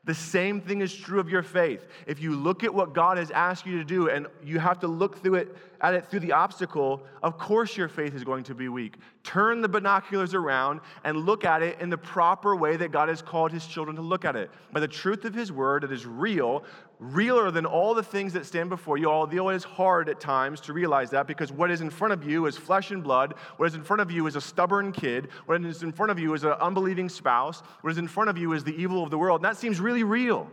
The 0.04 0.16
same 0.16 0.62
thing 0.62 0.82
is 0.82 0.96
true 0.96 1.20
of 1.20 1.30
your 1.30 1.44
faith. 1.44 1.86
If 2.08 2.20
you 2.20 2.36
look 2.36 2.64
at 2.64 2.74
what 2.74 2.94
God 2.94 3.18
has 3.18 3.30
asked 3.30 3.68
you 3.68 3.78
to 3.78 3.84
do 3.84 4.10
and 4.10 4.26
you 4.44 4.58
have 4.58 4.80
to 4.80 4.88
look 4.88 5.22
through 5.22 5.36
it 5.36 5.56
at 5.80 5.94
it 5.94 6.08
through 6.08 6.22
the 6.22 6.32
obstacle, 6.32 7.04
of 7.22 7.38
course 7.38 7.78
your 7.78 7.88
faith 7.88 8.16
is 8.16 8.24
going 8.24 8.44
to 8.46 8.56
be 8.56 8.68
weak. 8.68 8.96
Turn 9.24 9.62
the 9.62 9.70
binoculars 9.70 10.34
around 10.34 10.80
and 11.04 11.18
look 11.18 11.46
at 11.46 11.62
it 11.62 11.80
in 11.80 11.92
the 11.92 11.98
proper 11.98 12.56
way 12.56 12.78
that 12.78 12.92
God 12.92 13.10
has 13.10 13.22
called 13.22 13.52
his 13.52 13.68
children 13.68 13.96
to 13.96 14.02
look 14.02 14.26
at 14.26 14.36
it. 14.36 14.50
By 14.72 14.80
the 14.80 14.88
truth 14.88 15.24
of 15.24 15.36
his 15.36 15.52
word 15.52 15.84
that 15.84 15.92
is 15.92 16.08
real, 16.08 16.64
realer 17.02 17.50
than 17.50 17.66
all 17.66 17.96
the 17.96 18.04
things 18.04 18.32
that 18.34 18.46
stand 18.46 18.70
before 18.70 18.96
you, 18.96 19.10
although 19.10 19.50
it 19.50 19.56
is 19.56 19.64
hard 19.64 20.08
at 20.08 20.20
times 20.20 20.62
to 20.62 20.72
realize 20.72 21.10
that 21.10 21.26
because 21.26 21.52
what 21.52 21.72
is 21.72 21.82
in 21.82 21.90
front 21.90 22.14
of 22.14 22.24
you 22.24 22.46
is 22.46 22.56
flesh 22.56 22.92
and 22.92 23.04
blood. 23.04 23.34
What 23.58 23.66
is 23.66 23.74
in 23.74 23.84
front 23.84 24.02
of 24.02 24.12
you 24.12 24.28
is 24.28 24.36
a 24.36 24.42
stubborn 24.42 24.92
kid. 24.92 25.30
What 25.48 25.66
is 25.66 25.82
in 25.82 25.92
front 25.92 26.12
of 26.12 26.20
you 26.20 26.32
is 26.36 26.44
an 26.44 26.52
unbelieving 26.52 27.10
spouse. 27.10 27.64
What 27.82 27.90
is 27.90 27.98
in 27.98 28.08
front 28.08 28.30
of 28.30 28.38
you 28.38 28.54
is 28.54 28.64
the 28.64 28.80
evil 28.80 29.04
of 29.04 29.10
the 29.10 29.18
world. 29.18 29.40
And 29.40 29.46
that 29.46 29.58
seems 29.58 29.80
really 29.80 30.04
real. 30.04 30.48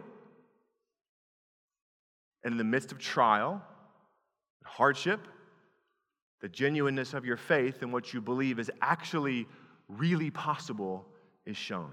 And 2.43 2.53
in 2.53 2.59
the 2.59 2.65
midst 2.65 2.93
of 2.93 2.99
trial, 2.99 3.63
hardship, 4.65 5.21
the 6.41 6.49
genuineness 6.49 7.13
of 7.13 7.27
your 7.27 7.37
faith 7.37 7.83
and 7.83 7.93
what 7.93 8.15
you 8.15 8.23
believe 8.23 8.59
is 8.59 8.71
actually 8.81 9.47
really 9.87 10.31
possible 10.31 11.05
is 11.45 11.59
shown. 11.59 11.91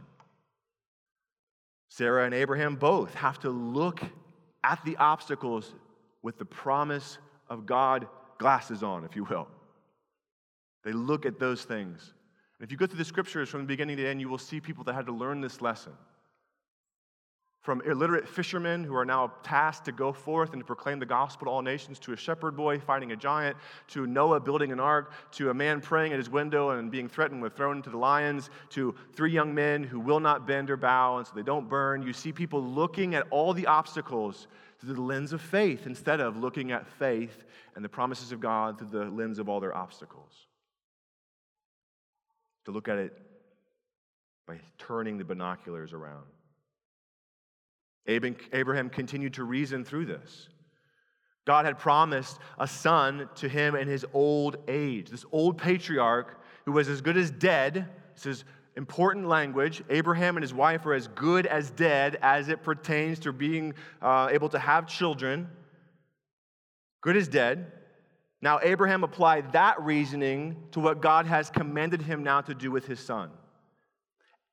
Sarah 1.90 2.24
and 2.24 2.34
Abraham 2.34 2.78
both 2.78 3.14
have 3.16 3.40
to 3.40 3.50
look 3.50 4.02
at 4.66 4.84
the 4.84 4.98
obstacles 4.98 5.74
with 6.24 6.40
the 6.40 6.46
promise 6.46 7.20
of 7.50 7.66
God 7.68 8.08
glasses 8.40 8.82
on, 8.82 9.06
if 9.06 9.16
you 9.16 9.24
will. 9.26 9.48
They 10.84 10.92
look 10.92 11.26
at 11.26 11.40
those 11.40 11.64
things. 11.64 12.14
And 12.58 12.66
if 12.66 12.72
you 12.72 12.78
go 12.78 12.88
through 12.88 12.98
the 12.98 13.06
scriptures 13.06 13.48
from 13.48 13.62
the 13.62 13.68
beginning 13.68 13.98
to 13.98 14.04
the 14.04 14.10
end, 14.10 14.20
you 14.20 14.28
will 14.28 14.40
see 14.40 14.60
people 14.60 14.84
that 14.86 14.96
had 14.96 15.06
to 15.06 15.12
learn 15.12 15.40
this 15.40 15.62
lesson. 15.62 15.94
From 17.66 17.82
illiterate 17.82 18.30
fishermen 18.30 18.84
who 18.84 18.96
are 18.96 19.06
now 19.06 19.34
tasked 19.42 19.86
to 19.86 19.92
go 19.92 20.14
forth 20.14 20.54
and 20.54 20.62
to 20.62 20.66
proclaim 20.66 21.00
the 21.00 21.06
gospel 21.06 21.46
to 21.46 21.52
all 21.52 21.64
nations, 21.64 21.98
to 21.98 22.14
a 22.14 22.16
shepherd 22.16 22.56
boy 22.56 22.80
fighting 22.80 23.12
a 23.12 23.16
giant, 23.16 23.58
to 23.88 24.06
Noah 24.06 24.40
building 24.40 24.72
an 24.72 24.80
ark, 24.80 25.12
to 25.32 25.50
a 25.50 25.54
man 25.54 25.82
praying 25.82 26.14
at 26.14 26.20
his 26.20 26.30
window 26.30 26.70
and 26.70 26.92
being 26.92 27.10
threatened 27.10 27.42
with 27.42 27.56
thrown 27.58 27.78
into 27.78 27.90
the 27.90 27.98
lions, 27.98 28.52
to 28.70 28.94
three 29.16 29.32
young 29.32 29.56
men 29.56 29.84
who 29.84 30.00
will 30.00 30.20
not 30.20 30.46
bend 30.46 30.70
or 30.70 30.78
bow 30.78 31.18
and 31.18 31.26
so 31.26 31.34
they 31.36 31.42
don't 31.42 31.68
burn. 31.68 32.04
You 32.04 32.14
see 32.14 32.32
people 32.32 32.64
looking 32.64 33.16
at 33.16 33.26
all 33.32 33.52
the 33.52 33.66
obstacles 33.66 34.46
through 34.80 34.94
the 34.94 35.02
lens 35.02 35.34
of 35.34 35.42
faith 35.42 35.88
instead 35.88 36.20
of 36.20 36.38
looking 36.38 36.72
at 36.72 36.86
faith 36.86 37.46
and 37.76 37.84
the 37.84 37.90
promises 37.90 38.32
of 38.32 38.40
God 38.40 38.78
through 38.78 38.90
the 38.90 39.06
lens 39.06 39.40
of 39.40 39.50
all 39.50 39.60
their 39.60 39.76
obstacles. 39.76 40.34
To 42.66 42.72
look 42.72 42.88
at 42.88 43.00
it 43.00 43.18
by 44.46 44.60
turning 44.78 45.18
the 45.18 45.26
binoculars 45.26 45.92
around. 45.92 46.26
Abraham 48.08 48.90
continued 48.90 49.34
to 49.36 49.44
reason 49.44 49.84
through 49.84 50.06
this. 50.06 50.50
God 51.46 51.66
had 51.66 51.78
promised 51.78 52.40
a 52.58 52.68
son 52.68 53.30
to 53.36 53.48
him 53.48 53.76
in 53.76 53.88
his 53.88 54.06
old 54.14 54.58
age. 54.68 55.10
This 55.10 55.26
old 55.32 55.58
patriarch 55.58 56.42
who 56.66 56.72
was 56.72 56.90
as 56.90 57.02
good 57.02 57.18
as 57.18 57.30
dead, 57.30 57.88
this 58.16 58.26
is 58.26 58.44
important 58.76 59.28
language. 59.28 59.84
Abraham 59.90 60.38
and 60.38 60.44
his 60.44 60.54
wife 60.54 60.86
are 60.86 60.94
as 60.94 61.08
good 61.10 61.46
as 61.46 61.70
dead 61.72 62.18
as 62.22 62.50
it 62.50 62.64
pertains 62.64 63.20
to 63.20 63.32
being 63.32 63.74
uh, 64.02 64.28
able 64.32 64.50
to 64.50 64.60
have 64.60 64.88
children. 64.88 65.48
Good 67.02 67.16
as 67.16 67.28
dead. 67.28 67.72
Now, 68.42 68.60
Abraham 68.62 69.04
applied 69.04 69.54
that 69.54 69.82
reasoning 69.82 70.56
to 70.72 70.80
what 70.80 71.02
God 71.02 71.26
has 71.26 71.50
commanded 71.50 72.02
him 72.02 72.24
now 72.24 72.42
to 72.42 72.54
do 72.54 72.72
with 72.72 72.86
his 72.86 73.00
son. 73.00 73.30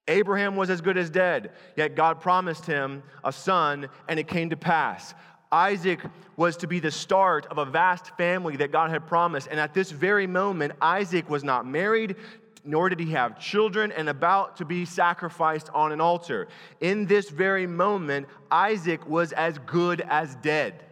Abraham 0.09 0.57
was 0.57 0.69
as 0.69 0.81
good 0.81 0.97
as 0.97 1.11
dead, 1.11 1.53
yet 1.77 1.95
God 1.95 2.21
promised 2.21 2.67
him 2.67 3.03
a 3.23 3.33
son, 3.33 3.89
and 4.09 4.19
it 4.19 4.27
came 4.27 4.51
to 4.51 4.57
pass. 4.57 5.15
Isaac 5.53 6.01
was 6.37 6.57
to 6.59 6.67
be 6.67 6.81
the 6.81 6.91
start 6.91 7.47
of 7.47 7.59
a 7.59 7.65
vast 7.65 8.17
family 8.17 8.57
that 8.57 8.73
God 8.73 8.91
had 8.91 9.07
promised. 9.07 9.49
And 9.51 9.61
at 9.61 9.75
this 9.75 9.91
very 9.91 10.27
moment, 10.27 10.73
Isaac 10.81 11.29
was 11.29 11.45
not 11.45 11.67
married, 11.67 12.17
nor 12.65 12.89
did 12.89 12.99
he 12.99 13.11
have 13.13 13.39
children, 13.39 13.93
and 13.93 14.09
about 14.09 14.57
to 14.57 14.65
be 14.65 14.85
sacrificed 14.87 15.69
on 15.75 15.93
an 15.93 16.01
altar. 16.01 16.49
In 16.81 17.07
this 17.07 17.29
very 17.29 17.67
moment, 17.67 18.27
Isaac 18.51 19.07
was 19.07 19.33
as 19.33 19.59
good 19.59 20.01
as 20.01 20.35
dead. 20.37 20.83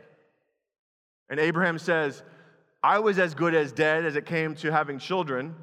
And 1.30 1.40
Abraham 1.40 1.78
says, 1.78 2.22
I 2.82 2.98
was 2.98 3.18
as 3.18 3.34
good 3.34 3.54
as 3.54 3.72
dead 3.72 4.04
as 4.04 4.14
it 4.14 4.26
came 4.26 4.54
to 4.56 4.70
having 4.70 4.98
children, 4.98 5.54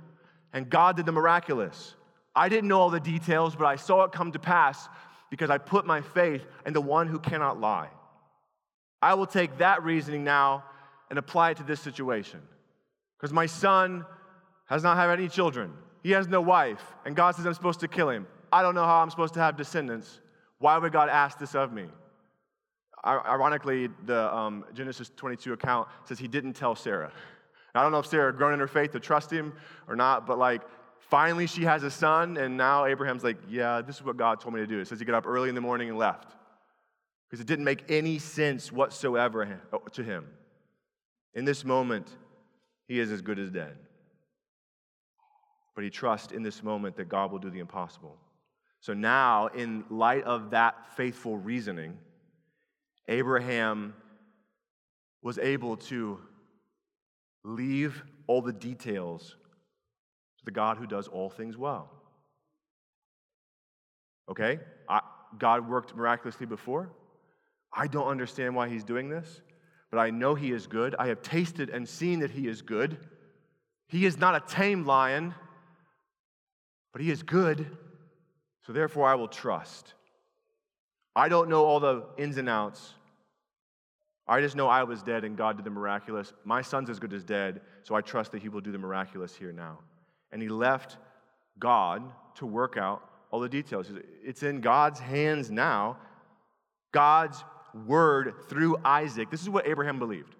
and 0.54 0.70
God 0.70 0.96
did 0.96 1.06
the 1.06 1.12
miraculous. 1.12 1.94
I 2.38 2.50
didn't 2.50 2.70
know 2.70 2.80
all 2.80 2.92
the 2.92 3.00
details, 3.00 3.56
but 3.56 3.66
I 3.66 3.78
saw 3.78 4.04
it 4.04 4.12
come 4.12 4.32
to 4.32 4.40
pass 4.40 4.88
because 5.32 5.50
I 5.50 5.58
put 5.58 5.88
my 5.88 6.02
faith 6.02 6.46
in 6.68 6.74
the 6.74 6.82
one 6.82 7.08
who 7.08 7.18
cannot 7.18 7.60
lie. 7.60 7.90
I 9.02 9.16
will 9.16 9.26
take 9.26 9.58
that 9.58 9.84
reasoning 9.84 10.24
now 10.24 10.64
and 11.10 11.18
apply 11.18 11.52
it 11.52 11.58
to 11.58 11.64
this 11.64 11.82
situation. 11.82 12.40
Because 13.18 13.34
my 13.34 13.48
son 13.48 14.06
has 14.68 14.84
not 14.84 14.98
had 14.98 15.10
any 15.10 15.28
children, 15.28 15.74
he 16.04 16.12
has 16.12 16.28
no 16.28 16.40
wife, 16.40 16.84
and 17.06 17.16
God 17.16 17.36
says 17.36 17.48
I'm 17.48 17.56
supposed 17.56 17.80
to 17.80 17.88
kill 17.88 18.10
him. 18.10 18.28
I 18.52 18.62
don't 18.62 18.76
know 18.76 18.86
how 18.86 19.02
I'm 19.02 19.10
supposed 19.10 19.34
to 19.34 19.40
have 19.40 19.58
descendants. 19.58 20.20
Why 20.60 20.78
would 20.78 20.92
God 20.92 21.10
ask 21.10 21.40
this 21.40 21.56
of 21.56 21.74
me? 21.74 21.86
Ironically, 23.04 23.90
the 24.06 24.34
um, 24.36 24.66
Genesis 24.74 25.12
22 25.16 25.54
account 25.54 25.88
says 26.06 26.20
he 26.20 26.28
didn't 26.28 26.54
tell 26.54 26.76
Sarah. 26.76 27.12
I 27.74 27.84
don't 27.84 27.92
know 27.92 28.00
if 28.00 28.08
Sarah 28.08 28.32
had 28.32 28.38
grown 28.38 28.54
in 28.54 28.60
her 28.60 28.68
faith 28.68 28.92
to 28.94 29.00
trust 29.00 29.32
him 29.32 29.54
or 29.88 29.96
not, 29.96 30.26
but 30.26 30.38
like 30.38 30.62
Finally, 31.10 31.48
she 31.48 31.64
has 31.64 31.84
a 31.84 31.92
son, 31.92 32.36
and 32.36 32.58
now 32.58 32.86
Abraham's 32.86 33.24
like, 33.24 33.38
Yeah, 33.50 33.82
this 33.82 33.96
is 33.96 34.04
what 34.04 34.18
God 34.18 34.42
told 34.42 34.54
me 34.54 34.60
to 34.60 34.68
do. 34.68 34.80
It 34.80 34.88
says 34.88 35.00
he 35.00 35.06
got 35.06 35.16
up 35.16 35.26
early 35.26 35.50
in 35.50 35.56
the 35.56 35.62
morning 35.62 35.90
and 35.90 35.98
left 35.98 36.36
because 37.28 37.42
it 37.42 37.48
didn't 37.48 37.66
make 37.66 37.84
any 37.90 38.20
sense 38.20 38.72
whatsoever 38.72 39.62
to 39.94 40.04
him. 40.04 40.28
In 41.34 41.46
this 41.46 41.64
moment, 41.64 42.10
he 42.88 43.00
is 43.00 43.12
as 43.12 43.22
good 43.22 43.40
as 43.40 43.52
dead. 43.52 43.78
But 45.76 45.84
he 45.84 45.90
trusts 45.90 46.34
in 46.34 46.44
this 46.44 46.64
moment 46.64 46.96
that 46.98 47.10
God 47.10 47.32
will 47.32 47.40
do 47.40 47.50
the 47.50 47.60
impossible. 47.60 48.18
So 48.80 48.94
now, 48.94 49.48
in 49.48 49.86
light 49.90 50.24
of 50.24 50.52
that 50.52 50.96
faithful 50.96 51.38
reasoning, 51.38 51.98
Abraham 53.08 53.94
was 55.22 55.38
able 55.38 55.78
to 55.78 56.20
leave 57.44 58.04
all 58.28 58.42
the 58.42 58.54
details 58.54 59.36
the 60.48 60.52
God 60.52 60.78
who 60.78 60.88
does 60.88 61.10
all 61.10 61.30
things 61.30 61.58
well. 61.58 61.92
Okay? 64.30 64.60
I, 64.88 65.02
God 65.38 65.68
worked 65.68 65.94
miraculously 65.94 66.46
before. 66.46 66.90
I 67.74 67.88
don't 67.88 68.08
understand 68.08 68.56
why 68.56 68.70
he's 68.70 68.86
doing 68.86 69.10
this, 69.10 69.42
but 69.92 69.98
I 69.98 70.10
know 70.10 70.36
he 70.36 70.54
is 70.54 70.66
good. 70.66 70.96
I 70.98 71.08
have 71.08 71.22
tasted 71.22 71.70
and 71.70 71.88
seen 71.88 72.22
that 72.22 72.32
he 72.32 72.48
is 72.48 72.62
good. 72.62 72.98
He 73.90 74.06
is 74.06 74.18
not 74.18 74.36
a 74.36 74.54
tame 74.54 74.86
lion, 74.86 75.36
but 76.94 77.02
he 77.02 77.12
is 77.12 77.24
good. 77.24 77.68
So 78.66 78.72
therefore, 78.72 79.06
I 79.10 79.16
will 79.16 79.28
trust. 79.28 79.96
I 81.14 81.28
don't 81.28 81.50
know 81.50 81.66
all 81.66 81.82
the 81.82 82.06
ins 82.18 82.38
and 82.38 82.48
outs. 82.48 82.94
I 84.26 84.40
just 84.40 84.56
know 84.56 84.70
I 84.70 84.84
was 84.84 85.04
dead 85.04 85.26
and 85.26 85.36
God 85.36 85.58
did 85.58 85.66
the 85.66 85.72
miraculous. 85.72 86.32
My 86.46 86.62
son's 86.62 86.90
as 86.90 87.00
good 87.00 87.12
as 87.12 87.26
dead, 87.26 87.60
so 87.84 87.96
I 87.96 88.02
trust 88.02 88.32
that 88.32 88.42
he 88.42 88.48
will 88.48 88.62
do 88.62 88.72
the 88.72 88.78
miraculous 88.78 89.36
here 89.36 89.52
now 89.52 89.80
and 90.32 90.42
he 90.42 90.50
left 90.50 90.98
God 91.60 92.04
to 92.36 92.46
work 92.46 92.78
out 92.78 93.02
all 93.32 93.40
the 93.40 93.50
details. 93.50 93.92
It's 94.24 94.44
in 94.44 94.62
God's 94.62 95.00
hands 95.00 95.52
now. 95.52 95.98
God's 96.92 97.44
word 97.86 98.34
through 98.48 98.78
Isaac. 98.84 99.30
This 99.30 99.42
is 99.42 99.50
what 99.50 99.68
Abraham 99.68 100.00
believed. 100.00 100.36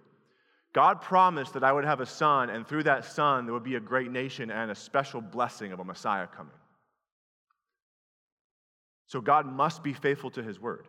God 0.74 1.02
promised 1.02 1.54
that 1.54 1.64
I 1.64 1.72
would 1.72 1.86
have 1.86 2.02
a 2.02 2.06
son, 2.06 2.50
and 2.50 2.68
through 2.68 2.84
that 2.84 3.06
son, 3.06 3.46
there 3.46 3.54
would 3.54 3.64
be 3.64 3.76
a 3.76 3.80
great 3.80 4.12
nation 4.12 4.52
and 4.52 4.70
a 4.70 4.76
special 4.76 5.22
blessing 5.22 5.72
of 5.72 5.80
a 5.80 5.84
Messiah 5.84 6.28
coming. 6.28 6.54
So 9.08 9.22
God 9.22 9.46
must 9.46 9.84
be 9.84 9.94
faithful 9.94 10.30
to 10.32 10.44
his 10.44 10.60
word. 10.60 10.86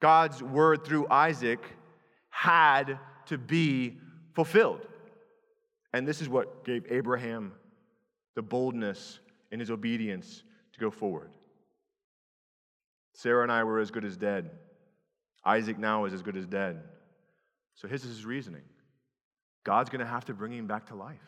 God's 0.00 0.42
word 0.42 0.84
through 0.84 1.08
Isaac 1.10 1.60
had 2.30 2.98
to 3.26 3.36
be 3.36 3.98
fulfilled. 4.34 4.86
And 5.92 6.06
this 6.06 6.20
is 6.20 6.28
what 6.28 6.64
gave 6.64 6.86
Abraham 6.90 7.52
the 8.34 8.42
boldness 8.42 9.18
in 9.50 9.58
his 9.60 9.70
obedience 9.70 10.42
to 10.72 10.80
go 10.80 10.90
forward. 10.90 11.30
Sarah 13.14 13.42
and 13.42 13.50
I 13.50 13.64
were 13.64 13.80
as 13.80 13.90
good 13.90 14.04
as 14.04 14.16
dead. 14.16 14.50
Isaac 15.44 15.78
now 15.78 16.04
is 16.04 16.12
as 16.12 16.22
good 16.22 16.36
as 16.36 16.46
dead. 16.46 16.82
So 17.74 17.88
his 17.88 18.04
is 18.04 18.16
his 18.16 18.26
reasoning. 18.26 18.62
God's 19.64 19.90
going 19.90 20.00
to 20.00 20.06
have 20.06 20.24
to 20.26 20.34
bring 20.34 20.52
him 20.52 20.66
back 20.66 20.86
to 20.86 20.94
life. 20.94 21.18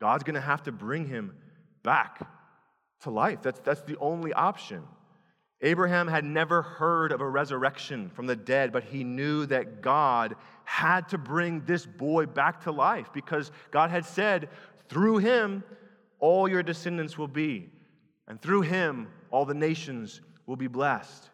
God's 0.00 0.24
going 0.24 0.34
to 0.34 0.40
have 0.40 0.62
to 0.64 0.72
bring 0.72 1.06
him 1.06 1.34
back 1.82 2.26
to 3.02 3.10
life. 3.10 3.42
That's, 3.42 3.60
that's 3.60 3.82
the 3.82 3.98
only 3.98 4.32
option. 4.32 4.82
Abraham 5.62 6.08
had 6.08 6.24
never 6.24 6.62
heard 6.62 7.12
of 7.12 7.20
a 7.20 7.28
resurrection 7.28 8.10
from 8.10 8.26
the 8.26 8.36
dead, 8.36 8.72
but 8.72 8.84
he 8.84 9.04
knew 9.04 9.44
that 9.46 9.82
God 9.82 10.36
had 10.64 11.08
to 11.10 11.18
bring 11.18 11.62
this 11.66 11.84
boy 11.84 12.26
back 12.26 12.62
to 12.62 12.72
life 12.72 13.12
because 13.12 13.50
God 13.70 13.90
had 13.90 14.06
said, 14.06 14.48
through 14.88 15.18
him, 15.18 15.62
all 16.18 16.48
your 16.48 16.62
descendants 16.62 17.18
will 17.18 17.28
be, 17.28 17.68
and 18.26 18.40
through 18.40 18.62
him, 18.62 19.08
all 19.30 19.44
the 19.44 19.54
nations 19.54 20.20
will 20.46 20.56
be 20.56 20.66
blessed. 20.66 21.28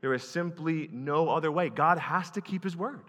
There 0.00 0.14
is 0.14 0.22
simply 0.22 0.88
no 0.92 1.28
other 1.28 1.50
way. 1.50 1.68
God 1.68 1.98
has 1.98 2.30
to 2.32 2.40
keep 2.40 2.62
his 2.62 2.76
word. 2.76 3.02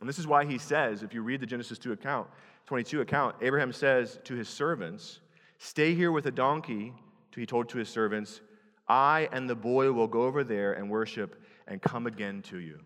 And 0.00 0.08
this 0.08 0.18
is 0.18 0.26
why 0.26 0.44
he 0.44 0.58
says, 0.58 1.02
if 1.02 1.12
you 1.12 1.22
read 1.22 1.40
the 1.40 1.46
Genesis 1.46 1.78
2 1.78 1.92
account, 1.92 2.28
22 2.66 3.00
account, 3.00 3.36
Abraham 3.42 3.72
says 3.72 4.18
to 4.24 4.34
his 4.34 4.48
servants, 4.48 5.20
Stay 5.58 5.94
here 5.94 6.12
with 6.12 6.26
a 6.26 6.30
donkey 6.30 6.92
he 7.40 7.46
told 7.46 7.68
to 7.70 7.78
his 7.78 7.88
servants, 7.88 8.40
I 8.88 9.28
and 9.32 9.48
the 9.48 9.54
boy 9.54 9.92
will 9.92 10.06
go 10.06 10.22
over 10.22 10.44
there 10.44 10.74
and 10.74 10.90
worship 10.90 11.42
and 11.66 11.80
come 11.80 12.06
again 12.06 12.42
to 12.42 12.58
you. 12.58 12.80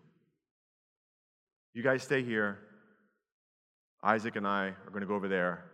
You 1.73 1.83
guys 1.83 2.03
stay 2.03 2.23
here. 2.23 2.59
Isaac 4.01 4.35
and 4.35 4.47
I 4.47 4.67
are 4.67 4.89
going 4.89 5.01
to 5.01 5.07
go 5.07 5.15
over 5.15 5.27
there. 5.27 5.65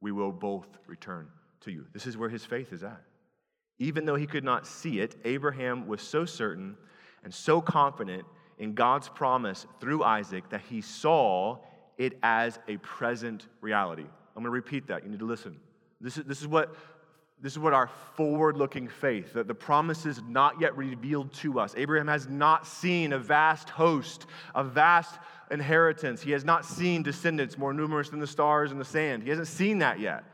We 0.00 0.12
will 0.12 0.32
both 0.32 0.66
return 0.86 1.28
to 1.60 1.72
you. 1.72 1.86
This 1.92 2.06
is 2.06 2.16
where 2.16 2.28
his 2.28 2.44
faith 2.44 2.72
is 2.72 2.82
at. 2.82 3.00
Even 3.78 4.04
though 4.04 4.16
he 4.16 4.26
could 4.26 4.44
not 4.44 4.66
see 4.66 5.00
it, 5.00 5.16
Abraham 5.24 5.88
was 5.88 6.02
so 6.02 6.24
certain 6.24 6.76
and 7.24 7.34
so 7.34 7.60
confident 7.60 8.24
in 8.58 8.74
God's 8.74 9.08
promise 9.08 9.66
through 9.80 10.04
Isaac 10.04 10.50
that 10.50 10.60
he 10.60 10.80
saw 10.80 11.58
it 11.98 12.18
as 12.22 12.58
a 12.68 12.76
present 12.78 13.48
reality. 13.60 14.04
I'm 14.36 14.42
going 14.42 14.44
to 14.44 14.50
repeat 14.50 14.88
that. 14.88 15.04
You 15.04 15.10
need 15.10 15.20
to 15.20 15.26
listen. 15.26 15.58
This 16.00 16.18
is, 16.18 16.24
this 16.24 16.40
is 16.40 16.46
what 16.46 16.74
this 17.44 17.52
is 17.52 17.58
what 17.58 17.74
our 17.74 17.90
forward 18.14 18.56
looking 18.56 18.88
faith, 18.88 19.34
that 19.34 19.46
the 19.46 19.54
promises 19.54 20.22
not 20.26 20.62
yet 20.62 20.74
revealed 20.78 21.30
to 21.34 21.60
us. 21.60 21.74
Abraham 21.76 22.08
has 22.08 22.26
not 22.26 22.66
seen 22.66 23.12
a 23.12 23.18
vast 23.18 23.68
host, 23.68 24.24
a 24.54 24.64
vast 24.64 25.18
inheritance. 25.50 26.22
He 26.22 26.30
has 26.30 26.42
not 26.42 26.64
seen 26.64 27.02
descendants 27.02 27.58
more 27.58 27.74
numerous 27.74 28.08
than 28.08 28.18
the 28.18 28.26
stars 28.26 28.72
in 28.72 28.78
the 28.78 28.84
sand. 28.84 29.24
He 29.24 29.28
hasn't 29.28 29.48
seen 29.48 29.80
that 29.80 30.00
yet. 30.00 30.24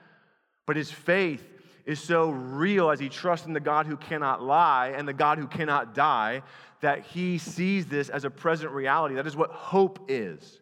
But 0.66 0.76
his 0.76 0.92
faith 0.92 1.44
is 1.84 1.98
so 1.98 2.30
real 2.30 2.90
as 2.90 3.00
he 3.00 3.08
trusts 3.08 3.44
in 3.44 3.54
the 3.54 3.58
God 3.58 3.86
who 3.86 3.96
cannot 3.96 4.40
lie 4.40 4.94
and 4.96 5.08
the 5.08 5.12
God 5.12 5.38
who 5.38 5.48
cannot 5.48 5.96
die 5.96 6.42
that 6.80 7.04
he 7.06 7.38
sees 7.38 7.86
this 7.86 8.08
as 8.08 8.24
a 8.24 8.30
present 8.30 8.70
reality. 8.70 9.16
That 9.16 9.26
is 9.26 9.34
what 9.34 9.50
hope 9.50 9.98
is. 10.06 10.61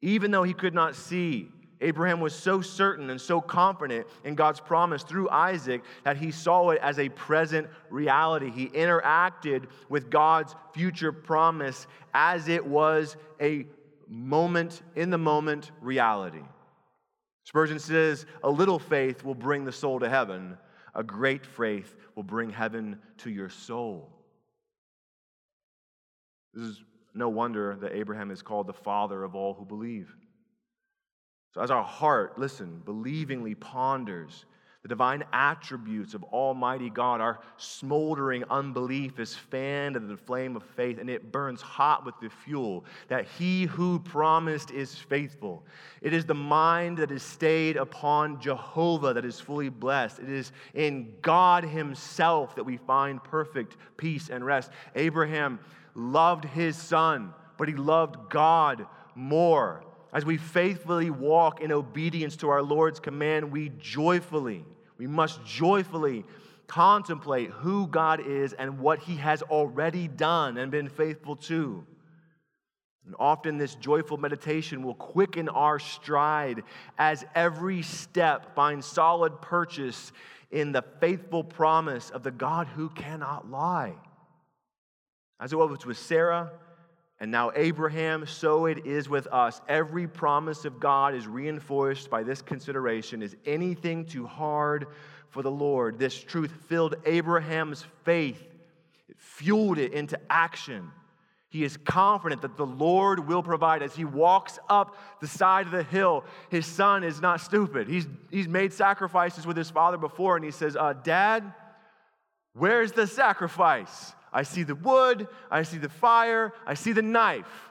Even 0.00 0.30
though 0.30 0.42
he 0.42 0.54
could 0.54 0.72
not 0.72 0.96
see, 0.96 1.50
Abraham 1.80 2.20
was 2.20 2.34
so 2.34 2.60
certain 2.60 3.10
and 3.10 3.20
so 3.20 3.40
confident 3.40 4.06
in 4.24 4.34
God's 4.34 4.60
promise 4.60 5.02
through 5.02 5.28
Isaac 5.28 5.82
that 6.04 6.16
he 6.16 6.30
saw 6.30 6.70
it 6.70 6.80
as 6.82 6.98
a 6.98 7.08
present 7.10 7.68
reality. 7.90 8.50
He 8.50 8.68
interacted 8.68 9.66
with 9.88 10.10
God's 10.10 10.54
future 10.72 11.12
promise 11.12 11.86
as 12.14 12.48
it 12.48 12.64
was 12.64 13.16
a 13.40 13.66
moment 14.08 14.82
in 14.94 15.10
the 15.10 15.18
moment 15.18 15.70
reality. 15.80 16.42
Spurgeon 17.44 17.78
says, 17.78 18.26
A 18.42 18.50
little 18.50 18.78
faith 18.78 19.22
will 19.22 19.34
bring 19.34 19.64
the 19.64 19.72
soul 19.72 20.00
to 20.00 20.08
heaven, 20.08 20.56
a 20.94 21.02
great 21.02 21.44
faith 21.44 21.94
will 22.14 22.22
bring 22.22 22.50
heaven 22.50 22.98
to 23.18 23.30
your 23.30 23.50
soul. 23.50 24.10
This 26.54 26.64
is 26.68 26.82
no 27.14 27.28
wonder 27.28 27.76
that 27.80 27.94
Abraham 27.94 28.30
is 28.30 28.42
called 28.42 28.66
the 28.66 28.72
father 28.72 29.22
of 29.22 29.34
all 29.34 29.54
who 29.54 29.64
believe. 29.64 30.14
So, 31.56 31.62
as 31.62 31.70
our 31.70 31.82
heart, 31.82 32.38
listen, 32.38 32.82
believingly 32.84 33.54
ponders 33.54 34.44
the 34.82 34.88
divine 34.90 35.24
attributes 35.32 36.12
of 36.12 36.22
Almighty 36.22 36.90
God, 36.90 37.22
our 37.22 37.40
smoldering 37.56 38.44
unbelief 38.50 39.18
is 39.18 39.34
fanned 39.34 39.96
into 39.96 40.06
the 40.06 40.18
flame 40.18 40.54
of 40.54 40.62
faith 40.62 40.98
and 41.00 41.08
it 41.08 41.32
burns 41.32 41.62
hot 41.62 42.04
with 42.04 42.14
the 42.20 42.28
fuel 42.28 42.84
that 43.08 43.26
He 43.26 43.64
who 43.64 43.98
promised 43.98 44.70
is 44.70 44.94
faithful. 44.94 45.64
It 46.02 46.12
is 46.12 46.26
the 46.26 46.34
mind 46.34 46.98
that 46.98 47.10
is 47.10 47.22
stayed 47.22 47.78
upon 47.78 48.38
Jehovah 48.38 49.14
that 49.14 49.24
is 49.24 49.40
fully 49.40 49.70
blessed. 49.70 50.18
It 50.18 50.28
is 50.28 50.52
in 50.74 51.14
God 51.22 51.64
Himself 51.64 52.54
that 52.54 52.64
we 52.64 52.76
find 52.76 53.24
perfect 53.24 53.78
peace 53.96 54.28
and 54.28 54.44
rest. 54.44 54.70
Abraham 54.94 55.58
loved 55.94 56.44
his 56.44 56.76
son, 56.76 57.32
but 57.56 57.66
he 57.66 57.74
loved 57.74 58.28
God 58.28 58.86
more. 59.14 59.82
As 60.16 60.24
we 60.24 60.38
faithfully 60.38 61.10
walk 61.10 61.60
in 61.60 61.70
obedience 61.70 62.36
to 62.36 62.48
our 62.48 62.62
Lord's 62.62 63.00
command, 63.00 63.52
we 63.52 63.68
joyfully, 63.78 64.64
we 64.96 65.06
must 65.06 65.44
joyfully 65.44 66.24
contemplate 66.66 67.50
who 67.50 67.86
God 67.86 68.26
is 68.26 68.54
and 68.54 68.78
what 68.78 68.98
he 69.00 69.16
has 69.16 69.42
already 69.42 70.08
done 70.08 70.56
and 70.56 70.70
been 70.70 70.88
faithful 70.88 71.36
to. 71.36 71.84
And 73.04 73.14
often 73.18 73.58
this 73.58 73.74
joyful 73.74 74.16
meditation 74.16 74.82
will 74.82 74.94
quicken 74.94 75.50
our 75.50 75.78
stride 75.78 76.62
as 76.96 77.26
every 77.34 77.82
step 77.82 78.54
finds 78.54 78.86
solid 78.86 79.42
purchase 79.42 80.12
in 80.50 80.72
the 80.72 80.84
faithful 80.98 81.44
promise 81.44 82.08
of 82.08 82.22
the 82.22 82.30
God 82.30 82.68
who 82.68 82.88
cannot 82.88 83.50
lie. 83.50 83.92
As 85.38 85.52
it 85.52 85.56
was 85.56 85.84
with 85.84 85.98
Sarah 85.98 86.52
and 87.18 87.30
now 87.30 87.50
Abraham, 87.54 88.26
so 88.26 88.66
it 88.66 88.84
is 88.84 89.08
with 89.08 89.26
us. 89.28 89.62
Every 89.68 90.06
promise 90.06 90.64
of 90.66 90.78
God 90.78 91.14
is 91.14 91.26
reinforced 91.26 92.10
by 92.10 92.22
this 92.22 92.42
consideration 92.42 93.22
Is 93.22 93.36
anything 93.46 94.04
too 94.04 94.26
hard 94.26 94.88
for 95.30 95.42
the 95.42 95.50
Lord? 95.50 95.98
This 95.98 96.22
truth 96.22 96.52
filled 96.66 96.96
Abraham's 97.06 97.84
faith, 98.04 98.42
it 99.08 99.16
fueled 99.18 99.78
it 99.78 99.92
into 99.92 100.20
action. 100.28 100.90
He 101.48 101.64
is 101.64 101.78
confident 101.78 102.42
that 102.42 102.58
the 102.58 102.66
Lord 102.66 103.26
will 103.26 103.42
provide 103.42 103.82
as 103.82 103.94
he 103.94 104.04
walks 104.04 104.58
up 104.68 104.96
the 105.22 105.28
side 105.28 105.64
of 105.64 105.72
the 105.72 105.84
hill. 105.84 106.24
His 106.50 106.66
son 106.66 107.02
is 107.02 107.22
not 107.22 107.40
stupid. 107.40 107.88
He's, 107.88 108.06
he's 108.30 108.48
made 108.48 108.74
sacrifices 108.74 109.46
with 109.46 109.56
his 109.56 109.70
father 109.70 109.96
before, 109.96 110.36
and 110.36 110.44
he 110.44 110.50
says, 110.50 110.76
uh, 110.76 110.92
Dad, 110.92 111.54
where's 112.52 112.92
the 112.92 113.06
sacrifice? 113.06 114.12
I 114.36 114.42
see 114.42 114.64
the 114.64 114.74
wood, 114.74 115.28
I 115.50 115.62
see 115.62 115.78
the 115.78 115.88
fire, 115.88 116.52
I 116.66 116.74
see 116.74 116.92
the 116.92 117.00
knife. 117.00 117.70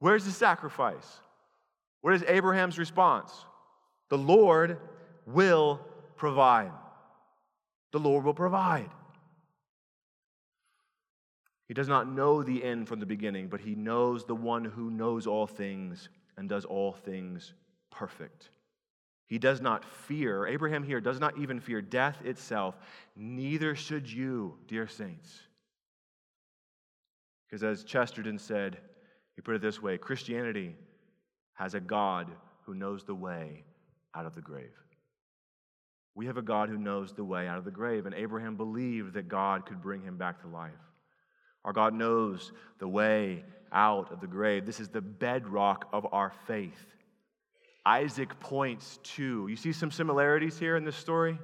Where's 0.00 0.24
the 0.24 0.32
sacrifice? 0.32 1.20
What 2.00 2.12
is 2.14 2.24
Abraham's 2.26 2.76
response? 2.76 3.32
The 4.08 4.18
Lord 4.18 4.78
will 5.26 5.78
provide. 6.16 6.72
The 7.92 8.00
Lord 8.00 8.24
will 8.24 8.34
provide. 8.34 8.90
He 11.68 11.74
does 11.74 11.86
not 11.86 12.08
know 12.08 12.42
the 12.42 12.64
end 12.64 12.88
from 12.88 12.98
the 12.98 13.06
beginning, 13.06 13.46
but 13.46 13.60
he 13.60 13.76
knows 13.76 14.24
the 14.24 14.34
one 14.34 14.64
who 14.64 14.90
knows 14.90 15.28
all 15.28 15.46
things 15.46 16.08
and 16.36 16.48
does 16.48 16.64
all 16.64 16.90
things 16.90 17.54
perfect. 17.92 18.50
He 19.28 19.38
does 19.38 19.60
not 19.60 19.84
fear, 19.84 20.46
Abraham 20.46 20.82
here 20.82 21.00
does 21.00 21.20
not 21.20 21.38
even 21.38 21.60
fear 21.60 21.82
death 21.82 22.16
itself. 22.24 22.76
Neither 23.14 23.74
should 23.74 24.10
you, 24.10 24.56
dear 24.66 24.88
saints. 24.88 25.38
Because 27.46 27.62
as 27.62 27.84
Chesterton 27.84 28.38
said, 28.38 28.78
he 29.36 29.42
put 29.42 29.54
it 29.54 29.62
this 29.62 29.82
way 29.82 29.98
Christianity 29.98 30.74
has 31.52 31.74
a 31.74 31.80
God 31.80 32.28
who 32.64 32.74
knows 32.74 33.04
the 33.04 33.14
way 33.14 33.64
out 34.14 34.26
of 34.26 34.34
the 34.34 34.40
grave. 34.40 34.72
We 36.14 36.26
have 36.26 36.38
a 36.38 36.42
God 36.42 36.68
who 36.68 36.78
knows 36.78 37.12
the 37.12 37.22
way 37.22 37.46
out 37.46 37.58
of 37.58 37.64
the 37.64 37.70
grave, 37.70 38.06
and 38.06 38.14
Abraham 38.14 38.56
believed 38.56 39.14
that 39.14 39.28
God 39.28 39.66
could 39.66 39.82
bring 39.82 40.02
him 40.02 40.16
back 40.16 40.40
to 40.40 40.48
life. 40.48 40.72
Our 41.64 41.72
God 41.72 41.94
knows 41.94 42.52
the 42.78 42.88
way 42.88 43.44
out 43.72 44.10
of 44.10 44.20
the 44.20 44.26
grave. 44.26 44.64
This 44.64 44.80
is 44.80 44.88
the 44.88 45.00
bedrock 45.00 45.86
of 45.92 46.06
our 46.12 46.32
faith. 46.46 46.96
Isaac 47.88 48.38
points 48.38 48.98
to, 49.14 49.48
you 49.48 49.56
see 49.56 49.72
some 49.72 49.90
similarities 49.90 50.58
here 50.58 50.76
in 50.76 50.84
this 50.84 50.94
story? 50.94 51.38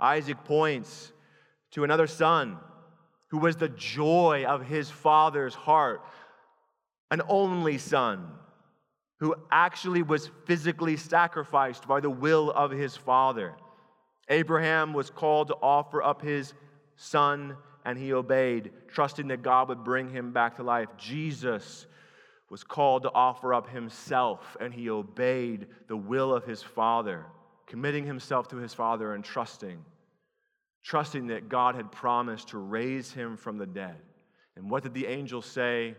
Isaac 0.00 0.42
points 0.42 1.12
to 1.70 1.84
another 1.84 2.08
son 2.08 2.56
who 3.28 3.38
was 3.38 3.54
the 3.54 3.68
joy 3.68 4.44
of 4.48 4.66
his 4.66 4.90
father's 4.90 5.54
heart, 5.54 6.02
an 7.12 7.22
only 7.28 7.78
son 7.78 8.32
who 9.18 9.36
actually 9.52 10.02
was 10.02 10.28
physically 10.44 10.96
sacrificed 10.96 11.86
by 11.86 12.00
the 12.00 12.10
will 12.10 12.50
of 12.50 12.72
his 12.72 12.96
father. 12.96 13.54
Abraham 14.28 14.92
was 14.92 15.08
called 15.08 15.48
to 15.48 15.56
offer 15.62 16.02
up 16.02 16.20
his 16.20 16.52
son, 16.96 17.56
and 17.84 17.96
he 17.96 18.12
obeyed, 18.12 18.72
trusting 18.88 19.28
that 19.28 19.42
God 19.42 19.68
would 19.68 19.84
bring 19.84 20.10
him 20.10 20.32
back 20.32 20.56
to 20.56 20.64
life. 20.64 20.88
Jesus 20.98 21.86
was 22.50 22.64
called 22.64 23.04
to 23.04 23.12
offer 23.12 23.54
up 23.54 23.68
himself, 23.70 24.56
and 24.60 24.74
he 24.74 24.90
obeyed 24.90 25.68
the 25.86 25.96
will 25.96 26.34
of 26.34 26.44
his 26.44 26.62
Father, 26.62 27.24
committing 27.66 28.04
himself 28.04 28.48
to 28.48 28.56
his 28.56 28.74
Father 28.74 29.14
and 29.14 29.24
trusting, 29.24 29.82
trusting 30.84 31.28
that 31.28 31.48
God 31.48 31.76
had 31.76 31.92
promised 31.92 32.48
to 32.48 32.58
raise 32.58 33.12
him 33.12 33.36
from 33.36 33.56
the 33.56 33.66
dead. 33.66 34.02
And 34.56 34.68
what 34.68 34.82
did 34.82 34.94
the 34.94 35.06
angel 35.06 35.40
say 35.40 35.94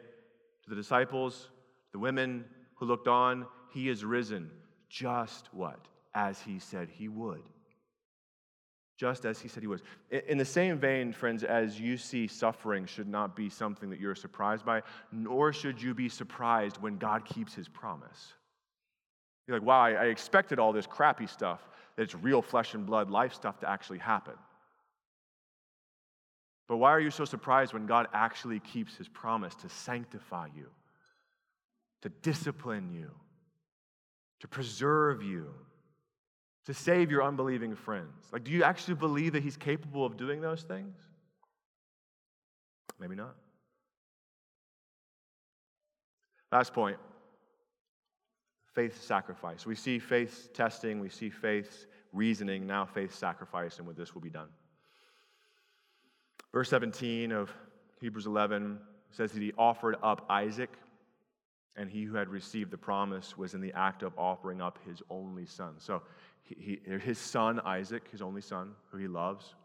to 0.64 0.70
the 0.70 0.76
disciples, 0.76 1.50
the 1.94 2.00
women 2.00 2.46
who 2.76 2.86
looked 2.86 3.08
on? 3.08 3.48
He 3.74 3.88
is 3.88 4.04
risen, 4.04 4.52
just 4.90 5.48
what? 5.54 5.88
As 6.14 6.42
he 6.42 6.60
said 6.60 6.90
he 6.90 7.08
would 7.08 7.42
just 9.02 9.26
as 9.26 9.40
he 9.40 9.48
said 9.48 9.64
he 9.64 9.68
was. 9.68 9.82
In 10.28 10.38
the 10.38 10.46
same 10.46 10.78
vein, 10.78 11.12
friends, 11.12 11.44
as 11.44 11.80
you 11.80 11.98
see 11.98 12.28
suffering 12.28 12.86
should 12.86 13.08
not 13.08 13.36
be 13.36 13.50
something 13.50 13.90
that 13.90 14.00
you're 14.00 14.14
surprised 14.14 14.64
by, 14.64 14.84
nor 15.12 15.52
should 15.52 15.82
you 15.82 15.96
be 15.96 16.08
surprised 16.08 16.78
when 16.78 17.00
God 17.00 17.26
keeps 17.26 17.56
his 17.56 17.68
promise. 17.68 18.34
You're 19.48 19.58
like, 19.58 19.66
wow, 19.66 19.86
I 19.86 20.06
expected 20.06 20.60
all 20.60 20.72
this 20.72 20.86
crappy 20.86 21.26
stuff, 21.26 21.68
that 21.96 22.04
it's 22.04 22.14
real 22.14 22.44
flesh 22.44 22.76
and 22.76 22.86
blood 22.86 23.10
life 23.10 23.34
stuff 23.34 23.60
to 23.62 23.68
actually 23.68 23.98
happen. 23.98 24.36
But 26.68 26.78
why 26.78 26.92
are 26.92 27.00
you 27.00 27.10
so 27.10 27.26
surprised 27.26 27.74
when 27.74 27.88
God 27.88 28.08
actually 28.14 28.60
keeps 28.60 28.96
his 28.98 29.08
promise 29.08 29.56
to 29.56 29.70
sanctify 29.70 30.50
you, 30.56 30.68
to 32.04 32.10
discipline 32.10 32.92
you, 32.94 33.10
to 34.42 34.48
preserve 34.48 35.24
you? 35.24 35.48
To 36.66 36.74
save 36.74 37.12
your 37.12 37.24
unbelieving 37.24 37.76
friends? 37.76 38.30
Like, 38.32 38.44
do 38.44 38.52
you 38.52 38.64
actually 38.64 38.96
believe 38.96 39.34
that 39.34 39.44
He's 39.44 39.58
capable 39.58 40.06
of 40.06 40.18
doing 40.18 40.42
those 40.42 40.64
things? 40.64 40.96
Maybe 43.00 43.16
not. 43.16 43.36
Last 46.52 46.74
point 46.74 46.98
faith 48.74 49.04
sacrifice. 49.04 49.66
We 49.66 49.76
see 49.76 50.00
faith 50.00 50.50
testing, 50.54 51.00
we 51.00 51.10
see 51.10 51.30
faith 51.30 51.88
reasoning, 52.14 52.66
now 52.66 52.86
faith 52.86 53.14
sacrifice, 53.14 53.80
and 53.80 53.88
with 53.88 53.98
this 53.98 54.14
will 54.14 54.22
be 54.22 54.30
done. 54.30 54.48
Verse 56.54 56.70
17 56.70 57.32
of 57.32 57.52
Hebrews 58.00 58.26
11 58.26 58.80
says 59.10 59.32
that 59.34 59.42
he 59.42 59.54
offered 59.58 59.98
up 60.02 60.26
Isaac, 60.30 60.70
and 61.76 61.90
he 61.90 62.04
who 62.04 62.16
had 62.16 62.30
received 62.30 62.72
the 62.72 62.78
promise 62.78 63.38
was 63.38 63.54
in 63.54 63.62
the 63.62 63.74
act 63.74 64.04
of 64.04 64.14
offering 64.18 64.62
up 64.62 64.80
his 64.86 65.02
only 65.10 65.46
son. 65.46 65.74
So 65.78 66.02
he, 66.44 66.80
his 66.86 67.18
son, 67.18 67.60
Isaac, 67.62 68.10
his 68.12 68.22
only 68.22 68.42
son, 68.42 68.72
who 68.92 68.98
he 68.98 69.08
loves. 69.08 69.56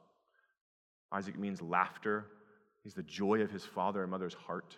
Isaac 1.13 1.39
means 1.39 1.63
laughter. 1.63 2.27
He's 2.83 2.95
the 2.95 3.03
joy 3.03 3.41
of 3.41 3.51
his 3.51 3.65
father 3.65 4.03
and 4.03 4.11
mother's 4.11 4.35
heart. 4.35 4.77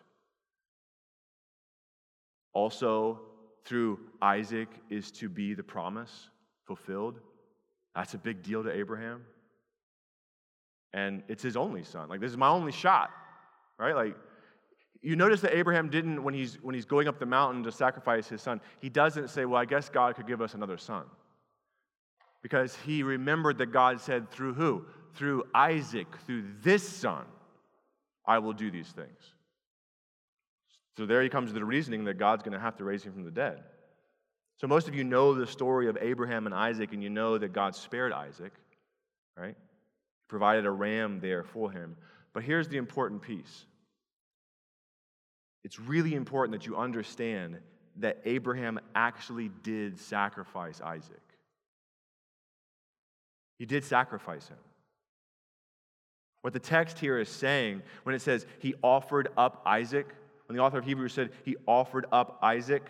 Also, 2.52 3.20
through 3.64 3.98
Isaac 4.22 4.68
is 4.88 5.10
to 5.12 5.28
be 5.28 5.54
the 5.54 5.62
promise 5.62 6.30
fulfilled. 6.66 7.20
That's 7.94 8.14
a 8.14 8.18
big 8.18 8.42
deal 8.42 8.62
to 8.64 8.70
Abraham. 8.70 9.22
And 10.94 11.22
it's 11.28 11.42
his 11.42 11.56
only 11.56 11.84
son. 11.84 12.08
Like, 12.08 12.20
this 12.20 12.30
is 12.30 12.36
my 12.36 12.48
only 12.48 12.72
shot, 12.72 13.10
right? 13.78 13.94
Like, 13.94 14.16
you 15.02 15.16
notice 15.16 15.40
that 15.42 15.54
Abraham 15.54 15.90
didn't, 15.90 16.22
when 16.22 16.34
he's, 16.34 16.56
when 16.62 16.74
he's 16.74 16.84
going 16.84 17.08
up 17.08 17.18
the 17.18 17.26
mountain 17.26 17.62
to 17.64 17.72
sacrifice 17.72 18.26
his 18.26 18.42
son, 18.42 18.60
he 18.80 18.88
doesn't 18.88 19.28
say, 19.28 19.44
Well, 19.44 19.60
I 19.60 19.64
guess 19.64 19.88
God 19.88 20.16
could 20.16 20.26
give 20.26 20.40
us 20.40 20.54
another 20.54 20.78
son. 20.78 21.04
Because 22.42 22.76
he 22.86 23.02
remembered 23.02 23.58
that 23.58 23.72
God 23.72 24.00
said, 24.00 24.30
Through 24.30 24.54
who? 24.54 24.84
Through 25.14 25.44
Isaac, 25.54 26.06
through 26.26 26.44
this 26.62 26.88
son, 26.88 27.24
I 28.24 28.38
will 28.38 28.52
do 28.52 28.70
these 28.70 28.88
things. 28.88 29.34
So 30.96 31.06
there 31.06 31.22
he 31.22 31.28
comes 31.28 31.50
to 31.50 31.54
the 31.54 31.64
reasoning 31.64 32.04
that 32.04 32.18
God's 32.18 32.42
going 32.42 32.52
to 32.52 32.60
have 32.60 32.76
to 32.76 32.84
raise 32.84 33.04
him 33.04 33.12
from 33.12 33.24
the 33.24 33.30
dead. 33.30 33.62
So 34.56 34.66
most 34.66 34.88
of 34.88 34.94
you 34.94 35.04
know 35.04 35.34
the 35.34 35.46
story 35.46 35.88
of 35.88 35.96
Abraham 36.00 36.46
and 36.46 36.54
Isaac, 36.54 36.92
and 36.92 37.02
you 37.02 37.10
know 37.10 37.38
that 37.38 37.52
God 37.52 37.74
spared 37.76 38.12
Isaac, 38.12 38.52
right? 39.36 39.56
Provided 40.26 40.66
a 40.66 40.70
ram 40.70 41.20
there 41.20 41.44
for 41.44 41.70
him. 41.70 41.96
But 42.32 42.42
here's 42.42 42.68
the 42.68 42.76
important 42.76 43.22
piece 43.22 43.64
it's 45.64 45.78
really 45.78 46.14
important 46.14 46.58
that 46.58 46.66
you 46.66 46.76
understand 46.76 47.58
that 47.96 48.18
Abraham 48.24 48.78
actually 48.94 49.50
did 49.62 49.98
sacrifice 49.98 50.80
Isaac. 50.80 51.20
He 53.58 53.66
did 53.66 53.84
sacrifice 53.84 54.48
him. 54.48 54.58
What 56.42 56.52
the 56.52 56.60
text 56.60 56.98
here 56.98 57.18
is 57.18 57.28
saying 57.28 57.82
when 58.04 58.14
it 58.14 58.22
says 58.22 58.46
he 58.60 58.74
offered 58.82 59.28
up 59.36 59.62
Isaac, 59.66 60.06
when 60.46 60.56
the 60.56 60.62
author 60.62 60.78
of 60.78 60.84
Hebrews 60.84 61.12
said 61.12 61.30
he 61.44 61.56
offered 61.66 62.06
up 62.12 62.38
Isaac, 62.42 62.84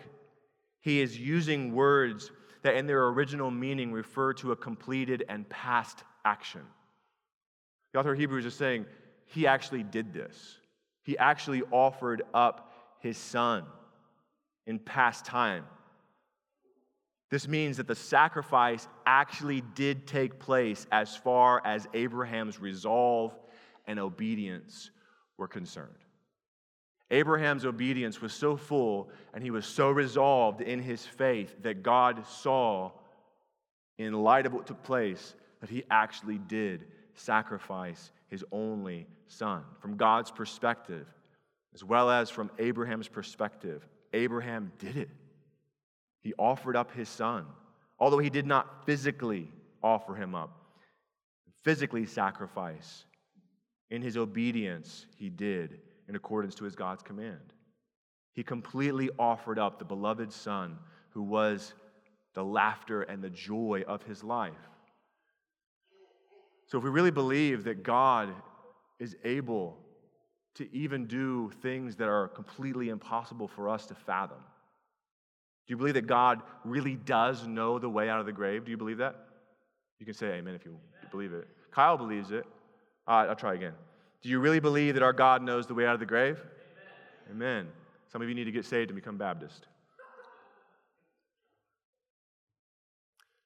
he 0.81 1.01
is 1.01 1.19
using 1.19 1.73
words 1.73 2.31
that 2.61 2.75
in 2.75 2.87
their 2.87 3.07
original 3.07 3.51
meaning 3.51 3.91
refer 3.91 4.33
to 4.33 4.51
a 4.51 4.55
completed 4.55 5.25
and 5.27 5.49
past 5.49 6.03
action. 6.23 6.61
The 7.91 7.99
author 7.99 8.13
of 8.13 8.19
Hebrews 8.19 8.45
is 8.45 8.53
saying 8.53 8.85
he 9.25 9.47
actually 9.47 9.83
did 9.83 10.13
this. 10.13 10.57
He 11.03 11.17
actually 11.17 11.63
offered 11.71 12.21
up 12.33 12.71
his 12.99 13.17
son 13.17 13.65
in 14.67 14.77
past 14.77 15.25
time. 15.25 15.65
This 17.29 17.47
means 17.47 17.77
that 17.77 17.87
the 17.87 17.95
sacrifice 17.95 18.87
actually 19.05 19.61
did 19.61 20.07
take 20.07 20.39
place 20.39 20.87
as 20.91 21.15
far 21.15 21.61
as 21.63 21.87
Abraham's 21.93 22.59
resolve 22.59 23.37
and 23.85 23.99
obedience 23.99 24.89
were 25.37 25.47
concerned. 25.47 25.93
Abraham's 27.11 27.65
obedience 27.65 28.21
was 28.21 28.33
so 28.33 28.55
full 28.55 29.09
and 29.33 29.43
he 29.43 29.51
was 29.51 29.65
so 29.65 29.89
resolved 29.89 30.61
in 30.61 30.79
his 30.79 31.05
faith 31.05 31.55
that 31.63 31.83
God 31.83 32.25
saw, 32.27 32.91
in 33.97 34.13
light 34.13 34.45
of 34.45 34.53
what 34.53 34.67
took 34.67 34.81
place, 34.83 35.35
that 35.61 35.69
he 35.69 35.83
actually 35.89 36.37
did 36.37 36.85
sacrifice 37.13 38.11
his 38.27 38.45
only 38.51 39.07
son. 39.27 39.63
From 39.79 39.97
God's 39.97 40.31
perspective, 40.31 41.07
as 41.73 41.83
well 41.83 42.09
as 42.09 42.29
from 42.29 42.49
Abraham's 42.57 43.07
perspective, 43.07 43.85
Abraham 44.13 44.71
did 44.79 44.97
it. 44.97 45.09
He 46.21 46.33
offered 46.37 46.75
up 46.75 46.91
his 46.91 47.09
son, 47.09 47.45
although 47.99 48.19
he 48.19 48.29
did 48.29 48.45
not 48.45 48.85
physically 48.85 49.51
offer 49.81 50.15
him 50.15 50.35
up, 50.35 50.51
physically 51.63 52.05
sacrifice. 52.05 53.05
In 53.89 54.01
his 54.01 54.17
obedience, 54.17 55.05
he 55.15 55.29
did 55.29 55.79
in 56.07 56.15
accordance 56.15 56.55
to 56.55 56.65
his 56.65 56.75
God's 56.75 57.03
command. 57.03 57.53
He 58.33 58.43
completely 58.43 59.09
offered 59.17 59.57
up 59.57 59.79
the 59.79 59.85
beloved 59.85 60.31
Son 60.31 60.77
who 61.11 61.23
was 61.23 61.73
the 62.33 62.43
laughter 62.43 63.01
and 63.03 63.23
the 63.23 63.29
joy 63.29 63.83
of 63.87 64.03
his 64.03 64.23
life. 64.23 64.53
So, 66.67 66.77
if 66.77 66.83
we 66.83 66.89
really 66.91 67.11
believe 67.11 67.63
that 67.63 67.81
God 67.81 68.33
is 68.99 69.15
able 69.23 69.77
to 70.55 70.71
even 70.75 71.07
do 71.07 71.51
things 71.61 71.95
that 71.95 72.07
are 72.07 72.27
completely 72.27 72.89
impossible 72.89 73.47
for 73.47 73.67
us 73.67 73.87
to 73.87 73.95
fathom, 73.95 74.37
do 75.69 75.73
you 75.73 75.77
believe 75.77 75.93
that 75.93 76.07
God 76.07 76.41
really 76.65 76.95
does 76.95 77.45
know 77.45 77.77
the 77.77 77.87
way 77.87 78.09
out 78.09 78.19
of 78.19 78.25
the 78.25 78.31
grave? 78.31 78.65
Do 78.65 78.71
you 78.71 78.77
believe 78.77 78.97
that? 78.97 79.15
You 79.99 80.05
can 80.07 80.15
say 80.15 80.25
amen 80.31 80.55
if 80.55 80.65
you 80.65 80.75
believe 81.11 81.31
it. 81.31 81.47
Kyle 81.69 81.95
believes 81.95 82.31
it. 82.31 82.47
I'll 83.05 83.35
try 83.35 83.53
again. 83.53 83.73
Do 84.23 84.29
you 84.29 84.39
really 84.39 84.59
believe 84.59 84.95
that 84.95 85.03
our 85.03 85.13
God 85.13 85.43
knows 85.43 85.67
the 85.67 85.75
way 85.75 85.85
out 85.85 85.93
of 85.93 85.99
the 85.99 86.07
grave? 86.07 86.41
Amen. 87.29 87.65
Amen. 87.65 87.67
Some 88.11 88.19
of 88.19 88.27
you 88.27 88.33
need 88.33 88.45
to 88.45 88.51
get 88.51 88.65
saved 88.65 88.89
and 88.89 88.95
become 88.95 89.19
Baptist. 89.19 89.67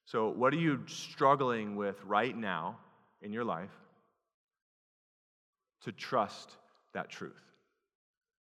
So, 0.06 0.30
what 0.30 0.54
are 0.54 0.58
you 0.58 0.80
struggling 0.86 1.76
with 1.76 2.02
right 2.06 2.34
now 2.34 2.78
in 3.20 3.34
your 3.34 3.44
life 3.44 3.68
to 5.82 5.92
trust 5.92 6.56
that 6.94 7.10
truth? 7.10 7.42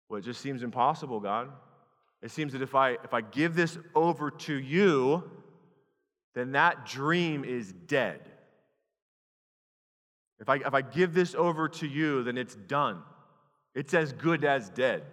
Well, 0.08 0.20
it 0.20 0.24
just 0.24 0.40
seems 0.40 0.62
impossible, 0.62 1.18
God. 1.18 1.50
It 2.24 2.30
seems 2.30 2.54
that 2.54 2.62
if 2.62 2.74
I 2.74 2.92
if 2.92 3.12
I 3.12 3.20
give 3.20 3.54
this 3.54 3.76
over 3.94 4.30
to 4.30 4.54
you, 4.54 5.30
then 6.34 6.52
that 6.52 6.86
dream 6.86 7.44
is 7.44 7.70
dead. 7.70 8.18
If 10.40 10.48
I, 10.48 10.56
if 10.56 10.72
I 10.72 10.80
give 10.80 11.12
this 11.12 11.34
over 11.34 11.68
to 11.68 11.86
you, 11.86 12.22
then 12.22 12.38
it's 12.38 12.54
done. 12.54 13.02
It's 13.74 13.92
as 13.92 14.14
good 14.14 14.42
as 14.42 14.70
dead. 14.70 15.04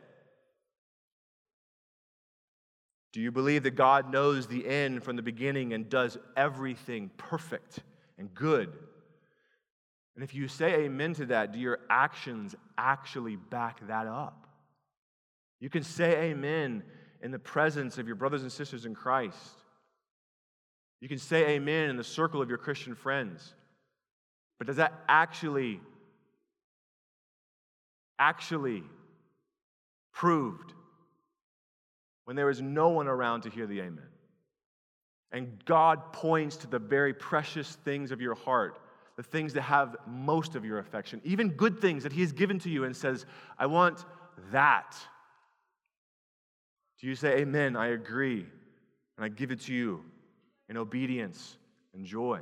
Do 3.12 3.20
you 3.20 3.30
believe 3.32 3.64
that 3.64 3.72
God 3.72 4.10
knows 4.10 4.48
the 4.48 4.66
end 4.66 5.04
from 5.04 5.18
the 5.18 5.22
beginning 5.22 5.74
and 5.74 5.90
does 5.90 6.18
everything 6.38 7.12
perfect 7.18 7.80
and 8.18 8.34
good? 8.34 8.72
And 10.16 10.24
if 10.24 10.34
you 10.34 10.48
say 10.48 10.86
amen 10.86 11.14
to 11.16 11.26
that, 11.28 11.52
do 11.52 11.60
your 11.60 11.80
actions 11.90 12.56
actually 12.78 13.36
back 13.36 13.86
that 13.88 14.08
up? 14.08 14.48
You 15.60 15.70
can 15.70 15.84
say 15.84 16.30
amen 16.32 16.84
in 17.22 17.32
the 17.32 17.40
presence 17.40 17.98
of 17.98 18.08
your 18.08 18.16
brothers 18.16 18.42
and 18.42 18.52
sisters 18.52 18.86
in 18.86 18.96
Christ. 18.96 19.38
You 21.00 21.08
can 21.08 21.18
say 21.18 21.50
amen 21.50 21.90
in 21.90 21.98
the 21.98 22.04
circle 22.04 22.42
of 22.42 22.50
your 22.50 22.58
Christian 22.58 22.96
friends. 22.96 23.54
But 24.58 24.68
does 24.68 24.76
that 24.78 24.94
actually, 25.10 25.80
actually 28.20 28.84
proved 30.14 30.74
when 32.26 32.36
there 32.36 32.50
is 32.50 32.62
no 32.62 32.90
one 32.90 33.08
around 33.08 33.42
to 33.42 33.50
hear 33.50 33.66
the 33.66 33.80
amen? 33.80 34.08
And 35.32 35.64
God 35.66 36.14
points 36.14 36.58
to 36.58 36.68
the 36.68 36.78
very 36.78 37.14
precious 37.14 37.76
things 37.84 38.12
of 38.12 38.22
your 38.22 38.36
heart, 38.36 38.80
the 39.16 39.24
things 39.24 39.54
that 39.54 39.62
have 39.62 39.96
most 40.06 40.56
of 40.56 40.66
your 40.66 40.78
affection, 40.80 41.22
even 41.24 41.50
good 41.50 41.80
things 41.80 42.04
that 42.04 42.12
He 42.12 42.22
has 42.22 42.32
given 42.32 42.60
to 42.60 42.70
you, 42.70 42.84
and 42.84 42.96
says, 42.96 43.26
I 43.58 43.66
want 43.66 44.06
that. 44.52 44.96
Do 47.02 47.08
you 47.08 47.16
say, 47.16 47.40
Amen? 47.40 47.76
I 47.76 47.88
agree. 47.88 48.46
And 49.18 49.26
I 49.26 49.30
give 49.30 49.52
it 49.52 49.62
to 49.62 49.74
you 49.74 50.04
in 50.70 50.78
obedience 50.78 51.58
and 51.94 52.06
joy. 52.06 52.40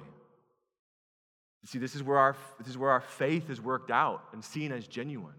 See, 1.65 1.79
this 1.79 1.95
is 1.95 2.03
where 2.03 2.17
our, 2.17 2.35
this 2.57 2.67
is 2.67 2.77
where 2.77 2.91
our 2.91 3.01
faith 3.01 3.49
is 3.49 3.59
worked 3.59 3.91
out 3.91 4.23
and 4.33 4.43
seen 4.43 4.71
as 4.71 4.87
genuine. 4.87 5.35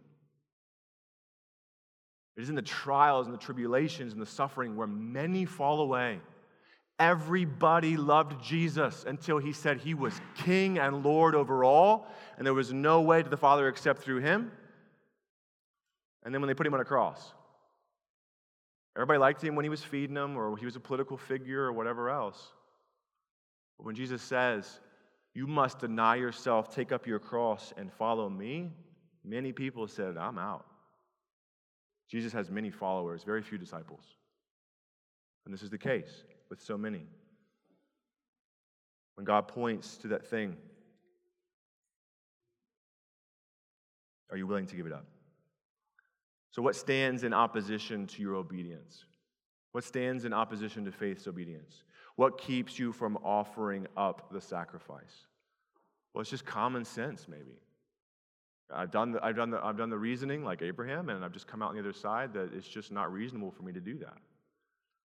It 2.36 2.42
is 2.42 2.48
in 2.50 2.54
the 2.54 2.62
trials 2.62 3.26
and 3.26 3.34
the 3.34 3.40
tribulations 3.40 4.12
and 4.12 4.20
the 4.20 4.26
suffering 4.26 4.76
where 4.76 4.86
many 4.86 5.44
fall 5.44 5.80
away. 5.80 6.20
Everybody 6.98 7.96
loved 7.96 8.42
Jesus 8.44 9.04
until 9.06 9.38
he 9.38 9.52
said 9.52 9.78
he 9.78 9.94
was 9.94 10.20
king 10.36 10.78
and 10.78 11.02
Lord 11.02 11.34
over 11.34 11.64
all, 11.64 12.06
and 12.36 12.46
there 12.46 12.54
was 12.54 12.72
no 12.72 13.00
way 13.00 13.22
to 13.22 13.28
the 13.28 13.36
Father 13.36 13.68
except 13.68 14.02
through 14.02 14.20
him. 14.20 14.52
And 16.22 16.34
then 16.34 16.42
when 16.42 16.48
they 16.48 16.54
put 16.54 16.66
him 16.66 16.74
on 16.74 16.80
a 16.80 16.84
cross, 16.84 17.32
everybody 18.96 19.18
liked 19.18 19.42
him 19.42 19.54
when 19.54 19.64
he 19.64 19.68
was 19.68 19.82
feeding 19.82 20.14
them, 20.14 20.36
or 20.36 20.56
he 20.56 20.64
was 20.64 20.76
a 20.76 20.80
political 20.80 21.16
figure, 21.16 21.64
or 21.64 21.72
whatever 21.72 22.10
else. 22.10 22.52
But 23.78 23.86
when 23.86 23.94
Jesus 23.94 24.22
says, 24.22 24.80
you 25.34 25.46
must 25.46 25.78
deny 25.78 26.16
yourself, 26.16 26.74
take 26.74 26.92
up 26.92 27.06
your 27.06 27.18
cross, 27.18 27.72
and 27.76 27.92
follow 27.92 28.28
me. 28.28 28.70
Many 29.24 29.52
people 29.52 29.86
said, 29.86 30.16
I'm 30.16 30.38
out. 30.38 30.66
Jesus 32.08 32.32
has 32.32 32.50
many 32.50 32.70
followers, 32.70 33.22
very 33.22 33.42
few 33.42 33.56
disciples. 33.56 34.02
And 35.44 35.54
this 35.54 35.62
is 35.62 35.70
the 35.70 35.78
case 35.78 36.24
with 36.48 36.60
so 36.60 36.76
many. 36.76 37.06
When 39.14 39.24
God 39.24 39.46
points 39.46 39.96
to 39.98 40.08
that 40.08 40.26
thing, 40.26 40.56
are 44.30 44.36
you 44.36 44.46
willing 44.46 44.66
to 44.66 44.76
give 44.76 44.86
it 44.86 44.92
up? 44.92 45.06
So, 46.50 46.62
what 46.62 46.76
stands 46.76 47.24
in 47.24 47.32
opposition 47.32 48.06
to 48.08 48.22
your 48.22 48.34
obedience? 48.34 49.04
What 49.72 49.84
stands 49.84 50.24
in 50.24 50.32
opposition 50.32 50.84
to 50.84 50.92
faith's 50.92 51.26
obedience? 51.26 51.84
What 52.16 52.38
keeps 52.38 52.78
you 52.78 52.92
from 52.92 53.16
offering 53.18 53.86
up 53.96 54.32
the 54.32 54.40
sacrifice? 54.40 55.26
Well, 56.12 56.22
it's 56.22 56.30
just 56.30 56.44
common 56.44 56.84
sense, 56.84 57.28
maybe. 57.28 57.58
I've 58.72 58.90
done, 58.90 59.12
the, 59.12 59.24
I've, 59.24 59.36
done 59.36 59.50
the, 59.50 59.64
I've 59.64 59.76
done 59.76 59.90
the 59.90 59.98
reasoning 59.98 60.44
like 60.44 60.62
Abraham, 60.62 61.08
and 61.08 61.24
I've 61.24 61.32
just 61.32 61.46
come 61.46 61.62
out 61.62 61.70
on 61.70 61.74
the 61.74 61.80
other 61.80 61.92
side 61.92 62.32
that 62.34 62.50
it's 62.54 62.68
just 62.68 62.92
not 62.92 63.12
reasonable 63.12 63.50
for 63.50 63.62
me 63.62 63.72
to 63.72 63.80
do 63.80 63.98
that. 63.98 64.18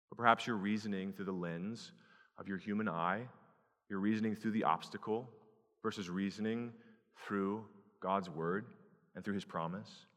But 0.09 0.17
perhaps 0.17 0.45
you're 0.45 0.55
reasoning 0.55 1.13
through 1.13 1.25
the 1.25 1.31
lens 1.31 1.91
of 2.37 2.47
your 2.47 2.57
human 2.57 2.87
eye, 2.89 3.21
You're 3.89 3.99
reasoning 3.99 4.35
through 4.35 4.51
the 4.51 4.63
obstacle 4.63 5.29
versus 5.81 6.09
reasoning 6.09 6.73
through 7.25 7.63
God's 8.01 8.29
word 8.29 8.65
and 9.15 9.23
through 9.23 9.35
his 9.35 9.45
promise. 9.45 10.07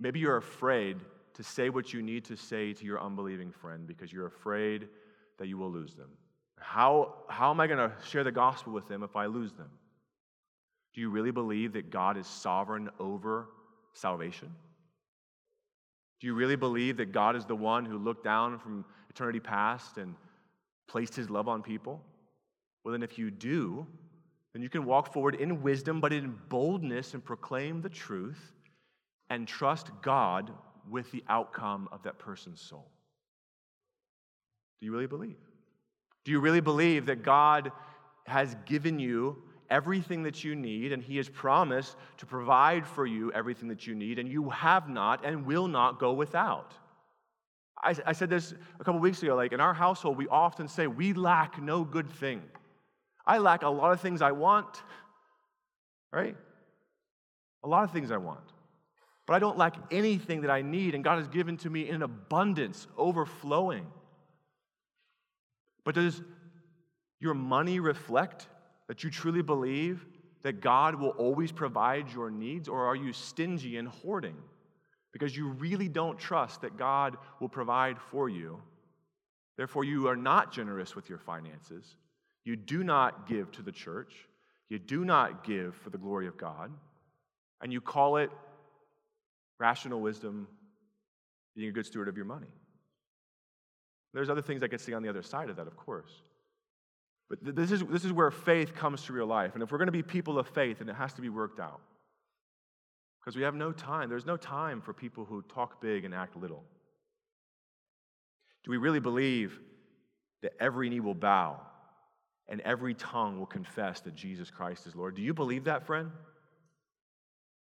Maybe 0.00 0.20
you're 0.20 0.36
afraid 0.36 0.98
to 1.34 1.42
say 1.42 1.70
what 1.70 1.92
you 1.92 2.02
need 2.02 2.24
to 2.26 2.36
say 2.36 2.72
to 2.72 2.84
your 2.84 3.00
unbelieving 3.00 3.52
friend 3.52 3.86
because 3.86 4.12
you're 4.12 4.26
afraid 4.26 4.88
that 5.38 5.46
you 5.46 5.56
will 5.56 5.70
lose 5.70 5.94
them. 5.94 6.10
How, 6.58 7.14
how 7.28 7.50
am 7.50 7.60
I 7.60 7.66
going 7.66 7.78
to 7.78 7.94
share 8.06 8.24
the 8.24 8.32
gospel 8.32 8.72
with 8.72 8.88
them 8.88 9.02
if 9.02 9.14
I 9.16 9.26
lose 9.26 9.52
them? 9.52 9.70
Do 10.94 11.00
you 11.00 11.10
really 11.10 11.30
believe 11.30 11.74
that 11.74 11.90
God 11.90 12.16
is 12.16 12.26
sovereign 12.26 12.90
over 12.98 13.48
salvation? 13.92 14.52
Do 16.20 16.26
you 16.26 16.34
really 16.34 16.56
believe 16.56 16.96
that 16.96 17.12
God 17.12 17.36
is 17.36 17.44
the 17.44 17.54
one 17.54 17.84
who 17.84 17.98
looked 17.98 18.24
down 18.24 18.58
from 18.58 18.84
eternity 19.08 19.38
past 19.38 19.98
and 19.98 20.14
placed 20.88 21.14
his 21.14 21.30
love 21.30 21.46
on 21.46 21.62
people? 21.62 22.02
Well, 22.84 22.92
then, 22.92 23.02
if 23.02 23.18
you 23.18 23.30
do, 23.30 23.86
then 24.52 24.62
you 24.62 24.68
can 24.68 24.84
walk 24.84 25.12
forward 25.12 25.36
in 25.36 25.62
wisdom, 25.62 26.00
but 26.00 26.12
in 26.12 26.36
boldness 26.48 27.14
and 27.14 27.24
proclaim 27.24 27.80
the 27.80 27.88
truth 27.88 28.57
and 29.30 29.46
trust 29.46 29.90
God 30.02 30.50
with 30.90 31.10
the 31.12 31.22
outcome 31.28 31.88
of 31.92 32.02
that 32.04 32.18
person's 32.18 32.60
soul. 32.60 32.88
Do 34.80 34.86
you 34.86 34.92
really 34.92 35.06
believe? 35.06 35.36
Do 36.24 36.32
you 36.32 36.40
really 36.40 36.60
believe 36.60 37.06
that 37.06 37.22
God 37.22 37.72
has 38.26 38.54
given 38.66 38.98
you 38.98 39.42
everything 39.70 40.22
that 40.22 40.44
you 40.44 40.54
need 40.54 40.92
and 40.92 41.02
He 41.02 41.16
has 41.16 41.28
promised 41.28 41.96
to 42.18 42.26
provide 42.26 42.86
for 42.86 43.06
you 43.06 43.32
everything 43.32 43.68
that 43.68 43.86
you 43.86 43.94
need 43.94 44.18
and 44.18 44.28
you 44.28 44.50
have 44.50 44.88
not 44.88 45.24
and 45.24 45.46
will 45.46 45.68
not 45.68 45.98
go 45.98 46.12
without? 46.12 46.74
I, 47.82 47.94
I 48.06 48.12
said 48.12 48.30
this 48.30 48.54
a 48.80 48.84
couple 48.84 49.00
weeks 49.00 49.22
ago. 49.22 49.36
Like 49.36 49.52
in 49.52 49.60
our 49.60 49.74
household, 49.74 50.16
we 50.16 50.28
often 50.28 50.68
say, 50.68 50.86
We 50.86 51.12
lack 51.12 51.60
no 51.60 51.84
good 51.84 52.10
thing. 52.10 52.42
I 53.26 53.38
lack 53.38 53.62
a 53.62 53.68
lot 53.68 53.92
of 53.92 54.00
things 54.00 54.22
I 54.22 54.32
want, 54.32 54.82
right? 56.12 56.36
A 57.62 57.68
lot 57.68 57.84
of 57.84 57.92
things 57.92 58.10
I 58.10 58.16
want. 58.16 58.40
But 59.28 59.34
I 59.34 59.40
don't 59.40 59.58
lack 59.58 59.76
anything 59.90 60.40
that 60.40 60.50
I 60.50 60.62
need, 60.62 60.94
and 60.94 61.04
God 61.04 61.18
has 61.18 61.28
given 61.28 61.58
to 61.58 61.68
me 61.68 61.86
in 61.86 62.00
abundance, 62.00 62.88
overflowing. 62.96 63.86
But 65.84 65.96
does 65.96 66.22
your 67.20 67.34
money 67.34 67.78
reflect 67.78 68.48
that 68.88 69.04
you 69.04 69.10
truly 69.10 69.42
believe 69.42 70.06
that 70.44 70.62
God 70.62 70.94
will 70.94 71.10
always 71.10 71.52
provide 71.52 72.10
your 72.10 72.30
needs, 72.30 72.70
or 72.70 72.86
are 72.86 72.96
you 72.96 73.12
stingy 73.12 73.76
and 73.76 73.88
hoarding 73.88 74.36
because 75.12 75.36
you 75.36 75.48
really 75.48 75.88
don't 75.88 76.18
trust 76.18 76.62
that 76.62 76.78
God 76.78 77.18
will 77.38 77.50
provide 77.50 78.00
for 78.00 78.30
you? 78.30 78.62
Therefore, 79.58 79.84
you 79.84 80.08
are 80.08 80.16
not 80.16 80.52
generous 80.52 80.96
with 80.96 81.10
your 81.10 81.18
finances. 81.18 81.96
You 82.46 82.56
do 82.56 82.82
not 82.82 83.28
give 83.28 83.52
to 83.52 83.62
the 83.62 83.72
church. 83.72 84.14
You 84.70 84.78
do 84.78 85.04
not 85.04 85.44
give 85.44 85.74
for 85.74 85.90
the 85.90 85.98
glory 85.98 86.28
of 86.28 86.38
God. 86.38 86.72
And 87.60 87.70
you 87.70 87.82
call 87.82 88.16
it 88.16 88.30
rational 89.58 90.00
wisdom, 90.00 90.48
being 91.56 91.68
a 91.68 91.72
good 91.72 91.86
steward 91.86 92.08
of 92.08 92.16
your 92.16 92.26
money. 92.26 92.46
There's 94.14 94.30
other 94.30 94.42
things 94.42 94.62
I 94.62 94.68
could 94.68 94.80
see 94.80 94.94
on 94.94 95.02
the 95.02 95.08
other 95.08 95.22
side 95.22 95.50
of 95.50 95.56
that, 95.56 95.66
of 95.66 95.76
course. 95.76 96.10
But 97.28 97.38
this 97.42 97.70
is, 97.70 97.84
this 97.84 98.04
is 98.04 98.12
where 98.12 98.30
faith 98.30 98.74
comes 98.74 99.02
to 99.04 99.12
real 99.12 99.26
life. 99.26 99.54
And 99.54 99.62
if 99.62 99.70
we're 99.70 99.78
going 99.78 99.86
to 99.86 99.92
be 99.92 100.02
people 100.02 100.38
of 100.38 100.48
faith, 100.48 100.78
then 100.78 100.88
it 100.88 100.96
has 100.96 101.12
to 101.14 101.20
be 101.20 101.28
worked 101.28 101.60
out. 101.60 101.80
Because 103.20 103.36
we 103.36 103.42
have 103.42 103.54
no 103.54 103.72
time. 103.72 104.08
There's 104.08 104.24
no 104.24 104.38
time 104.38 104.80
for 104.80 104.94
people 104.94 105.24
who 105.26 105.42
talk 105.42 105.82
big 105.82 106.04
and 106.04 106.14
act 106.14 106.36
little. 106.36 106.64
Do 108.64 108.70
we 108.70 108.78
really 108.78 109.00
believe 109.00 109.58
that 110.42 110.52
every 110.58 110.88
knee 110.88 111.00
will 111.00 111.14
bow 111.14 111.60
and 112.48 112.60
every 112.62 112.94
tongue 112.94 113.38
will 113.38 113.46
confess 113.46 114.00
that 114.00 114.14
Jesus 114.14 114.50
Christ 114.50 114.86
is 114.86 114.94
Lord? 114.94 115.14
Do 115.14 115.22
you 115.22 115.34
believe 115.34 115.64
that, 115.64 115.86
friend? 115.86 116.10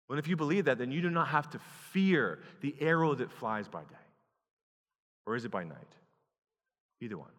Well, 0.09 0.19
if 0.19 0.27
you 0.27 0.37
believe 0.37 0.65
that, 0.65 0.79
then 0.79 0.91
you 0.91 1.03
do 1.03 1.11
not 1.11 1.29
have 1.29 1.51
to 1.51 1.59
fear 1.93 2.41
the 2.61 2.75
arrow 2.81 3.15
that 3.15 3.31
flies 3.31 3.69
by 3.69 3.83
day. 3.83 3.95
Or 5.27 5.37
is 5.37 5.45
it 5.45 5.51
by 5.51 5.65
night? 5.65 5.95
Either 7.01 7.19
one, 7.19 7.31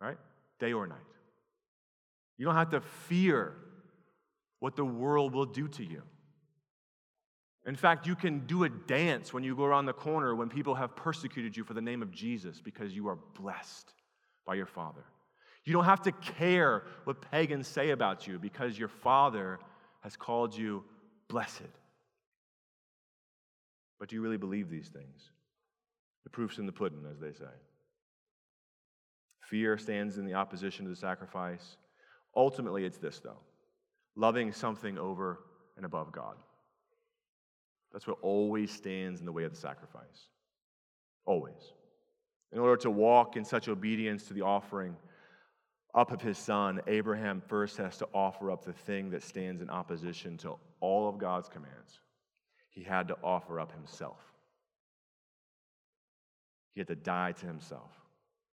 right? 0.00 0.18
Day 0.60 0.72
or 0.72 0.86
night. 0.86 0.98
You 2.36 2.44
don't 2.44 2.54
have 2.54 2.70
to 2.70 2.80
fear 2.80 3.54
what 4.60 4.76
the 4.76 4.84
world 4.84 5.34
will 5.34 5.46
do 5.46 5.68
to 5.68 5.84
you. 5.84 6.02
In 7.66 7.76
fact, 7.76 8.06
you 8.06 8.14
can 8.14 8.40
do 8.40 8.64
a 8.64 8.68
dance 8.68 9.32
when 9.32 9.42
you 9.42 9.56
go 9.56 9.64
around 9.64 9.86
the 9.86 9.94
corner 9.94 10.34
when 10.34 10.50
people 10.50 10.74
have 10.74 10.94
persecuted 10.94 11.56
you 11.56 11.64
for 11.64 11.72
the 11.72 11.80
name 11.80 12.02
of 12.02 12.10
Jesus 12.10 12.60
because 12.60 12.94
you 12.94 13.08
are 13.08 13.18
blessed 13.40 13.94
by 14.44 14.54
your 14.54 14.66
Father. 14.66 15.04
You 15.64 15.72
don't 15.72 15.84
have 15.84 16.02
to 16.02 16.12
care 16.12 16.84
what 17.04 17.22
pagans 17.30 17.66
say 17.66 17.90
about 17.90 18.26
you 18.26 18.38
because 18.38 18.78
your 18.78 18.88
Father 18.88 19.58
has 20.02 20.14
called 20.14 20.54
you 20.54 20.84
blessed. 21.28 21.62
But 24.04 24.10
do 24.10 24.16
you 24.16 24.20
really 24.20 24.36
believe 24.36 24.68
these 24.68 24.88
things? 24.88 25.30
The 26.24 26.30
proof's 26.30 26.58
in 26.58 26.66
the 26.66 26.72
pudding, 26.72 27.06
as 27.10 27.18
they 27.20 27.32
say. 27.32 27.50
Fear 29.40 29.78
stands 29.78 30.18
in 30.18 30.26
the 30.26 30.34
opposition 30.34 30.84
to 30.84 30.90
the 30.90 30.96
sacrifice. 30.96 31.78
Ultimately, 32.36 32.84
it's 32.84 32.98
this, 32.98 33.20
though 33.20 33.38
loving 34.14 34.52
something 34.52 34.98
over 34.98 35.40
and 35.78 35.86
above 35.86 36.12
God. 36.12 36.36
That's 37.94 38.06
what 38.06 38.18
always 38.20 38.70
stands 38.70 39.20
in 39.20 39.24
the 39.24 39.32
way 39.32 39.44
of 39.44 39.52
the 39.52 39.58
sacrifice. 39.58 40.28
Always. 41.24 41.72
In 42.52 42.58
order 42.58 42.76
to 42.82 42.90
walk 42.90 43.38
in 43.38 43.44
such 43.46 43.68
obedience 43.68 44.24
to 44.24 44.34
the 44.34 44.42
offering 44.42 44.98
up 45.94 46.12
of 46.12 46.20
his 46.20 46.36
son, 46.36 46.82
Abraham 46.86 47.40
first 47.40 47.78
has 47.78 47.96
to 47.96 48.08
offer 48.12 48.50
up 48.50 48.66
the 48.66 48.74
thing 48.74 49.08
that 49.12 49.22
stands 49.22 49.62
in 49.62 49.70
opposition 49.70 50.36
to 50.36 50.56
all 50.80 51.08
of 51.08 51.16
God's 51.16 51.48
commands 51.48 52.00
he 52.74 52.82
had 52.82 53.08
to 53.08 53.16
offer 53.22 53.60
up 53.60 53.72
himself. 53.72 54.18
He 56.74 56.80
had 56.80 56.88
to 56.88 56.96
die 56.96 57.32
to 57.32 57.46
himself. 57.46 57.90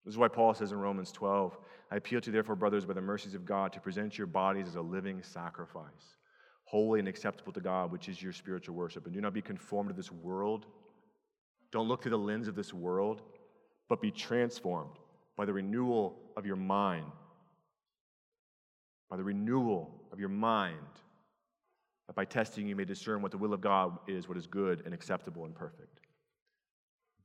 This 0.04 0.14
is 0.14 0.18
why 0.18 0.28
Paul 0.28 0.54
says 0.54 0.72
in 0.72 0.80
Romans 0.80 1.12
12, 1.12 1.58
I 1.92 1.98
appeal 1.98 2.20
to 2.22 2.28
you, 2.28 2.34
therefore, 2.34 2.56
brothers, 2.56 2.86
by 2.86 2.94
the 2.94 3.02
mercies 3.02 3.36
of 3.36 3.46
God, 3.46 3.74
to 3.74 3.80
present 3.80 4.18
your 4.18 4.28
bodies 4.28 4.68
as 4.68 4.76
a 4.76 4.82
living 4.82 5.22
sacrifice, 5.22 6.18
holy 6.64 7.00
and 7.00 7.08
acceptable 7.08 7.54
to 7.54 7.62
God, 7.62 7.92
which 7.92 8.10
is 8.10 8.22
your 8.22 8.34
spiritual 8.34 8.76
worship. 8.76 9.06
And 9.06 9.14
do 9.14 9.22
not 9.22 9.34
be 9.34 9.42
conformed 9.42 9.90
to 9.90 9.96
this 9.96 10.12
world. 10.12 10.66
Don't 11.72 11.88
look 11.88 12.02
through 12.02 12.12
the 12.12 12.18
lens 12.18 12.48
of 12.48 12.56
this 12.56 12.74
world, 12.74 13.22
but 13.88 14.02
be 14.02 14.12
transformed 14.12 14.96
by 15.36 15.46
the 15.46 15.54
renewal 15.54 16.18
of 16.36 16.46
your 16.46 16.56
mind. 16.56 17.12
By 19.10 19.18
the 19.18 19.24
renewal 19.24 19.94
of 20.12 20.20
your 20.20 20.30
mind 20.30 20.76
that 22.08 22.16
by 22.16 22.26
testing 22.26 22.68
you 22.68 22.76
may 22.76 22.86
discern 22.86 23.22
what 23.22 23.32
the 23.32 23.38
will 23.38 23.54
of 23.54 23.62
God 23.62 23.98
is, 24.08 24.28
what 24.28 24.38
is 24.38 24.48
good 24.48 24.82
and 24.86 24.94
acceptable 24.94 25.46
and 25.46 25.54
perfect. 25.54 26.00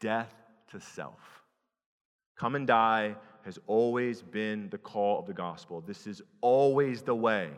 Death 0.01 0.35
to 0.71 0.81
self. 0.81 1.21
Come 2.37 2.57
and 2.57 2.67
die 2.67 3.17
has 3.45 3.59
always 3.67 4.23
been 4.23 4.69
the 4.71 4.79
call 4.79 5.19
of 5.19 5.27
the 5.27 5.33
gospel. 5.33 5.81
This 5.81 6.07
is 6.07 6.23
always 6.41 7.03
the 7.03 7.15
way. 7.15 7.51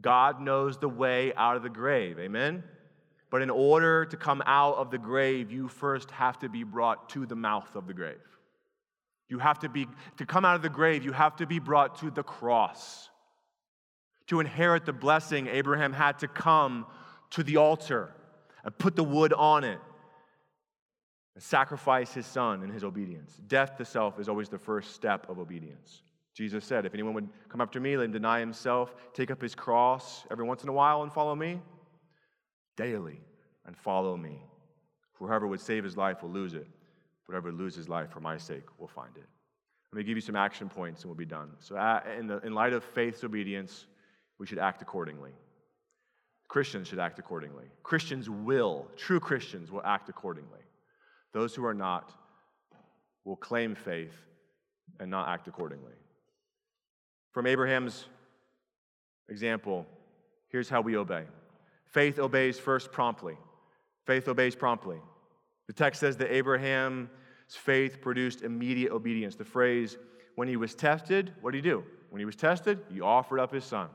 God 0.00 0.40
knows 0.40 0.78
the 0.78 0.88
way 0.88 1.32
out 1.34 1.56
of 1.56 1.62
the 1.62 1.68
grave. 1.68 2.18
Amen? 2.18 2.62
But 3.30 3.42
in 3.42 3.50
order 3.50 4.04
to 4.06 4.16
come 4.16 4.42
out 4.46 4.76
of 4.76 4.90
the 4.90 4.98
grave, 4.98 5.50
you 5.50 5.68
first 5.68 6.10
have 6.10 6.38
to 6.40 6.48
be 6.48 6.64
brought 6.64 7.08
to 7.10 7.26
the 7.26 7.36
mouth 7.36 7.74
of 7.76 7.86
the 7.86 7.94
grave. 7.94 8.18
You 9.28 9.38
have 9.38 9.60
to 9.60 9.68
be, 9.68 9.86
to 10.16 10.26
come 10.26 10.44
out 10.44 10.56
of 10.56 10.62
the 10.62 10.68
grave, 10.68 11.04
you 11.04 11.12
have 11.12 11.36
to 11.36 11.46
be 11.46 11.60
brought 11.60 12.00
to 12.00 12.10
the 12.10 12.22
cross. 12.22 13.09
To 14.30 14.38
inherit 14.38 14.84
the 14.84 14.92
blessing, 14.92 15.48
Abraham 15.48 15.92
had 15.92 16.20
to 16.20 16.28
come 16.28 16.86
to 17.30 17.42
the 17.42 17.56
altar 17.56 18.14
and 18.62 18.76
put 18.78 18.94
the 18.94 19.02
wood 19.02 19.32
on 19.32 19.64
it 19.64 19.80
and 21.34 21.42
sacrifice 21.42 22.14
his 22.14 22.26
son 22.26 22.62
in 22.62 22.70
his 22.70 22.84
obedience. 22.84 23.40
Death 23.48 23.76
to 23.78 23.84
self 23.84 24.20
is 24.20 24.28
always 24.28 24.48
the 24.48 24.56
first 24.56 24.94
step 24.94 25.28
of 25.28 25.40
obedience. 25.40 26.02
Jesus 26.32 26.64
said, 26.64 26.86
If 26.86 26.94
anyone 26.94 27.14
would 27.14 27.28
come 27.48 27.60
after 27.60 27.80
me, 27.80 27.96
let 27.96 28.04
him 28.04 28.12
deny 28.12 28.38
himself, 28.38 28.94
take 29.14 29.32
up 29.32 29.42
his 29.42 29.56
cross 29.56 30.24
every 30.30 30.44
once 30.44 30.62
in 30.62 30.68
a 30.68 30.72
while 30.72 31.02
and 31.02 31.12
follow 31.12 31.34
me, 31.34 31.60
daily 32.76 33.20
and 33.66 33.76
follow 33.76 34.16
me. 34.16 34.44
Whoever 35.14 35.48
would 35.48 35.60
save 35.60 35.82
his 35.82 35.96
life 35.96 36.22
will 36.22 36.30
lose 36.30 36.54
it. 36.54 36.68
Whoever 37.24 37.50
loses 37.50 37.78
his 37.78 37.88
life 37.88 38.10
for 38.10 38.20
my 38.20 38.38
sake 38.38 38.66
will 38.78 38.86
find 38.86 39.16
it. 39.16 39.26
Let 39.92 39.98
me 39.98 40.04
give 40.04 40.16
you 40.16 40.22
some 40.22 40.36
action 40.36 40.68
points 40.68 41.02
and 41.02 41.10
we'll 41.10 41.16
be 41.16 41.24
done. 41.24 41.50
So, 41.58 41.74
uh, 41.74 42.02
in, 42.16 42.28
the, 42.28 42.38
in 42.46 42.54
light 42.54 42.72
of 42.72 42.84
faith's 42.84 43.24
obedience, 43.24 43.86
we 44.40 44.46
should 44.46 44.58
act 44.58 44.80
accordingly. 44.80 45.32
Christians 46.48 46.88
should 46.88 46.98
act 46.98 47.18
accordingly. 47.20 47.66
Christians 47.84 48.28
will, 48.28 48.88
true 48.96 49.20
Christians 49.20 49.70
will 49.70 49.82
act 49.84 50.08
accordingly. 50.08 50.62
Those 51.32 51.54
who 51.54 51.64
are 51.64 51.74
not 51.74 52.10
will 53.24 53.36
claim 53.36 53.74
faith 53.74 54.16
and 54.98 55.10
not 55.10 55.28
act 55.28 55.46
accordingly. 55.46 55.92
From 57.32 57.46
Abraham's 57.46 58.06
example, 59.28 59.86
here's 60.48 60.70
how 60.70 60.80
we 60.80 60.96
obey 60.96 61.24
faith 61.84 62.18
obeys 62.18 62.58
first 62.58 62.90
promptly. 62.90 63.36
Faith 64.06 64.26
obeys 64.26 64.56
promptly. 64.56 64.96
The 65.66 65.74
text 65.74 66.00
says 66.00 66.16
that 66.16 66.34
Abraham's 66.34 67.08
faith 67.50 68.00
produced 68.00 68.42
immediate 68.42 68.90
obedience. 68.90 69.36
The 69.36 69.44
phrase, 69.44 69.98
When 70.34 70.48
he 70.48 70.56
was 70.56 70.74
tested, 70.74 71.34
what 71.42 71.52
did 71.52 71.62
he 71.62 71.70
do? 71.70 71.84
When 72.08 72.20
he 72.20 72.24
was 72.24 72.36
tested, 72.36 72.80
he 72.90 73.02
offered 73.02 73.38
up 73.38 73.52
his 73.52 73.64
son. 73.64 73.90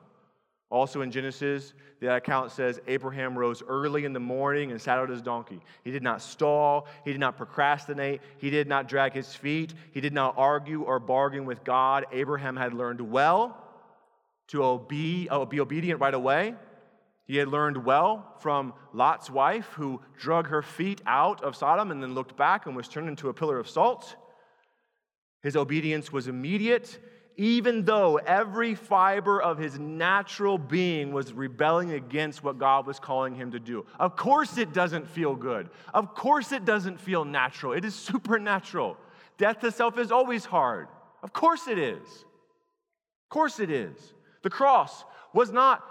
Also 0.72 1.02
in 1.02 1.12
Genesis, 1.12 1.74
the 2.00 2.16
account 2.16 2.52
says 2.52 2.82
Abraham 2.88 3.38
rose 3.38 3.62
early 3.68 4.04
in 4.04 4.14
the 4.14 4.20
morning 4.20 4.72
and 4.72 4.82
saddled 4.82 5.10
his 5.10 5.22
donkey. 5.22 5.62
He 5.84 5.92
did 5.92 6.02
not 6.02 6.22
stall, 6.22 6.88
he 7.04 7.12
did 7.12 7.20
not 7.20 7.38
procrastinate, 7.38 8.22
he 8.38 8.50
did 8.50 8.68
not 8.68 8.88
drag 8.88 9.14
his 9.14 9.36
feet, 9.36 9.74
he 9.92 10.02
did 10.02 10.14
not 10.14 10.34
argue 10.38 10.82
or 10.82 11.00
bargain 11.00 11.46
with 11.46 11.64
God. 11.64 12.06
Abraham 12.12 12.56
had 12.58 12.74
learned 12.74 13.00
well 13.00 13.62
to 14.48 14.64
obe- 14.64 15.28
uh, 15.30 15.46
be 15.46 15.60
obedient 15.60 16.00
right 16.02 16.14
away. 16.14 16.56
He 17.26 17.38
had 17.38 17.48
learned 17.48 17.84
well 17.86 18.36
from 18.40 18.74
Lot's 18.94 19.30
wife, 19.30 19.66
who 19.74 20.02
drug 20.18 20.48
her 20.48 20.62
feet 20.62 21.02
out 21.08 21.44
of 21.44 21.56
Sodom 21.56 21.92
and 21.92 22.02
then 22.02 22.14
looked 22.14 22.38
back 22.38 22.66
and 22.66 22.76
was 22.76 22.88
turned 22.88 23.08
into 23.08 23.30
a 23.30 23.34
pillar 23.34 23.58
of 23.58 23.68
salt. 23.68 24.16
His 25.42 25.56
obedience 25.56 26.12
was 26.12 26.28
immediate, 26.28 27.00
even 27.38 27.84
though 27.84 28.18
every 28.18 28.76
fiber 28.76 29.42
of 29.42 29.58
his 29.58 29.78
natural 29.78 30.58
being 30.58 31.12
was 31.12 31.34
rebelling 31.34 31.92
against 31.92 32.44
what 32.44 32.58
God 32.58 32.88
was 32.88 33.00
calling 33.00 33.36
him 33.36 33.52
to 33.52 33.60
do. 33.60 33.86
Of 34.00 34.16
course, 34.16 34.58
it 34.58 34.74
doesn't 34.74 35.08
feel 35.08 35.36
good. 35.36 35.70
Of 35.94 36.16
course, 36.16 36.52
it 36.52 36.66
doesn't 36.66 37.00
feel 37.00 37.26
natural. 37.26 37.74
It 37.74 37.84
is 37.84 37.96
supernatural. 37.96 38.98
Death 39.38 39.60
to 39.60 39.72
self 39.72 39.98
is 39.98 40.12
always 40.12 40.46
hard. 40.46 40.88
Of 41.24 41.34
course, 41.34 41.68
it 41.68 41.78
is. 41.78 42.08
Of 42.08 43.30
course, 43.30 43.60
it 43.60 43.70
is. 43.70 43.98
The 44.44 44.50
cross 44.50 45.04
was 45.34 45.52
not 45.52 45.84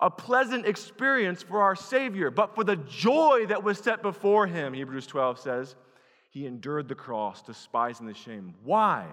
a 0.00 0.10
pleasant 0.10 0.66
experience 0.66 1.42
for 1.42 1.62
our 1.62 1.76
Savior, 1.76 2.30
but 2.30 2.54
for 2.54 2.64
the 2.64 2.76
joy 2.76 3.46
that 3.48 3.62
was 3.62 3.78
set 3.78 4.02
before 4.02 4.46
him, 4.46 4.72
Hebrews 4.72 5.06
12 5.06 5.38
says, 5.38 5.76
he 6.30 6.46
endured 6.46 6.88
the 6.88 6.96
cross, 6.96 7.42
despising 7.42 8.06
the 8.06 8.14
shame. 8.14 8.54
Why? 8.64 9.06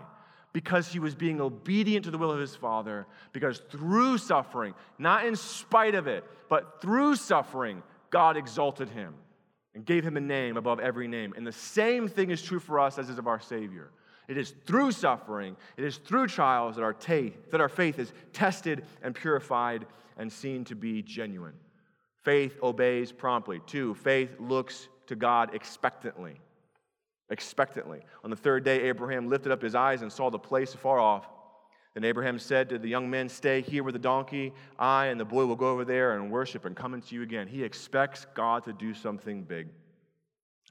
Because 0.54 0.88
he 0.88 1.00
was 1.00 1.16
being 1.16 1.40
obedient 1.40 2.06
to 2.06 2.12
the 2.12 2.18
will 2.18 2.32
of 2.32 2.40
his 2.40 2.56
Father, 2.56 3.08
because 3.32 3.60
through 3.70 4.18
suffering, 4.18 4.74
not 4.98 5.26
in 5.26 5.36
spite 5.36 5.96
of 5.96 6.08
it, 6.08 6.26
but 6.50 6.82
through 6.82 7.16
suffering, 7.16 7.82
God 8.10 8.36
exalted 8.36 8.90
him 8.90 9.14
and 9.74 9.86
gave 9.86 10.04
him 10.04 10.18
a 10.18 10.22
name 10.22 10.58
above 10.58 10.80
every 10.80 11.08
name. 11.08 11.34
And 11.38 11.48
the 11.48 11.52
same 11.52 12.08
thing 12.08 12.32
is 12.32 12.42
true 12.42 12.60
for 12.60 12.80
us 12.80 12.98
as 12.98 13.10
is 13.10 13.18
of 13.18 13.28
our 13.28 13.40
Savior. 13.40 13.92
It 14.28 14.38
is 14.38 14.54
through 14.66 14.92
suffering, 14.92 15.56
it 15.78 15.84
is 15.84 15.98
through 15.98 16.28
trials 16.28 16.76
that 16.76 16.84
our, 16.84 16.94
ta- 16.94 17.36
that 17.52 17.62
our 17.62 17.70
faith 17.70 18.00
is 18.00 18.14
tested 18.34 18.86
and 19.02 19.16
purified 19.16 19.86
and 20.18 20.32
seen 20.32 20.64
to 20.66 20.76
be 20.76 21.02
genuine. 21.02 21.54
Faith 22.24 22.58
obeys 22.62 23.12
promptly. 23.12 23.62
Two, 23.66 23.96
faith 23.96 24.30
looks 24.40 24.88
to 25.08 25.16
God 25.16 25.56
expectantly. 25.56 26.40
Expectantly. 27.32 28.02
On 28.24 28.30
the 28.30 28.36
third 28.36 28.64
day, 28.64 28.82
Abraham 28.84 29.30
lifted 29.30 29.52
up 29.52 29.62
his 29.62 29.74
eyes 29.74 30.02
and 30.04 30.12
saw 30.12 30.30
the 30.30 30.38
place 30.38 30.76
afar 30.76 31.00
off. 31.00 31.28
Then 31.94 32.04
Abraham 32.04 32.38
said 32.38 32.70
to 32.70 32.78
the 32.78 32.88
young 32.88 33.10
men, 33.10 33.30
Stay 33.30 33.62
here 33.62 33.84
with 33.84 33.94
the 33.94 34.00
donkey. 34.00 34.54
I 34.78 35.08
and 35.08 35.20
the 35.20 35.26
boy 35.26 35.46
will 35.46 35.56
go 35.56 35.72
over 35.72 35.84
there 35.84 36.16
and 36.16 36.30
worship 36.30 36.66
and 36.66 36.76
come 36.76 36.94
into 36.94 37.16
you 37.16 37.24
again. 37.24 37.48
He 37.48 37.64
expects 37.64 38.28
God 38.34 38.66
to 38.66 38.74
do 38.74 38.94
something 38.94 39.44
big. 39.44 39.70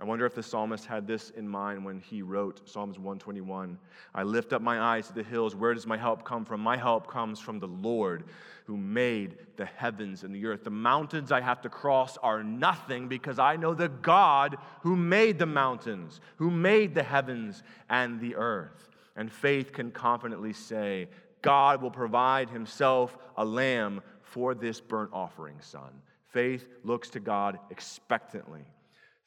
I 0.01 0.05
wonder 0.05 0.24
if 0.24 0.34
the 0.34 0.42
psalmist 0.42 0.86
had 0.86 1.07
this 1.07 1.28
in 1.30 1.46
mind 1.46 1.84
when 1.84 2.01
he 2.01 2.22
wrote 2.22 2.66
Psalms 2.66 2.98
121. 2.98 3.78
I 4.14 4.22
lift 4.22 4.55
up 4.55 4.62
my 4.62 4.80
eyes 4.80 5.09
to 5.09 5.12
the 5.12 5.22
hills. 5.22 5.55
Where 5.55 5.74
does 5.74 5.86
my 5.86 5.98
help 5.98 6.24
come 6.24 6.46
from? 6.46 6.62
My 6.62 6.78
help 6.78 7.07
comes 7.07 7.38
from 7.38 7.59
the 7.59 7.68
Lord 7.68 8.24
who 8.64 8.78
made 8.78 9.36
the 9.57 9.66
heavens 9.66 10.24
and 10.24 10.34
the 10.34 10.46
earth. 10.46 10.64
The 10.64 10.70
mountains 10.70 11.30
I 11.30 11.42
have 11.42 11.61
to 11.62 11.68
cross 11.68 12.16
are 12.22 12.42
nothing 12.42 13.09
because 13.09 13.38
I 13.38 13.57
know 13.57 13.74
the 13.74 13.90
God 13.90 14.57
who 14.80 14.96
made 14.96 15.38
the 15.38 15.44
mountains, 15.44 16.22
who 16.36 16.51
made 16.51 16.94
the 16.94 17.03
heavens 17.03 17.62
and 17.90 18.18
the 18.20 18.36
earth. 18.36 18.88
And 19.16 19.30
faith 19.30 19.70
can 19.72 19.90
confidently 19.90 20.55
say, 20.55 21.09
God 21.42 21.82
will 21.82 21.90
provide 21.90 22.48
himself 22.48 23.18
a 23.36 23.44
lamb 23.44 24.01
for 24.22 24.55
this 24.55 24.80
burnt 24.80 25.11
offering, 25.12 25.57
son. 25.61 26.01
Faith 26.28 26.68
looks 26.84 27.11
to 27.11 27.20
God 27.20 27.59
expectantly. 27.70 28.64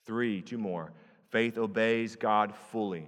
Three, 0.06 0.41
two 0.41 0.58
more. 0.58 0.91
Faith 1.30 1.58
obeys 1.58 2.16
God 2.16 2.54
fully. 2.72 3.08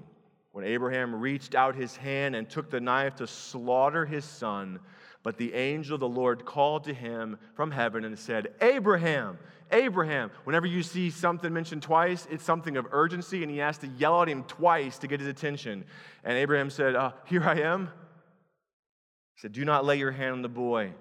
When 0.52 0.64
Abraham 0.66 1.14
reached 1.14 1.54
out 1.54 1.76
his 1.76 1.96
hand 1.98 2.36
and 2.36 2.50
took 2.50 2.70
the 2.70 2.80
knife 2.80 3.16
to 3.18 3.28
slaughter 3.28 4.06
his 4.06 4.24
son, 4.24 4.80
but 5.22 5.38
the 5.38 5.54
angel 5.54 5.96
of 5.96 6.00
the 6.00 6.08
Lord 6.08 6.46
called 6.46 6.86
to 6.86 6.94
him 6.94 7.38
from 7.56 7.72
heaven 7.72 8.06
and 8.06 8.18
said, 8.18 8.54
Abraham, 8.62 9.38
Abraham. 9.72 10.32
Whenever 10.44 10.68
you 10.68 10.84
see 10.84 11.10
something 11.10 11.52
mentioned 11.52 11.82
twice, 11.82 12.28
it's 12.30 12.44
something 12.44 12.78
of 12.78 12.88
urgency, 12.92 13.42
and 13.42 13.52
he 13.52 13.58
has 13.58 13.78
to 13.80 13.88
yell 13.88 14.22
at 14.22 14.30
him 14.30 14.44
twice 14.44 14.98
to 15.00 15.08
get 15.08 15.20
his 15.20 15.28
attention. 15.28 15.84
And 16.24 16.38
Abraham 16.38 16.70
said, 16.70 16.96
uh, 16.96 17.12
Here 17.26 17.44
I 17.44 17.60
am. 17.62 17.88
He 19.36 19.42
said, 19.42 19.52
Do 19.52 19.66
not 19.66 19.86
lay 19.86 19.98
your 19.98 20.12
hand 20.12 20.34
on 20.34 20.42
the 20.42 20.50
boy 20.50 20.94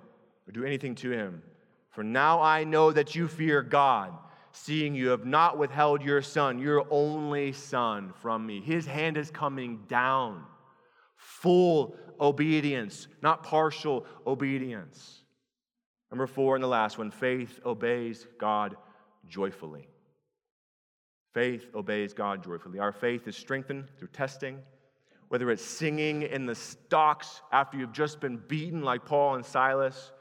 or 0.49 0.53
do 0.53 0.65
anything 0.65 0.95
to 0.97 1.11
him, 1.11 1.43
for 1.91 2.03
now 2.03 2.41
I 2.41 2.65
know 2.65 2.91
that 2.91 3.15
you 3.15 3.29
fear 3.29 3.63
God 3.63 4.13
seeing 4.57 4.95
you 4.95 5.09
have 5.09 5.27
not 5.27 5.59
withheld 5.59 6.01
your 6.01 6.23
son, 6.23 6.61
your 6.61 6.87
only 6.89 7.53
son, 7.53 8.13
from 8.23 8.47
me. 8.47 8.61
His 8.61 8.87
hand 8.87 9.17
is 9.17 9.29
coming 9.29 9.81
down. 9.89 10.45
Full 11.17 11.97
obedience, 12.21 13.09
not 13.21 13.43
partial 13.43 14.07
obedience. 14.25 15.23
Number 16.13 16.29
four, 16.29 16.55
and 16.55 16.63
the 16.63 16.69
last 16.69 16.99
one 16.99 17.11
faith 17.11 17.59
obeys 17.67 18.29
God 18.39 18.77
joyfully. 19.29 19.89
Faith 21.33 21.67
obeys 21.75 22.13
God 22.13 22.45
joyfully. 22.45 22.79
Our 22.79 22.93
faith 22.93 23.27
is 23.27 23.37
strengthened 23.37 23.89
through 23.99 24.09
testing, 24.09 24.61
whether 25.31 25.51
it's 25.51 25.65
singing 25.65 26.23
in 26.23 26.47
the 26.47 26.55
stocks 26.55 27.43
after 27.51 27.77
you've 27.77 27.93
just 27.93 28.21
been 28.21 28.37
beaten, 28.47 28.83
like 28.83 29.05
Paul 29.05 29.35
and 29.35 29.45
Silas 29.45 30.13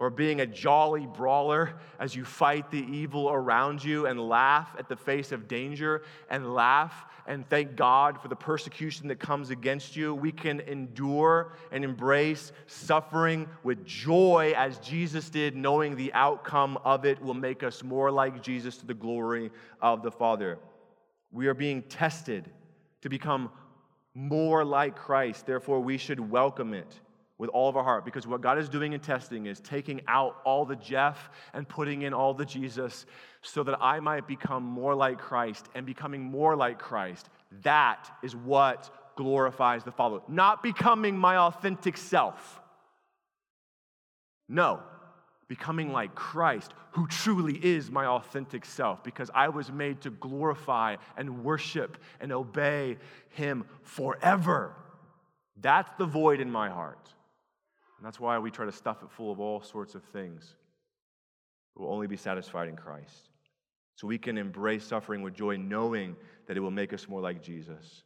or 0.00 0.08
being 0.08 0.40
a 0.40 0.46
jolly 0.46 1.06
brawler 1.06 1.78
as 2.00 2.16
you 2.16 2.24
fight 2.24 2.70
the 2.70 2.82
evil 2.90 3.30
around 3.30 3.84
you 3.84 4.06
and 4.06 4.18
laugh 4.18 4.74
at 4.78 4.88
the 4.88 4.96
face 4.96 5.30
of 5.30 5.46
danger 5.46 6.02
and 6.30 6.54
laugh 6.54 7.04
and 7.26 7.46
thank 7.50 7.76
God 7.76 8.20
for 8.20 8.28
the 8.28 8.34
persecution 8.34 9.08
that 9.08 9.20
comes 9.20 9.50
against 9.50 9.94
you. 9.94 10.14
We 10.14 10.32
can 10.32 10.60
endure 10.60 11.52
and 11.70 11.84
embrace 11.84 12.50
suffering 12.66 13.46
with 13.62 13.84
joy 13.84 14.54
as 14.56 14.78
Jesus 14.78 15.28
did, 15.28 15.54
knowing 15.54 15.94
the 15.94 16.14
outcome 16.14 16.78
of 16.82 17.04
it 17.04 17.20
will 17.22 17.34
make 17.34 17.62
us 17.62 17.84
more 17.84 18.10
like 18.10 18.42
Jesus 18.42 18.78
to 18.78 18.86
the 18.86 18.94
glory 18.94 19.50
of 19.82 20.02
the 20.02 20.10
Father. 20.10 20.58
We 21.30 21.46
are 21.46 21.54
being 21.54 21.82
tested 21.82 22.50
to 23.02 23.10
become 23.10 23.50
more 24.14 24.64
like 24.64 24.96
Christ, 24.96 25.44
therefore, 25.44 25.80
we 25.80 25.98
should 25.98 26.18
welcome 26.18 26.72
it 26.72 27.00
with 27.40 27.48
all 27.50 27.70
of 27.70 27.76
our 27.76 27.82
heart 27.82 28.04
because 28.04 28.26
what 28.26 28.42
God 28.42 28.58
is 28.58 28.68
doing 28.68 28.92
in 28.92 29.00
testing 29.00 29.46
is 29.46 29.60
taking 29.60 30.02
out 30.06 30.36
all 30.44 30.66
the 30.66 30.76
Jeff 30.76 31.30
and 31.54 31.66
putting 31.66 32.02
in 32.02 32.12
all 32.12 32.34
the 32.34 32.44
Jesus 32.44 33.06
so 33.40 33.62
that 33.62 33.78
I 33.80 33.98
might 33.98 34.28
become 34.28 34.62
more 34.62 34.94
like 34.94 35.18
Christ 35.18 35.66
and 35.74 35.86
becoming 35.86 36.22
more 36.22 36.54
like 36.54 36.78
Christ. 36.78 37.30
That 37.62 38.10
is 38.22 38.36
what 38.36 39.14
glorifies 39.16 39.84
the 39.84 39.90
Father. 39.90 40.18
Not 40.28 40.62
becoming 40.62 41.16
my 41.16 41.38
authentic 41.38 41.96
self. 41.96 42.60
No, 44.46 44.80
becoming 45.48 45.92
like 45.92 46.14
Christ, 46.14 46.74
who 46.90 47.06
truly 47.06 47.56
is 47.56 47.90
my 47.90 48.04
authentic 48.04 48.66
self, 48.66 49.02
because 49.02 49.30
I 49.34 49.48
was 49.48 49.72
made 49.72 50.02
to 50.02 50.10
glorify 50.10 50.96
and 51.16 51.42
worship 51.42 51.96
and 52.20 52.32
obey 52.32 52.98
Him 53.30 53.64
forever. 53.82 54.74
That's 55.58 55.90
the 55.96 56.04
void 56.04 56.40
in 56.40 56.50
my 56.50 56.68
heart. 56.68 57.14
And 58.00 58.06
that's 58.06 58.18
why 58.18 58.38
we 58.38 58.50
try 58.50 58.64
to 58.64 58.72
stuff 58.72 59.02
it 59.02 59.10
full 59.10 59.30
of 59.30 59.40
all 59.40 59.60
sorts 59.60 59.94
of 59.94 60.02
things. 60.04 60.54
It 61.76 61.82
will 61.82 61.92
only 61.92 62.06
be 62.06 62.16
satisfied 62.16 62.66
in 62.66 62.74
Christ. 62.74 63.28
So 63.94 64.06
we 64.06 64.16
can 64.16 64.38
embrace 64.38 64.86
suffering 64.86 65.20
with 65.20 65.34
joy, 65.34 65.58
knowing 65.58 66.16
that 66.46 66.56
it 66.56 66.60
will 66.60 66.70
make 66.70 66.94
us 66.94 67.10
more 67.10 67.20
like 67.20 67.42
Jesus. 67.42 68.04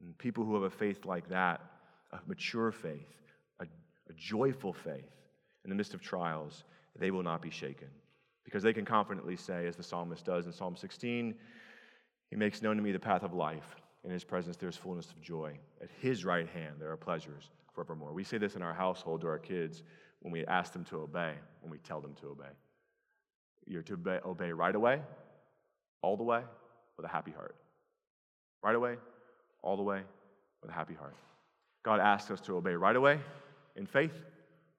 And 0.00 0.18
people 0.18 0.44
who 0.44 0.54
have 0.54 0.64
a 0.64 0.70
faith 0.70 1.04
like 1.04 1.28
that, 1.28 1.60
a 2.10 2.18
mature 2.26 2.72
faith, 2.72 3.06
a, 3.60 3.64
a 4.10 4.12
joyful 4.16 4.72
faith 4.72 5.12
in 5.62 5.70
the 5.70 5.76
midst 5.76 5.94
of 5.94 6.00
trials, 6.00 6.64
they 6.98 7.12
will 7.12 7.22
not 7.22 7.40
be 7.40 7.50
shaken. 7.50 7.86
Because 8.42 8.64
they 8.64 8.72
can 8.72 8.84
confidently 8.84 9.36
say, 9.36 9.68
as 9.68 9.76
the 9.76 9.84
psalmist 9.84 10.24
does 10.24 10.46
in 10.46 10.52
Psalm 10.52 10.74
16, 10.74 11.32
He 12.28 12.34
makes 12.34 12.60
known 12.60 12.74
to 12.74 12.82
me 12.82 12.90
the 12.90 12.98
path 12.98 13.22
of 13.22 13.34
life. 13.34 13.76
In 14.02 14.10
His 14.10 14.24
presence, 14.24 14.56
there 14.56 14.68
is 14.68 14.76
fullness 14.76 15.12
of 15.12 15.20
joy. 15.20 15.56
At 15.80 15.90
His 16.00 16.24
right 16.24 16.48
hand, 16.48 16.74
there 16.80 16.90
are 16.90 16.96
pleasures 16.96 17.50
forevermore. 17.72 18.12
We 18.12 18.24
say 18.24 18.38
this 18.38 18.56
in 18.56 18.62
our 18.62 18.74
household 18.74 19.20
to 19.22 19.28
our 19.28 19.38
kids 19.38 19.82
when 20.20 20.32
we 20.32 20.44
ask 20.46 20.72
them 20.72 20.84
to 20.86 20.98
obey, 20.98 21.34
when 21.60 21.70
we 21.70 21.78
tell 21.78 22.00
them 22.00 22.14
to 22.20 22.28
obey. 22.28 22.44
You're 23.66 23.82
to 23.82 23.94
obey, 23.94 24.18
obey 24.24 24.52
right 24.52 24.74
away, 24.74 25.00
all 26.02 26.16
the 26.16 26.22
way, 26.22 26.42
with 26.96 27.06
a 27.06 27.08
happy 27.08 27.30
heart. 27.30 27.56
Right 28.62 28.74
away, 28.74 28.96
all 29.62 29.76
the 29.76 29.82
way, 29.82 30.02
with 30.60 30.70
a 30.70 30.74
happy 30.74 30.94
heart. 30.94 31.16
God 31.84 32.00
asks 32.00 32.30
us 32.30 32.40
to 32.42 32.56
obey 32.56 32.74
right 32.74 32.94
away 32.96 33.20
in 33.76 33.86
faith, 33.86 34.14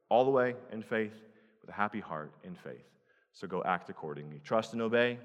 all 0.10 0.26
the 0.26 0.32
way 0.32 0.56
in 0.72 0.82
faith, 0.82 1.14
with 1.62 1.70
a 1.70 1.74
happy 1.74 2.00
heart 2.00 2.34
in 2.44 2.56
faith. 2.56 2.86
So 3.34 3.48
go 3.48 3.64
act 3.66 3.90
accordingly. 3.90 4.40
Trust 4.44 4.74
and 4.74 4.82
obey, 4.82 5.18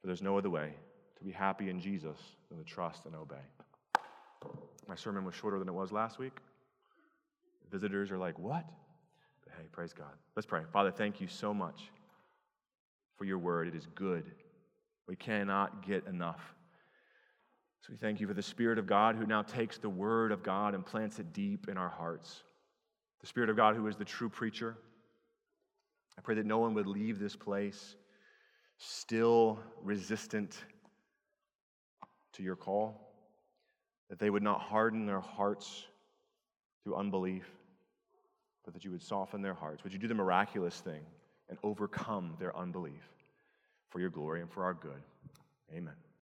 for 0.00 0.06
there's 0.06 0.22
no 0.22 0.36
other 0.36 0.50
way 0.50 0.74
to 1.18 1.24
be 1.24 1.32
happy 1.32 1.70
in 1.70 1.80
Jesus 1.80 2.18
than 2.48 2.58
to 2.58 2.64
trust 2.64 3.06
and 3.06 3.14
obey. 3.14 3.36
My 4.86 4.94
sermon 4.94 5.24
was 5.24 5.34
shorter 5.34 5.58
than 5.58 5.68
it 5.68 5.74
was 5.74 5.92
last 5.92 6.18
week. 6.18 6.32
Visitors 7.70 8.10
are 8.10 8.18
like, 8.18 8.38
What? 8.38 8.64
But 9.44 9.52
hey, 9.56 9.64
praise 9.72 9.92
God. 9.92 10.12
Let's 10.36 10.46
pray. 10.46 10.62
Father, 10.72 10.90
thank 10.90 11.20
you 11.20 11.28
so 11.28 11.52
much 11.52 11.90
for 13.16 13.24
your 13.24 13.38
word. 13.38 13.68
It 13.68 13.74
is 13.74 13.86
good. 13.94 14.30
We 15.06 15.16
cannot 15.16 15.86
get 15.86 16.06
enough. 16.06 16.54
So 17.80 17.88
we 17.92 17.96
thank 17.96 18.20
you 18.20 18.26
for 18.26 18.34
the 18.34 18.42
Spirit 18.42 18.78
of 18.78 18.86
God 18.86 19.16
who 19.16 19.26
now 19.26 19.42
takes 19.42 19.78
the 19.78 19.88
word 19.88 20.32
of 20.32 20.42
God 20.42 20.74
and 20.74 20.84
plants 20.84 21.18
it 21.18 21.32
deep 21.32 21.68
in 21.68 21.78
our 21.78 21.88
hearts. 21.88 22.42
The 23.20 23.26
Spirit 23.26 23.50
of 23.50 23.56
God 23.56 23.76
who 23.76 23.86
is 23.86 23.96
the 23.96 24.04
true 24.04 24.28
preacher. 24.28 24.76
I 26.18 26.20
pray 26.20 26.34
that 26.34 26.46
no 26.46 26.58
one 26.58 26.74
would 26.74 26.86
leave 26.86 27.18
this 27.18 27.36
place 27.36 27.96
still 28.78 29.58
resistant 29.82 30.56
to 32.32 32.42
your 32.42 32.56
call, 32.56 33.12
that 34.08 34.18
they 34.18 34.30
would 34.30 34.42
not 34.42 34.60
harden 34.60 35.06
their 35.06 35.20
hearts 35.20 35.86
through 36.84 36.94
unbelief, 36.94 37.44
but 38.68 38.74
that 38.74 38.84
you 38.84 38.90
would 38.90 39.00
soften 39.00 39.40
their 39.40 39.54
hearts. 39.54 39.82
Would 39.82 39.94
you 39.94 39.98
do 39.98 40.08
the 40.08 40.14
miraculous 40.14 40.78
thing 40.78 41.00
and 41.48 41.56
overcome 41.62 42.36
their 42.38 42.54
unbelief 42.54 43.00
for 43.88 43.98
your 43.98 44.10
glory 44.10 44.42
and 44.42 44.52
for 44.52 44.62
our 44.62 44.74
good? 44.74 45.00
Amen. 45.74 45.94